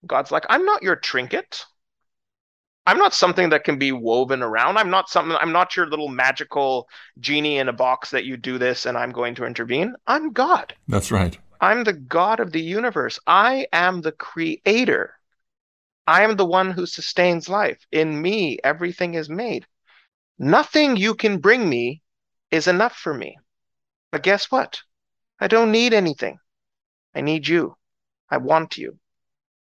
God's 0.06 0.30
like, 0.30 0.44
I'm 0.48 0.64
not 0.64 0.82
your 0.82 0.96
trinket. 0.96 1.64
I'm 2.86 2.98
not 2.98 3.14
something 3.14 3.50
that 3.50 3.64
can 3.64 3.78
be 3.78 3.92
woven 3.92 4.42
around. 4.42 4.78
I'm 4.78 4.90
not 4.90 5.08
something. 5.08 5.36
I'm 5.40 5.52
not 5.52 5.76
your 5.76 5.86
little 5.86 6.08
magical 6.08 6.88
genie 7.18 7.58
in 7.58 7.68
a 7.68 7.72
box 7.72 8.10
that 8.10 8.24
you 8.24 8.36
do 8.36 8.58
this 8.58 8.86
and 8.86 8.96
I'm 8.96 9.12
going 9.12 9.34
to 9.36 9.44
intervene. 9.44 9.94
I'm 10.06 10.32
God. 10.32 10.74
That's 10.88 11.12
right. 11.12 11.36
I'm 11.60 11.84
the 11.84 11.92
God 11.92 12.40
of 12.40 12.52
the 12.52 12.60
universe. 12.60 13.18
I 13.26 13.66
am 13.72 14.00
the 14.00 14.12
creator. 14.12 15.19
I 16.10 16.22
am 16.22 16.34
the 16.34 16.44
one 16.44 16.72
who 16.72 16.86
sustains 16.86 17.48
life. 17.48 17.86
In 17.92 18.20
me, 18.20 18.58
everything 18.64 19.14
is 19.14 19.30
made. 19.30 19.64
Nothing 20.40 20.96
you 20.96 21.14
can 21.14 21.38
bring 21.38 21.68
me 21.68 22.02
is 22.50 22.66
enough 22.66 22.96
for 22.96 23.14
me. 23.14 23.38
But 24.10 24.24
guess 24.24 24.50
what? 24.50 24.82
I 25.38 25.46
don't 25.46 25.70
need 25.70 25.94
anything. 25.94 26.40
I 27.14 27.20
need 27.20 27.46
you. 27.46 27.76
I 28.28 28.38
want 28.38 28.76
you. 28.76 28.98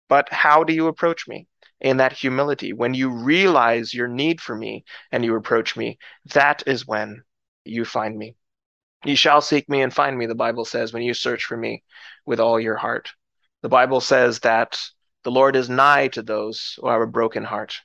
But 0.08 0.32
how 0.32 0.64
do 0.64 0.72
you 0.72 0.88
approach 0.88 1.28
me? 1.28 1.46
In 1.80 1.98
that 1.98 2.12
humility. 2.12 2.72
When 2.72 2.92
you 2.92 3.10
realize 3.10 3.94
your 3.94 4.08
need 4.08 4.40
for 4.40 4.56
me 4.56 4.84
and 5.12 5.24
you 5.24 5.36
approach 5.36 5.76
me, 5.76 5.96
that 6.32 6.64
is 6.66 6.84
when 6.84 7.22
you 7.64 7.84
find 7.84 8.18
me. 8.18 8.34
You 9.04 9.14
shall 9.14 9.42
seek 9.42 9.68
me 9.68 9.80
and 9.80 9.94
find 9.94 10.18
me, 10.18 10.26
the 10.26 10.34
Bible 10.34 10.64
says, 10.64 10.92
when 10.92 11.04
you 11.04 11.14
search 11.14 11.44
for 11.44 11.56
me 11.56 11.84
with 12.26 12.40
all 12.40 12.58
your 12.58 12.78
heart. 12.78 13.12
The 13.60 13.68
Bible 13.68 14.00
says 14.00 14.40
that 14.40 14.80
the 15.24 15.30
Lord 15.30 15.56
is 15.56 15.68
nigh 15.68 16.08
to 16.08 16.22
those 16.22 16.78
who 16.80 16.88
have 16.88 17.00
a 17.00 17.06
broken 17.06 17.44
heart, 17.44 17.80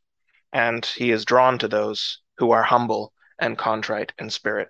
and 0.52 0.86
he 0.86 1.12
is 1.12 1.26
drawn 1.26 1.58
to 1.60 1.68
those 1.68 2.22
who 2.38 2.52
are 2.52 2.64
humble 2.64 3.14
and 3.40 3.58
contrite 3.58 4.14
in 4.18 4.30
spirit. 4.30 4.70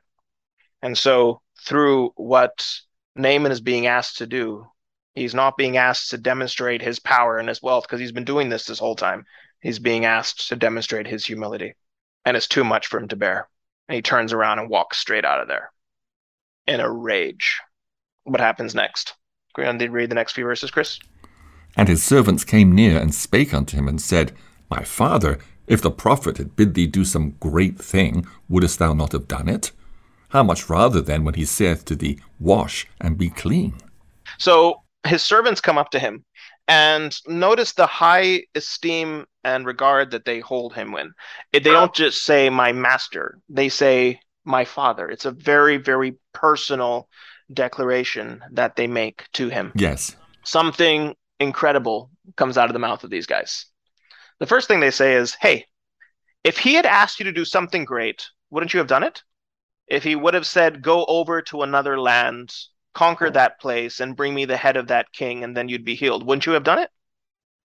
And 0.81 0.97
so, 0.97 1.41
through 1.65 2.11
what 2.15 2.65
Naaman 3.15 3.51
is 3.51 3.61
being 3.61 3.87
asked 3.87 4.17
to 4.17 4.27
do, 4.27 4.67
he's 5.15 5.33
not 5.33 5.57
being 5.57 5.77
asked 5.77 6.09
to 6.11 6.17
demonstrate 6.17 6.81
his 6.81 6.99
power 6.99 7.39
and 7.39 7.47
his 7.47 7.61
wealth 7.61 7.85
because 7.85 7.99
he's 7.99 8.11
been 8.11 8.25
doing 8.25 8.49
this 8.49 8.65
this 8.65 8.79
whole 8.79 8.95
time. 8.95 9.25
He's 9.61 9.79
being 9.79 10.05
asked 10.05 10.49
to 10.49 10.55
demonstrate 10.55 11.07
his 11.07 11.25
humility, 11.25 11.75
and 12.25 12.37
it's 12.37 12.47
too 12.47 12.63
much 12.63 12.87
for 12.87 12.99
him 12.99 13.07
to 13.07 13.15
bear. 13.15 13.49
And 13.87 13.95
he 13.95 14.01
turns 14.01 14.33
around 14.33 14.59
and 14.59 14.69
walks 14.69 14.97
straight 14.97 15.25
out 15.25 15.39
of 15.39 15.47
there 15.47 15.71
in 16.67 16.81
a 16.81 16.91
rage. 16.91 17.59
What 18.23 18.41
happens 18.41 18.75
next? 18.75 19.13
Can 19.55 19.79
you 19.79 19.89
read 19.89 20.11
the 20.11 20.15
next 20.15 20.33
few 20.33 20.43
verses, 20.43 20.69
Chris? 20.69 20.99
And 21.77 21.87
his 21.87 22.03
servants 22.03 22.43
came 22.43 22.73
near 22.73 22.97
and 22.97 23.13
spake 23.13 23.53
unto 23.53 23.77
him 23.77 23.87
and 23.87 24.01
said, 24.01 24.33
My 24.69 24.83
father, 24.83 25.37
if 25.67 25.79
the 25.81 25.91
prophet 25.91 26.37
had 26.37 26.55
bid 26.55 26.73
thee 26.73 26.87
do 26.87 27.05
some 27.05 27.35
great 27.39 27.77
thing, 27.77 28.25
wouldest 28.49 28.79
thou 28.79 28.93
not 28.93 29.11
have 29.11 29.27
done 29.27 29.47
it? 29.47 29.71
How 30.29 30.41
much 30.41 30.69
rather 30.69 31.01
then 31.01 31.23
when 31.23 31.35
he 31.35 31.45
saith 31.45 31.85
to 31.85 31.95
thee, 31.95 32.19
Wash 32.39 32.87
and 32.99 33.17
be 33.17 33.29
clean? 33.29 33.75
So 34.39 34.81
his 35.05 35.21
servants 35.21 35.61
come 35.61 35.77
up 35.77 35.91
to 35.91 35.99
him 35.99 36.25
and 36.67 37.15
notice 37.27 37.73
the 37.73 37.85
high 37.85 38.43
esteem 38.55 39.25
and 39.43 39.65
regard 39.65 40.11
that 40.11 40.25
they 40.25 40.39
hold 40.39 40.73
him 40.73 40.95
in. 40.95 41.13
They 41.53 41.59
don't 41.59 41.93
just 41.93 42.23
say, 42.23 42.49
My 42.49 42.71
master, 42.71 43.39
they 43.49 43.69
say, 43.69 44.19
My 44.45 44.65
father. 44.65 45.07
It's 45.09 45.25
a 45.25 45.31
very, 45.31 45.77
very 45.77 46.15
personal 46.33 47.07
declaration 47.53 48.43
that 48.51 48.75
they 48.75 48.87
make 48.87 49.25
to 49.33 49.47
him. 49.47 49.71
Yes. 49.75 50.15
Something 50.43 51.15
incredible 51.39 52.11
comes 52.35 52.57
out 52.57 52.69
of 52.69 52.73
the 52.73 52.79
mouth 52.79 53.03
of 53.03 53.09
these 53.09 53.25
guys. 53.25 53.65
The 54.39 54.45
first 54.45 54.67
thing 54.67 54.79
they 54.79 54.91
say 54.91 55.15
is, 55.15 55.35
Hey, 55.39 55.65
if 56.43 56.57
he 56.57 56.75
had 56.75 56.85
asked 56.85 57.19
you 57.19 57.25
to 57.25 57.31
do 57.31 57.45
something 57.45 57.85
great, 57.85 58.27
wouldn't 58.49 58.73
you 58.73 58.79
have 58.79 58.87
done 58.87 59.03
it? 59.03 59.23
If 59.87 60.03
he 60.03 60.15
would 60.15 60.33
have 60.33 60.45
said, 60.45 60.81
Go 60.81 61.05
over 61.05 61.41
to 61.43 61.63
another 61.63 61.99
land, 61.99 62.53
conquer 62.93 63.29
that 63.31 63.59
place, 63.59 63.99
and 63.99 64.15
bring 64.15 64.33
me 64.33 64.45
the 64.45 64.57
head 64.57 64.77
of 64.77 64.87
that 64.87 65.11
king, 65.11 65.43
and 65.43 65.55
then 65.55 65.69
you'd 65.69 65.85
be 65.85 65.95
healed, 65.95 66.25
wouldn't 66.25 66.45
you 66.45 66.53
have 66.53 66.63
done 66.63 66.79
it? 66.79 66.91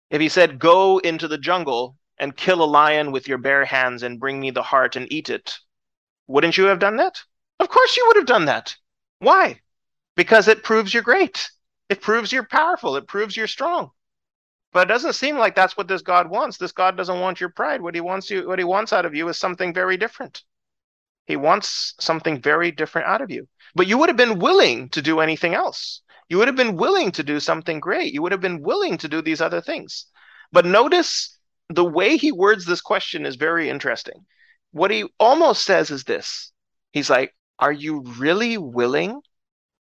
If 0.09 0.21
he 0.21 0.29
said, 0.29 0.59
Go 0.59 0.99
into 0.99 1.27
the 1.27 1.37
jungle 1.37 1.97
and 2.17 2.35
kill 2.35 2.63
a 2.63 2.65
lion 2.65 3.11
with 3.11 3.27
your 3.27 3.37
bare 3.37 3.65
hands 3.65 4.03
and 4.03 4.19
bring 4.19 4.39
me 4.39 4.51
the 4.51 4.63
heart 4.63 4.95
and 4.95 5.11
eat 5.11 5.29
it, 5.29 5.57
wouldn't 6.27 6.57
you 6.57 6.65
have 6.65 6.79
done 6.79 6.97
that? 6.97 7.21
Of 7.59 7.69
course 7.69 7.97
you 7.97 8.05
would 8.07 8.17
have 8.17 8.25
done 8.25 8.45
that. 8.45 8.75
Why? 9.19 9.61
Because 10.15 10.47
it 10.47 10.63
proves 10.63 10.93
you're 10.93 11.03
great. 11.03 11.49
It 11.91 11.99
proves 11.99 12.31
you're 12.31 12.47
powerful. 12.47 12.95
It 12.95 13.05
proves 13.05 13.35
you're 13.35 13.47
strong. 13.47 13.91
But 14.71 14.87
it 14.87 14.93
doesn't 14.93 15.11
seem 15.11 15.37
like 15.37 15.55
that's 15.55 15.75
what 15.75 15.89
this 15.89 16.01
God 16.01 16.29
wants. 16.29 16.57
This 16.57 16.71
God 16.71 16.95
doesn't 16.95 17.19
want 17.19 17.41
your 17.41 17.49
pride. 17.49 17.81
What 17.81 17.95
he 17.95 17.99
wants 17.99 18.29
you 18.29 18.47
what 18.47 18.59
he 18.59 18.63
wants 18.63 18.93
out 18.93 19.05
of 19.05 19.13
you 19.13 19.27
is 19.27 19.35
something 19.35 19.73
very 19.73 19.97
different. 19.97 20.41
He 21.25 21.35
wants 21.35 21.93
something 21.99 22.41
very 22.41 22.71
different 22.71 23.09
out 23.09 23.19
of 23.21 23.29
you. 23.29 23.45
But 23.75 23.87
you 23.87 23.97
would 23.97 24.07
have 24.07 24.15
been 24.15 24.39
willing 24.39 24.87
to 24.91 25.01
do 25.01 25.19
anything 25.19 25.53
else. 25.53 26.01
You 26.29 26.37
would 26.37 26.47
have 26.47 26.55
been 26.55 26.77
willing 26.77 27.11
to 27.11 27.23
do 27.23 27.41
something 27.41 27.81
great. 27.81 28.13
You 28.13 28.21
would 28.21 28.31
have 28.31 28.39
been 28.39 28.61
willing 28.61 28.97
to 28.99 29.09
do 29.09 29.21
these 29.21 29.41
other 29.41 29.59
things. 29.59 30.05
But 30.53 30.65
notice 30.65 31.37
the 31.67 31.83
way 31.83 32.15
he 32.15 32.31
words 32.31 32.63
this 32.63 32.79
question 32.79 33.25
is 33.25 33.35
very 33.35 33.69
interesting. 33.69 34.25
What 34.71 34.91
he 34.91 35.03
almost 35.19 35.65
says 35.65 35.91
is 35.91 36.05
this 36.05 36.53
He's 36.93 37.09
like, 37.09 37.35
Are 37.59 37.73
you 37.73 38.03
really 38.17 38.57
willing 38.57 39.19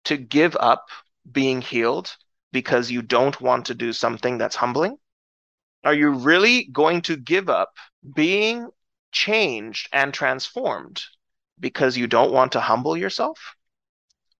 to 0.07 0.17
give 0.17 0.57
up 0.59 0.89
being 1.31 1.61
healed 1.61 2.17
because 2.53 2.91
you 2.91 3.03
don't 3.03 3.41
want 3.41 3.67
to 3.67 3.75
do 3.75 3.93
something 3.93 4.39
that's 4.39 4.57
humbling? 4.57 4.97
Are 5.85 5.95
you 5.95 6.11
really 6.11 6.65
going 6.73 7.03
to 7.03 7.17
give 7.17 7.49
up 7.49 7.77
being 8.15 8.69
changed 9.13 9.89
and 9.93 10.13
transformed 10.13 11.03
because 11.59 11.97
you 11.97 12.07
don't 12.07 12.33
want 12.33 12.53
to 12.53 12.61
humble 12.61 12.97
yourself? 12.97 13.57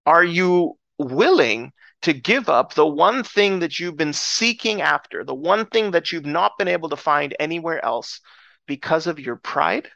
Are 0.05 0.23
you 0.23 0.77
willing 0.97 1.71
to 2.01 2.13
give 2.13 2.49
up 2.49 2.73
the 2.73 2.85
one 2.85 3.23
thing 3.23 3.59
that 3.59 3.79
you've 3.79 3.97
been 3.97 4.13
seeking 4.13 4.81
after, 4.81 5.23
the 5.23 5.35
one 5.35 5.65
thing 5.67 5.91
that 5.91 6.11
you've 6.11 6.25
not 6.25 6.57
been 6.57 6.67
able 6.67 6.89
to 6.89 6.95
find 6.95 7.35
anywhere 7.39 7.83
else 7.83 8.19
because 8.67 9.07
of 9.07 9.19
your 9.19 9.35
pride? 9.35 9.89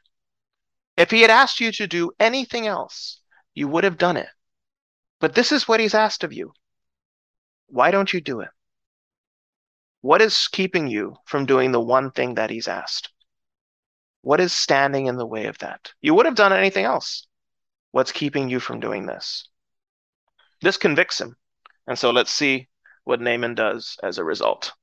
If 0.97 1.11
he 1.11 1.21
had 1.21 1.31
asked 1.31 1.59
you 1.59 1.71
to 1.73 1.87
do 1.87 2.11
anything 2.19 2.67
else, 2.67 3.19
you 3.53 3.67
would 3.67 3.83
have 3.83 3.97
done 3.97 4.17
it. 4.17 4.29
But 5.19 5.33
this 5.35 5.51
is 5.51 5.67
what 5.67 5.79
he's 5.79 5.95
asked 5.95 6.23
of 6.23 6.33
you. 6.33 6.53
Why 7.67 7.91
don't 7.91 8.11
you 8.13 8.21
do 8.21 8.41
it? 8.41 8.49
What 10.01 10.21
is 10.21 10.47
keeping 10.47 10.87
you 10.87 11.15
from 11.25 11.45
doing 11.45 11.71
the 11.71 11.81
one 11.81 12.11
thing 12.11 12.35
that 12.35 12.49
he's 12.49 12.67
asked? 12.67 13.09
What 14.21 14.39
is 14.39 14.53
standing 14.53 15.07
in 15.07 15.17
the 15.17 15.25
way 15.25 15.45
of 15.45 15.57
that? 15.59 15.91
You 16.01 16.13
would 16.13 16.25
have 16.25 16.35
done 16.35 16.53
anything 16.53 16.85
else. 16.85 17.27
What's 17.91 18.11
keeping 18.11 18.49
you 18.49 18.59
from 18.59 18.79
doing 18.79 19.05
this? 19.05 19.47
This 20.61 20.77
convicts 20.77 21.19
him. 21.19 21.35
And 21.87 21.97
so 21.97 22.11
let's 22.11 22.31
see 22.31 22.67
what 23.03 23.21
Naaman 23.21 23.55
does 23.55 23.97
as 24.03 24.17
a 24.17 24.23
result. 24.23 24.73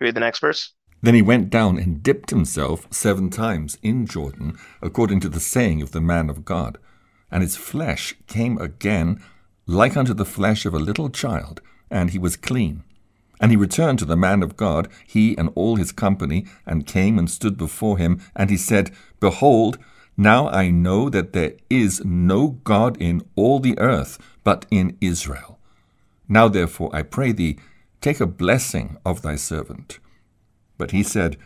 Read 0.00 0.14
the 0.14 0.20
next 0.20 0.40
verse. 0.40 0.72
Then 1.02 1.14
he 1.14 1.22
went 1.22 1.48
down 1.48 1.78
and 1.78 2.02
dipped 2.02 2.30
himself 2.30 2.86
seven 2.90 3.30
times 3.30 3.78
in 3.82 4.06
Jordan, 4.06 4.58
according 4.82 5.20
to 5.20 5.28
the 5.28 5.40
saying 5.40 5.80
of 5.80 5.92
the 5.92 6.00
man 6.00 6.28
of 6.28 6.44
God. 6.44 6.78
And 7.30 7.42
his 7.42 7.56
flesh 7.56 8.14
came 8.26 8.58
again 8.58 9.22
like 9.66 9.96
unto 9.96 10.12
the 10.12 10.24
flesh 10.24 10.66
of 10.66 10.74
a 10.74 10.78
little 10.78 11.08
child, 11.08 11.60
and 11.90 12.10
he 12.10 12.18
was 12.18 12.36
clean. 12.36 12.84
And 13.40 13.50
he 13.50 13.56
returned 13.56 13.98
to 14.00 14.04
the 14.04 14.16
man 14.16 14.42
of 14.42 14.56
God, 14.56 14.88
he 15.06 15.36
and 15.38 15.50
all 15.54 15.76
his 15.76 15.92
company, 15.92 16.46
and 16.66 16.86
came 16.86 17.18
and 17.18 17.30
stood 17.30 17.56
before 17.56 17.96
him. 17.96 18.20
And 18.36 18.50
he 18.50 18.56
said, 18.56 18.90
Behold, 19.18 19.78
now 20.16 20.48
I 20.48 20.70
know 20.70 21.08
that 21.08 21.32
there 21.32 21.54
is 21.70 22.04
no 22.04 22.48
God 22.64 23.00
in 23.00 23.22
all 23.36 23.58
the 23.58 23.78
earth 23.78 24.18
but 24.44 24.66
in 24.70 24.98
Israel. 25.00 25.58
Now 26.28 26.48
therefore 26.48 26.90
I 26.92 27.02
pray 27.02 27.32
thee, 27.32 27.58
take 28.00 28.20
a 28.20 28.26
blessing 28.26 28.98
of 29.04 29.22
thy 29.22 29.36
servant. 29.36 29.98
But 30.76 30.90
he 30.90 31.02
said, 31.02 31.38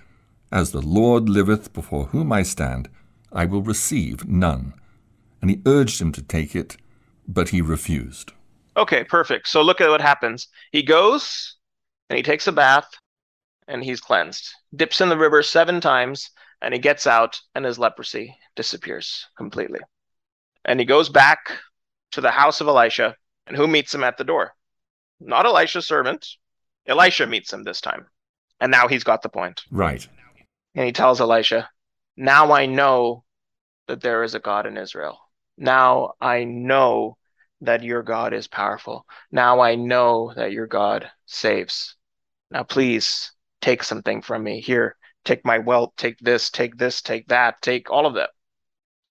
As 0.51 0.73
the 0.73 0.83
Lord 0.83 1.29
liveth 1.29 1.73
before 1.73 2.07
whom 2.07 2.33
I 2.33 2.43
stand, 2.43 2.89
I 3.33 3.45
will 3.45 3.63
receive 3.63 4.27
none. 4.27 4.75
And 5.41 5.51
he 5.51 5.63
urged 5.67 6.01
him 6.01 6.13
to 6.13 6.23
take 6.23 6.57
it, 6.57 6.77
but 7.29 7.51
he 7.51 7.61
refused. 7.61 8.33
Okay, 8.77 9.05
perfect. 9.05 9.49
So 9.49 9.63
look 9.63 9.81
at 9.81 9.91
what 9.91 10.01
happens. 10.01 10.49
He 10.73 10.83
goes 10.83 11.57
and 12.11 12.17
he 12.17 12.23
takes 12.23 12.47
a 12.47 12.53
bath 12.53 12.89
and 13.69 13.83
he's 13.83 14.01
cleansed. 14.01 14.53
Dips 14.75 15.01
in 15.01 15.09
the 15.09 15.19
river 15.19 15.43
seven 15.43 15.81
times 15.81 16.31
and 16.61 16.75
he 16.75 16.81
gets 16.81 17.07
out 17.07 17.41
and 17.55 17.65
his 17.65 17.79
leprosy 17.79 18.37
disappears 18.57 19.27
completely. 19.37 19.81
And 20.65 20.81
he 20.81 20.87
goes 20.87 21.09
back 21.09 21.59
to 22.13 22.21
the 22.21 22.31
house 22.31 22.61
of 22.61 22.69
Elisha 22.69 23.17
and 23.47 23.57
who 23.57 23.67
meets 23.67 23.95
him 23.95 24.05
at 24.05 24.17
the 24.17 24.25
door? 24.25 24.53
Not 25.21 25.47
Elisha's 25.47 25.87
servant. 25.87 26.27
Elisha 26.87 27.27
meets 27.27 27.53
him 27.53 27.63
this 27.63 27.81
time. 27.81 28.07
And 28.61 28.71
now 28.71 28.89
he's 28.89 29.05
got 29.05 29.23
the 29.23 29.29
point. 29.29 29.63
Right. 29.71 30.07
And 30.75 30.87
he 30.87 30.93
tells 30.93 31.21
Elisha, 31.21 31.69
Now 32.17 32.53
I 32.53 32.67
know 32.67 33.25
that 33.87 34.01
there 34.01 34.23
is 34.23 34.35
a 34.35 34.41
God 34.41 34.67
in 34.67 34.77
Israel. 34.77 35.19
Now 35.57 36.15
I 36.21 36.45
know 36.45 37.17
that 37.65 37.83
your 37.83 38.03
God 38.03 38.33
is 38.33 38.47
powerful. 38.47 39.07
Now 39.31 39.61
I 39.61 39.75
know 39.75 40.33
that 40.37 40.53
your 40.53 40.67
God 40.67 41.11
saves. 41.27 41.97
Now 42.51 42.63
please 42.63 43.33
take 43.61 43.83
something 43.83 44.23
from 44.23 44.43
me. 44.43 44.61
Here, 44.61 44.97
take 45.25 45.45
my 45.45 45.59
wealth, 45.59 45.93
take 45.97 46.19
this, 46.19 46.51
take 46.51 46.77
this, 46.77 47.03
take 47.03 47.29
that, 47.29 47.61
take 47.63 47.91
all 47.91 48.07
of 48.07 48.15
that. 48.15 48.31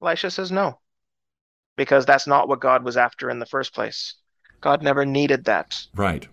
Elisha 0.01 0.32
says 0.32 0.51
no, 0.51 0.80
because 1.78 2.06
that's 2.06 2.28
not 2.28 2.47
what 2.47 2.60
God 2.60 2.84
was 2.84 2.97
after 2.97 3.30
in 3.30 3.39
the 3.39 3.45
first 3.45 3.74
place. 3.74 4.16
God 4.62 4.82
never 4.82 5.06
needed 5.06 5.45
that. 5.45 5.82
Right. 5.95 6.28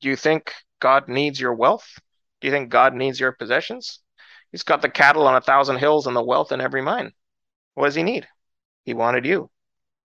Do 0.00 0.08
you 0.08 0.16
think 0.16 0.52
God 0.80 1.08
needs 1.08 1.40
your 1.40 1.54
wealth? 1.54 1.86
Do 2.40 2.48
you 2.48 2.52
think 2.52 2.70
God 2.70 2.94
needs 2.94 3.20
your 3.20 3.32
possessions? 3.32 4.00
He's 4.50 4.62
got 4.62 4.82
the 4.82 4.88
cattle 4.88 5.26
on 5.26 5.36
a 5.36 5.40
thousand 5.40 5.76
hills 5.76 6.06
and 6.06 6.16
the 6.16 6.22
wealth 6.22 6.52
in 6.52 6.60
every 6.60 6.82
mine. 6.82 7.12
What 7.74 7.86
does 7.86 7.94
he 7.94 8.02
need? 8.02 8.26
He 8.84 8.94
wanted 8.94 9.24
you. 9.24 9.50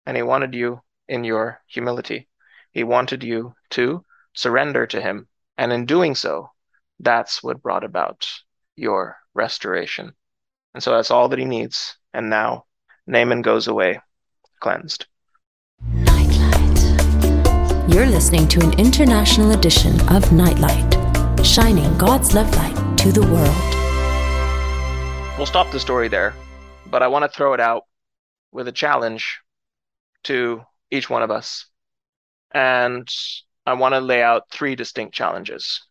And 0.05 0.15
he 0.15 0.23
wanted 0.23 0.53
you 0.53 0.81
in 1.09 1.25
your 1.25 1.59
humility. 1.67 2.29
He 2.71 2.83
wanted 2.83 3.23
you 3.23 3.55
to 3.71 4.05
surrender 4.33 4.85
to 4.87 5.01
him. 5.01 5.27
And 5.57 5.73
in 5.73 5.85
doing 5.85 6.15
so, 6.15 6.51
that's 6.99 7.43
what 7.43 7.61
brought 7.61 7.83
about 7.83 8.25
your 8.75 9.17
restoration. 9.33 10.13
And 10.73 10.81
so 10.81 10.91
that's 10.91 11.11
all 11.11 11.27
that 11.29 11.39
he 11.39 11.45
needs. 11.45 11.97
And 12.13 12.29
now 12.29 12.65
Naaman 13.07 13.41
goes 13.41 13.67
away 13.67 13.99
cleansed. 14.59 15.07
Nightlight. 15.81 16.83
You're 17.91 18.05
listening 18.05 18.47
to 18.49 18.61
an 18.61 18.79
international 18.79 19.51
edition 19.51 19.99
of 20.09 20.31
Nightlight, 20.31 21.45
shining 21.45 21.97
God's 21.97 22.33
love 22.33 22.53
light 22.55 22.97
to 22.99 23.11
the 23.11 23.21
world. 23.21 23.79
We'll 25.37 25.47
stop 25.47 25.71
the 25.71 25.79
story 25.79 26.07
there, 26.07 26.35
but 26.85 27.01
I 27.01 27.07
want 27.07 27.23
to 27.23 27.35
throw 27.35 27.53
it 27.53 27.59
out 27.59 27.83
with 28.51 28.67
a 28.67 28.73
challenge 28.73 29.39
to 30.23 30.61
each 30.91 31.09
one 31.09 31.23
of 31.23 31.31
us. 31.31 31.65
And 32.51 33.07
I 33.65 33.73
want 33.73 33.93
to 33.93 33.99
lay 33.99 34.23
out 34.23 34.49
three 34.51 34.75
distinct 34.75 35.13
challenges. 35.13 35.85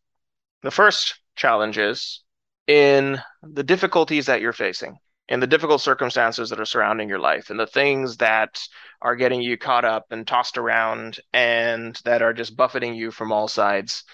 The 0.62 0.70
first 0.70 1.20
challenge 1.36 1.78
is 1.78 2.22
in 2.66 3.20
the 3.42 3.62
difficulties 3.62 4.26
that 4.26 4.40
you're 4.40 4.52
facing 4.52 4.98
in 5.28 5.40
the 5.40 5.46
difficult 5.46 5.80
circumstances 5.80 6.50
that 6.50 6.60
are 6.60 6.64
surrounding 6.64 7.08
your 7.08 7.18
life 7.18 7.50
and 7.50 7.60
the 7.60 7.66
things 7.66 8.16
that 8.16 8.60
are 9.02 9.14
getting 9.14 9.42
you 9.42 9.56
caught 9.58 9.84
up 9.84 10.06
and 10.10 10.26
tossed 10.26 10.56
around 10.56 11.20
and 11.32 12.00
that 12.04 12.22
are 12.22 12.32
just 12.32 12.56
buffeting 12.56 12.94
you 12.94 13.10
from 13.10 13.30
all 13.30 13.46
sides, 13.46 14.04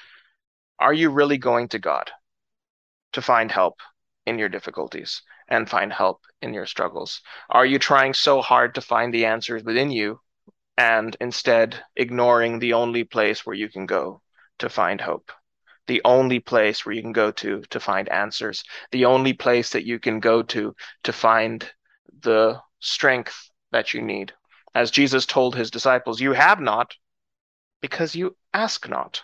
are 0.78 0.92
you 0.92 1.10
really 1.10 1.38
going 1.38 1.68
to 1.68 1.78
God 1.78 2.10
to 3.12 3.22
find 3.22 3.50
help 3.50 3.78
in 4.26 4.38
your 4.38 4.48
difficulties 4.48 5.22
and 5.48 5.70
find 5.70 5.92
help 5.92 6.20
in 6.42 6.52
your 6.52 6.66
struggles? 6.66 7.20
Are 7.48 7.64
you 7.64 7.78
trying 7.78 8.12
so 8.12 8.42
hard 8.42 8.74
to 8.74 8.80
find 8.80 9.14
the 9.14 9.26
answers 9.26 9.62
within 9.62 9.90
you 9.92 10.20
and 10.76 11.16
instead 11.20 11.82
ignoring 11.96 12.58
the 12.58 12.72
only 12.72 13.04
place 13.04 13.46
where 13.46 13.56
you 13.56 13.68
can 13.68 13.86
go 13.86 14.20
to 14.58 14.68
find 14.68 15.00
hope? 15.00 15.32
the 15.86 16.00
only 16.04 16.40
place 16.40 16.84
where 16.84 16.94
you 16.94 17.02
can 17.02 17.12
go 17.12 17.30
to 17.30 17.62
to 17.70 17.80
find 17.80 18.08
answers, 18.08 18.64
the 18.90 19.04
only 19.04 19.32
place 19.32 19.70
that 19.70 19.84
you 19.84 19.98
can 19.98 20.20
go 20.20 20.42
to 20.42 20.74
to 21.02 21.12
find 21.12 21.70
the 22.20 22.60
strength 22.80 23.50
that 23.70 23.92
you 23.92 24.00
need. 24.00 24.32
As 24.74 24.90
Jesus 24.90 25.26
told 25.26 25.54
his 25.54 25.70
disciples, 25.70 26.20
you 26.20 26.32
have 26.32 26.60
not 26.60 26.96
because 27.80 28.14
you 28.14 28.36
ask 28.52 28.88
not, 28.88 29.22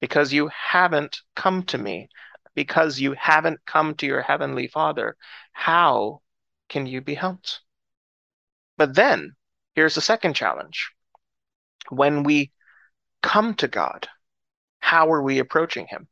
because 0.00 0.32
you 0.32 0.48
haven't 0.48 1.20
come 1.34 1.64
to 1.64 1.78
me, 1.78 2.08
because 2.54 3.00
you 3.00 3.14
haven't 3.18 3.60
come 3.66 3.94
to 3.96 4.06
your 4.06 4.22
heavenly 4.22 4.68
Father. 4.68 5.16
How 5.52 6.20
can 6.68 6.86
you 6.86 7.00
be 7.00 7.14
helped? 7.14 7.60
But 8.76 8.94
then 8.94 9.35
here's 9.76 9.94
the 9.94 10.00
second 10.00 10.34
challenge. 10.34 10.90
When 11.90 12.24
we 12.24 12.50
come 13.22 13.54
to 13.56 13.68
God, 13.68 14.08
how 14.80 15.12
are 15.12 15.22
we 15.22 15.38
approaching 15.38 15.86
him? 15.86 16.08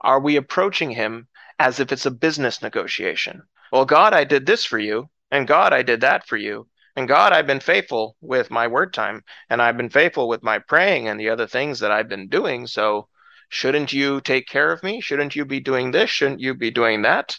Are 0.00 0.20
we 0.20 0.36
approaching 0.36 0.92
him 0.92 1.26
as 1.58 1.80
if 1.80 1.92
it's 1.92 2.06
a 2.06 2.10
business 2.10 2.62
negotiation? 2.62 3.42
Well, 3.72 3.84
God, 3.84 4.14
I 4.14 4.24
did 4.24 4.46
this 4.46 4.64
for 4.64 4.78
you, 4.78 5.10
and 5.30 5.46
God, 5.46 5.72
I 5.72 5.82
did 5.82 6.00
that 6.00 6.26
for 6.26 6.36
you. 6.36 6.68
And 6.96 7.06
God, 7.06 7.32
I've 7.32 7.46
been 7.46 7.60
faithful 7.60 8.16
with 8.20 8.50
my 8.50 8.66
word 8.66 8.94
time, 8.94 9.22
and 9.50 9.60
I've 9.60 9.76
been 9.76 9.90
faithful 9.90 10.28
with 10.28 10.42
my 10.42 10.60
praying 10.60 11.08
and 11.08 11.18
the 11.18 11.28
other 11.28 11.46
things 11.46 11.80
that 11.80 11.92
I've 11.92 12.08
been 12.08 12.28
doing. 12.28 12.66
So, 12.66 13.08
shouldn't 13.48 13.92
you 13.92 14.20
take 14.20 14.46
care 14.46 14.72
of 14.72 14.82
me? 14.82 15.00
Shouldn't 15.00 15.36
you 15.36 15.44
be 15.44 15.60
doing 15.60 15.90
this? 15.90 16.10
Shouldn't 16.10 16.40
you 16.40 16.54
be 16.54 16.70
doing 16.70 17.02
that? 17.02 17.36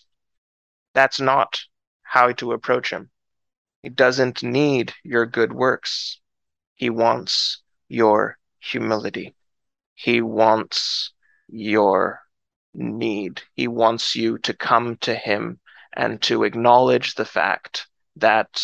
That's 0.93 1.19
not 1.19 1.61
how 2.03 2.31
to 2.33 2.51
approach 2.51 2.89
him. 2.89 3.11
He 3.81 3.89
doesn't 3.89 4.43
need 4.43 4.93
your 5.03 5.25
good 5.25 5.53
works, 5.53 6.19
he 6.79 6.89
wants 6.89 7.61
your 7.89 8.37
humility. 8.59 9.35
He 9.95 10.21
wants 10.21 11.11
your 11.49 12.21
need. 12.73 13.41
He 13.53 13.67
wants 13.67 14.15
you 14.15 14.37
to 14.39 14.53
come 14.53 14.95
to 15.01 15.13
Him 15.13 15.59
and 15.91 16.21
to 16.21 16.45
acknowledge 16.45 17.15
the 17.15 17.25
fact 17.25 17.87
that 18.15 18.63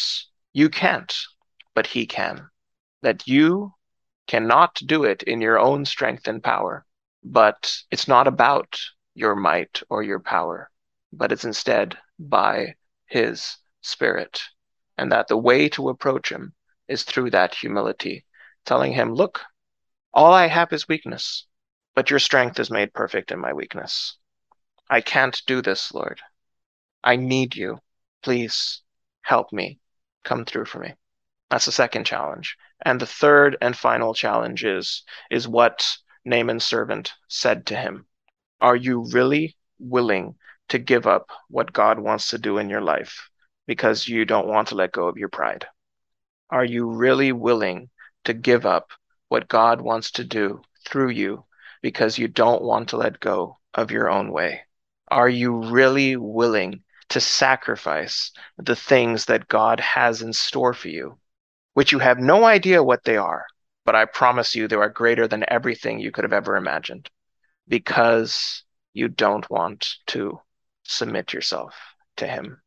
you 0.54 0.70
can't, 0.70 1.14
but 1.74 1.88
He 1.88 2.06
can. 2.06 2.48
That 3.02 3.28
you 3.28 3.74
cannot 4.28 4.76
do 4.86 5.04
it 5.04 5.22
in 5.24 5.42
your 5.42 5.60
own 5.60 5.84
strength 5.84 6.30
and 6.30 6.42
power, 6.42 6.86
but 7.22 7.76
it's 7.92 8.08
not 8.08 8.28
about 8.28 8.80
your 9.14 9.36
might 9.36 9.84
or 9.90 10.04
your 10.04 10.22
power, 10.22 10.70
but 11.12 11.34
it's 11.34 11.44
instead 11.44 11.98
by 12.18 12.76
His 13.08 13.58
Spirit. 13.82 14.42
And 14.98 15.12
that 15.12 15.28
the 15.28 15.38
way 15.38 15.70
to 15.70 15.90
approach 15.90 16.32
Him 16.32 16.54
is 16.88 17.04
through 17.04 17.32
that 17.32 17.56
humility, 17.56 18.26
telling 18.66 18.94
Him, 18.94 19.14
Look, 19.14 19.42
all 20.14 20.34
I 20.34 20.48
have 20.48 20.72
is 20.72 20.88
weakness, 20.88 21.46
but 21.94 22.10
your 22.10 22.20
strength 22.20 22.60
is 22.60 22.72
made 22.72 22.94
perfect 22.94 23.32
in 23.32 23.40
my 23.40 23.54
weakness. 23.54 24.18
I 24.90 25.02
can't 25.02 25.42
do 25.46 25.62
this, 25.62 25.94
Lord. 25.94 26.22
I 27.04 27.16
need 27.16 27.56
you. 27.56 27.80
Please 28.24 28.82
help 29.22 29.52
me. 29.52 29.80
Come 30.24 30.46
through 30.46 30.66
for 30.66 30.80
me. 30.80 30.94
That's 31.50 31.66
the 31.66 31.72
second 31.72 32.06
challenge. 32.06 32.58
And 32.84 33.00
the 33.00 33.06
third 33.06 33.58
and 33.62 33.76
final 33.76 34.14
challenge 34.14 34.64
is, 34.64 35.04
is 35.30 35.48
what 35.48 35.98
Naaman's 36.24 36.66
servant 36.66 37.14
said 37.28 37.66
to 37.68 37.76
him. 37.76 38.08
Are 38.62 38.76
you 38.76 39.08
really 39.12 39.56
willing 39.80 40.36
to 40.70 40.80
give 40.80 41.06
up 41.06 41.30
what 41.50 41.74
God 41.74 42.00
wants 42.00 42.30
to 42.30 42.38
do 42.38 42.58
in 42.58 42.70
your 42.70 42.82
life 42.82 43.30
because 43.68 44.08
you 44.08 44.26
don't 44.26 44.48
want 44.48 44.70
to 44.70 44.76
let 44.76 44.92
go 44.92 45.08
of 45.08 45.18
your 45.18 45.30
pride? 45.30 45.66
Are 46.50 46.66
you 46.66 46.90
really 46.90 47.32
willing 47.32 47.90
to 48.26 48.34
give 48.34 48.66
up 48.66 48.92
what 49.30 49.48
God 49.48 49.82
wants 49.82 50.12
to 50.12 50.24
do 50.24 50.62
through 50.88 51.10
you 51.10 51.46
because 51.82 52.18
you 52.18 52.28
don't 52.28 52.62
want 52.62 52.90
to 52.90 52.98
let 52.98 53.20
go 53.20 53.58
of 53.74 53.92
your 53.92 54.10
own 54.10 54.32
way? 54.32 54.62
Are 55.10 55.30
you 55.30 55.64
really 55.64 56.16
willing 56.16 56.84
to 57.10 57.20
sacrifice 57.20 58.32
the 58.58 58.76
things 58.76 59.26
that 59.26 59.48
God 59.48 59.80
has 59.80 60.22
in 60.22 60.34
store 60.34 60.74
for 60.74 60.90
you, 60.90 61.18
which 61.74 61.92
you 61.92 62.00
have 62.00 62.20
no 62.20 62.44
idea 62.46 62.84
what 62.84 63.04
they 63.04 63.18
are, 63.18 63.46
but 63.86 63.96
I 63.96 64.06
promise 64.06 64.56
you 64.56 64.68
they 64.68 64.76
are 64.76 64.90
greater 64.90 65.28
than 65.28 65.46
everything 65.48 66.00
you 66.00 66.12
could 66.12 66.24
have 66.24 66.34
ever 66.34 66.56
imagined 66.56 67.10
because 67.68 68.64
you 68.94 69.08
don't 69.08 69.48
want 69.50 69.96
to 70.08 70.40
submit 70.84 71.34
yourself 71.34 71.76
to 72.18 72.28
Him. 72.28 72.62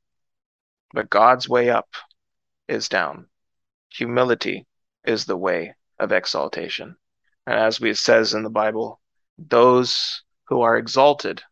But 0.92 1.10
God's 1.10 1.48
way 1.48 1.70
up 1.70 1.88
is 2.66 2.88
down. 2.88 3.28
Humility 3.90 4.66
is 5.04 5.24
the 5.24 5.36
way 5.36 5.74
of 5.98 6.12
exaltation. 6.12 6.96
And 7.46 7.58
as 7.58 7.80
we 7.80 7.94
says 7.94 8.34
in 8.34 8.42
the 8.42 8.50
Bible, 8.50 9.00
those 9.38 10.22
who 10.48 10.62
are 10.62 10.76
exalted, 10.76 11.42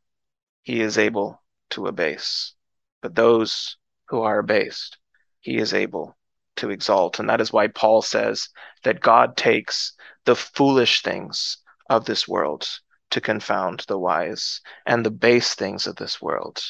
he 0.62 0.80
is 0.80 0.98
able 0.98 1.42
to 1.70 1.86
abase. 1.86 2.54
But 3.02 3.14
those 3.14 3.76
who 4.08 4.22
are 4.22 4.38
abased, 4.38 4.98
he 5.40 5.58
is 5.58 5.74
able 5.74 6.16
to 6.56 6.70
exalt. 6.70 7.18
And 7.18 7.28
that 7.28 7.40
is 7.40 7.52
why 7.52 7.68
Paul 7.68 8.02
says 8.02 8.48
that 8.84 9.00
God 9.00 9.36
takes 9.36 9.92
the 10.24 10.34
foolish 10.36 11.02
things 11.02 11.58
of 11.88 12.04
this 12.04 12.26
world 12.26 12.68
to 13.10 13.20
confound 13.20 13.84
the 13.86 13.98
wise, 13.98 14.60
and 14.84 15.04
the 15.04 15.10
base 15.10 15.54
things 15.54 15.86
of 15.86 15.96
this 15.96 16.20
world 16.20 16.60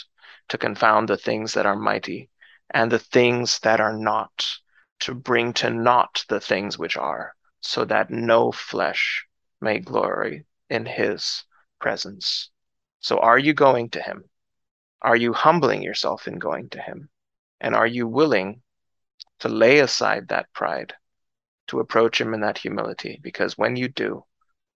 to 0.48 0.58
confound 0.58 1.08
the 1.08 1.16
things 1.16 1.54
that 1.54 1.66
are 1.66 1.76
mighty, 1.76 2.30
and 2.70 2.90
the 2.90 2.98
things 2.98 3.58
that 3.60 3.80
are 3.80 3.96
not, 3.96 4.46
to 5.00 5.14
bring 5.14 5.52
to 5.54 5.70
naught 5.70 6.24
the 6.28 6.40
things 6.40 6.78
which 6.78 6.96
are, 6.96 7.34
so 7.60 7.84
that 7.84 8.10
no 8.10 8.52
flesh 8.52 9.26
may 9.60 9.78
glory 9.78 10.46
in 10.68 10.86
his 10.86 11.44
presence. 11.80 12.50
So, 13.00 13.18
are 13.18 13.38
you 13.38 13.54
going 13.54 13.90
to 13.90 14.02
him? 14.02 14.24
Are 15.02 15.16
you 15.16 15.32
humbling 15.32 15.82
yourself 15.82 16.26
in 16.26 16.38
going 16.38 16.70
to 16.70 16.80
him? 16.80 17.08
And 17.60 17.74
are 17.74 17.86
you 17.86 18.08
willing 18.08 18.62
to 19.40 19.48
lay 19.48 19.78
aside 19.78 20.28
that 20.28 20.52
pride, 20.52 20.94
to 21.68 21.80
approach 21.80 22.20
him 22.20 22.34
in 22.34 22.40
that 22.40 22.58
humility? 22.58 23.20
Because 23.22 23.56
when 23.56 23.76
you 23.76 23.88
do, 23.88 24.24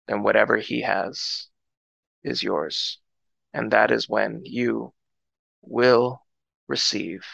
then 0.07 0.23
whatever 0.23 0.57
he 0.57 0.83
has 0.83 1.49
is 2.23 2.43
yours. 2.43 2.99
And 3.55 3.71
that 3.71 3.91
is 3.91 4.09
when 4.09 4.43
you 4.45 4.93
will 5.63 6.25
receive 6.67 7.25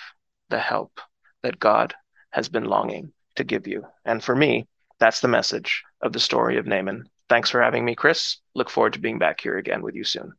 the 0.54 0.60
help 0.60 1.00
that 1.42 1.58
God 1.58 1.94
has 2.30 2.48
been 2.48 2.66
longing 2.66 3.12
to 3.34 3.42
give 3.42 3.66
you. 3.66 3.84
And 4.04 4.22
for 4.22 4.36
me, 4.36 4.68
that's 5.00 5.20
the 5.20 5.26
message 5.26 5.82
of 6.00 6.12
the 6.12 6.20
story 6.20 6.58
of 6.58 6.64
Naaman. 6.64 7.08
Thanks 7.28 7.50
for 7.50 7.60
having 7.60 7.84
me, 7.84 7.96
Chris. 7.96 8.36
Look 8.54 8.70
forward 8.70 8.92
to 8.92 9.00
being 9.00 9.18
back 9.18 9.40
here 9.40 9.58
again 9.58 9.82
with 9.82 9.96
you 9.96 10.04
soon. 10.04 10.32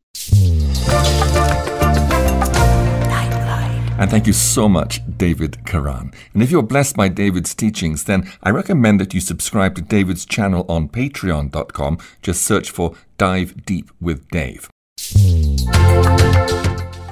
And 3.98 4.10
thank 4.10 4.26
you 4.26 4.32
so 4.32 4.70
much, 4.70 5.02
David 5.18 5.58
Kiran. 5.66 6.16
And 6.34 6.42
if 6.42 6.50
you're 6.50 6.64
blessed 6.64 6.96
by 6.96 7.10
David's 7.10 7.54
teachings, 7.54 8.06
then 8.06 8.32
I 8.42 8.52
recommend 8.52 9.02
that 9.02 9.14
you 9.14 9.20
subscribe 9.20 9.76
to 9.76 9.82
David's 9.82 10.26
channel 10.26 10.66
on 10.70 10.88
patreon.com. 10.88 11.98
Just 12.22 12.42
search 12.44 12.72
for 12.72 12.96
Dive 13.18 13.66
Deep 13.66 13.92
with 14.00 14.30
Dave. 14.30 14.70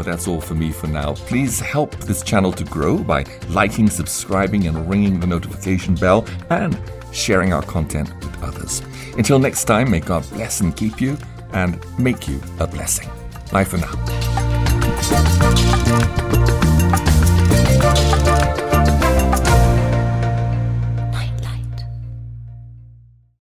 But 0.04 0.12
that's 0.12 0.28
all 0.28 0.42
for 0.42 0.54
me 0.54 0.74
for 0.74 0.88
now. 0.88 1.14
Please 1.14 1.62
help 1.62 1.96
this 2.00 2.24
channel 2.24 2.52
to 2.52 2.66
grow 2.66 2.98
by 2.98 3.24
liking, 3.48 3.90
subscribing, 3.90 4.68
and 4.68 4.90
ringing 4.90 5.22
the 5.22 5.28
notification 5.28 5.96
bell 5.96 6.26
and 6.50 6.78
sharing 7.14 7.54
our 7.54 7.62
content 7.62 8.14
with 8.16 8.44
others. 8.44 8.82
Until 9.18 9.40
next 9.40 9.64
time, 9.64 9.90
may 9.90 10.02
God 10.02 10.30
bless 10.32 10.60
and 10.60 10.76
keep 10.76 11.00
you 11.00 11.18
and 11.54 11.80
make 11.98 12.28
you 12.28 12.42
a 12.60 12.68
blessing. 12.68 13.10
Bye 13.50 13.64
for 13.64 13.78
now. 13.78 13.94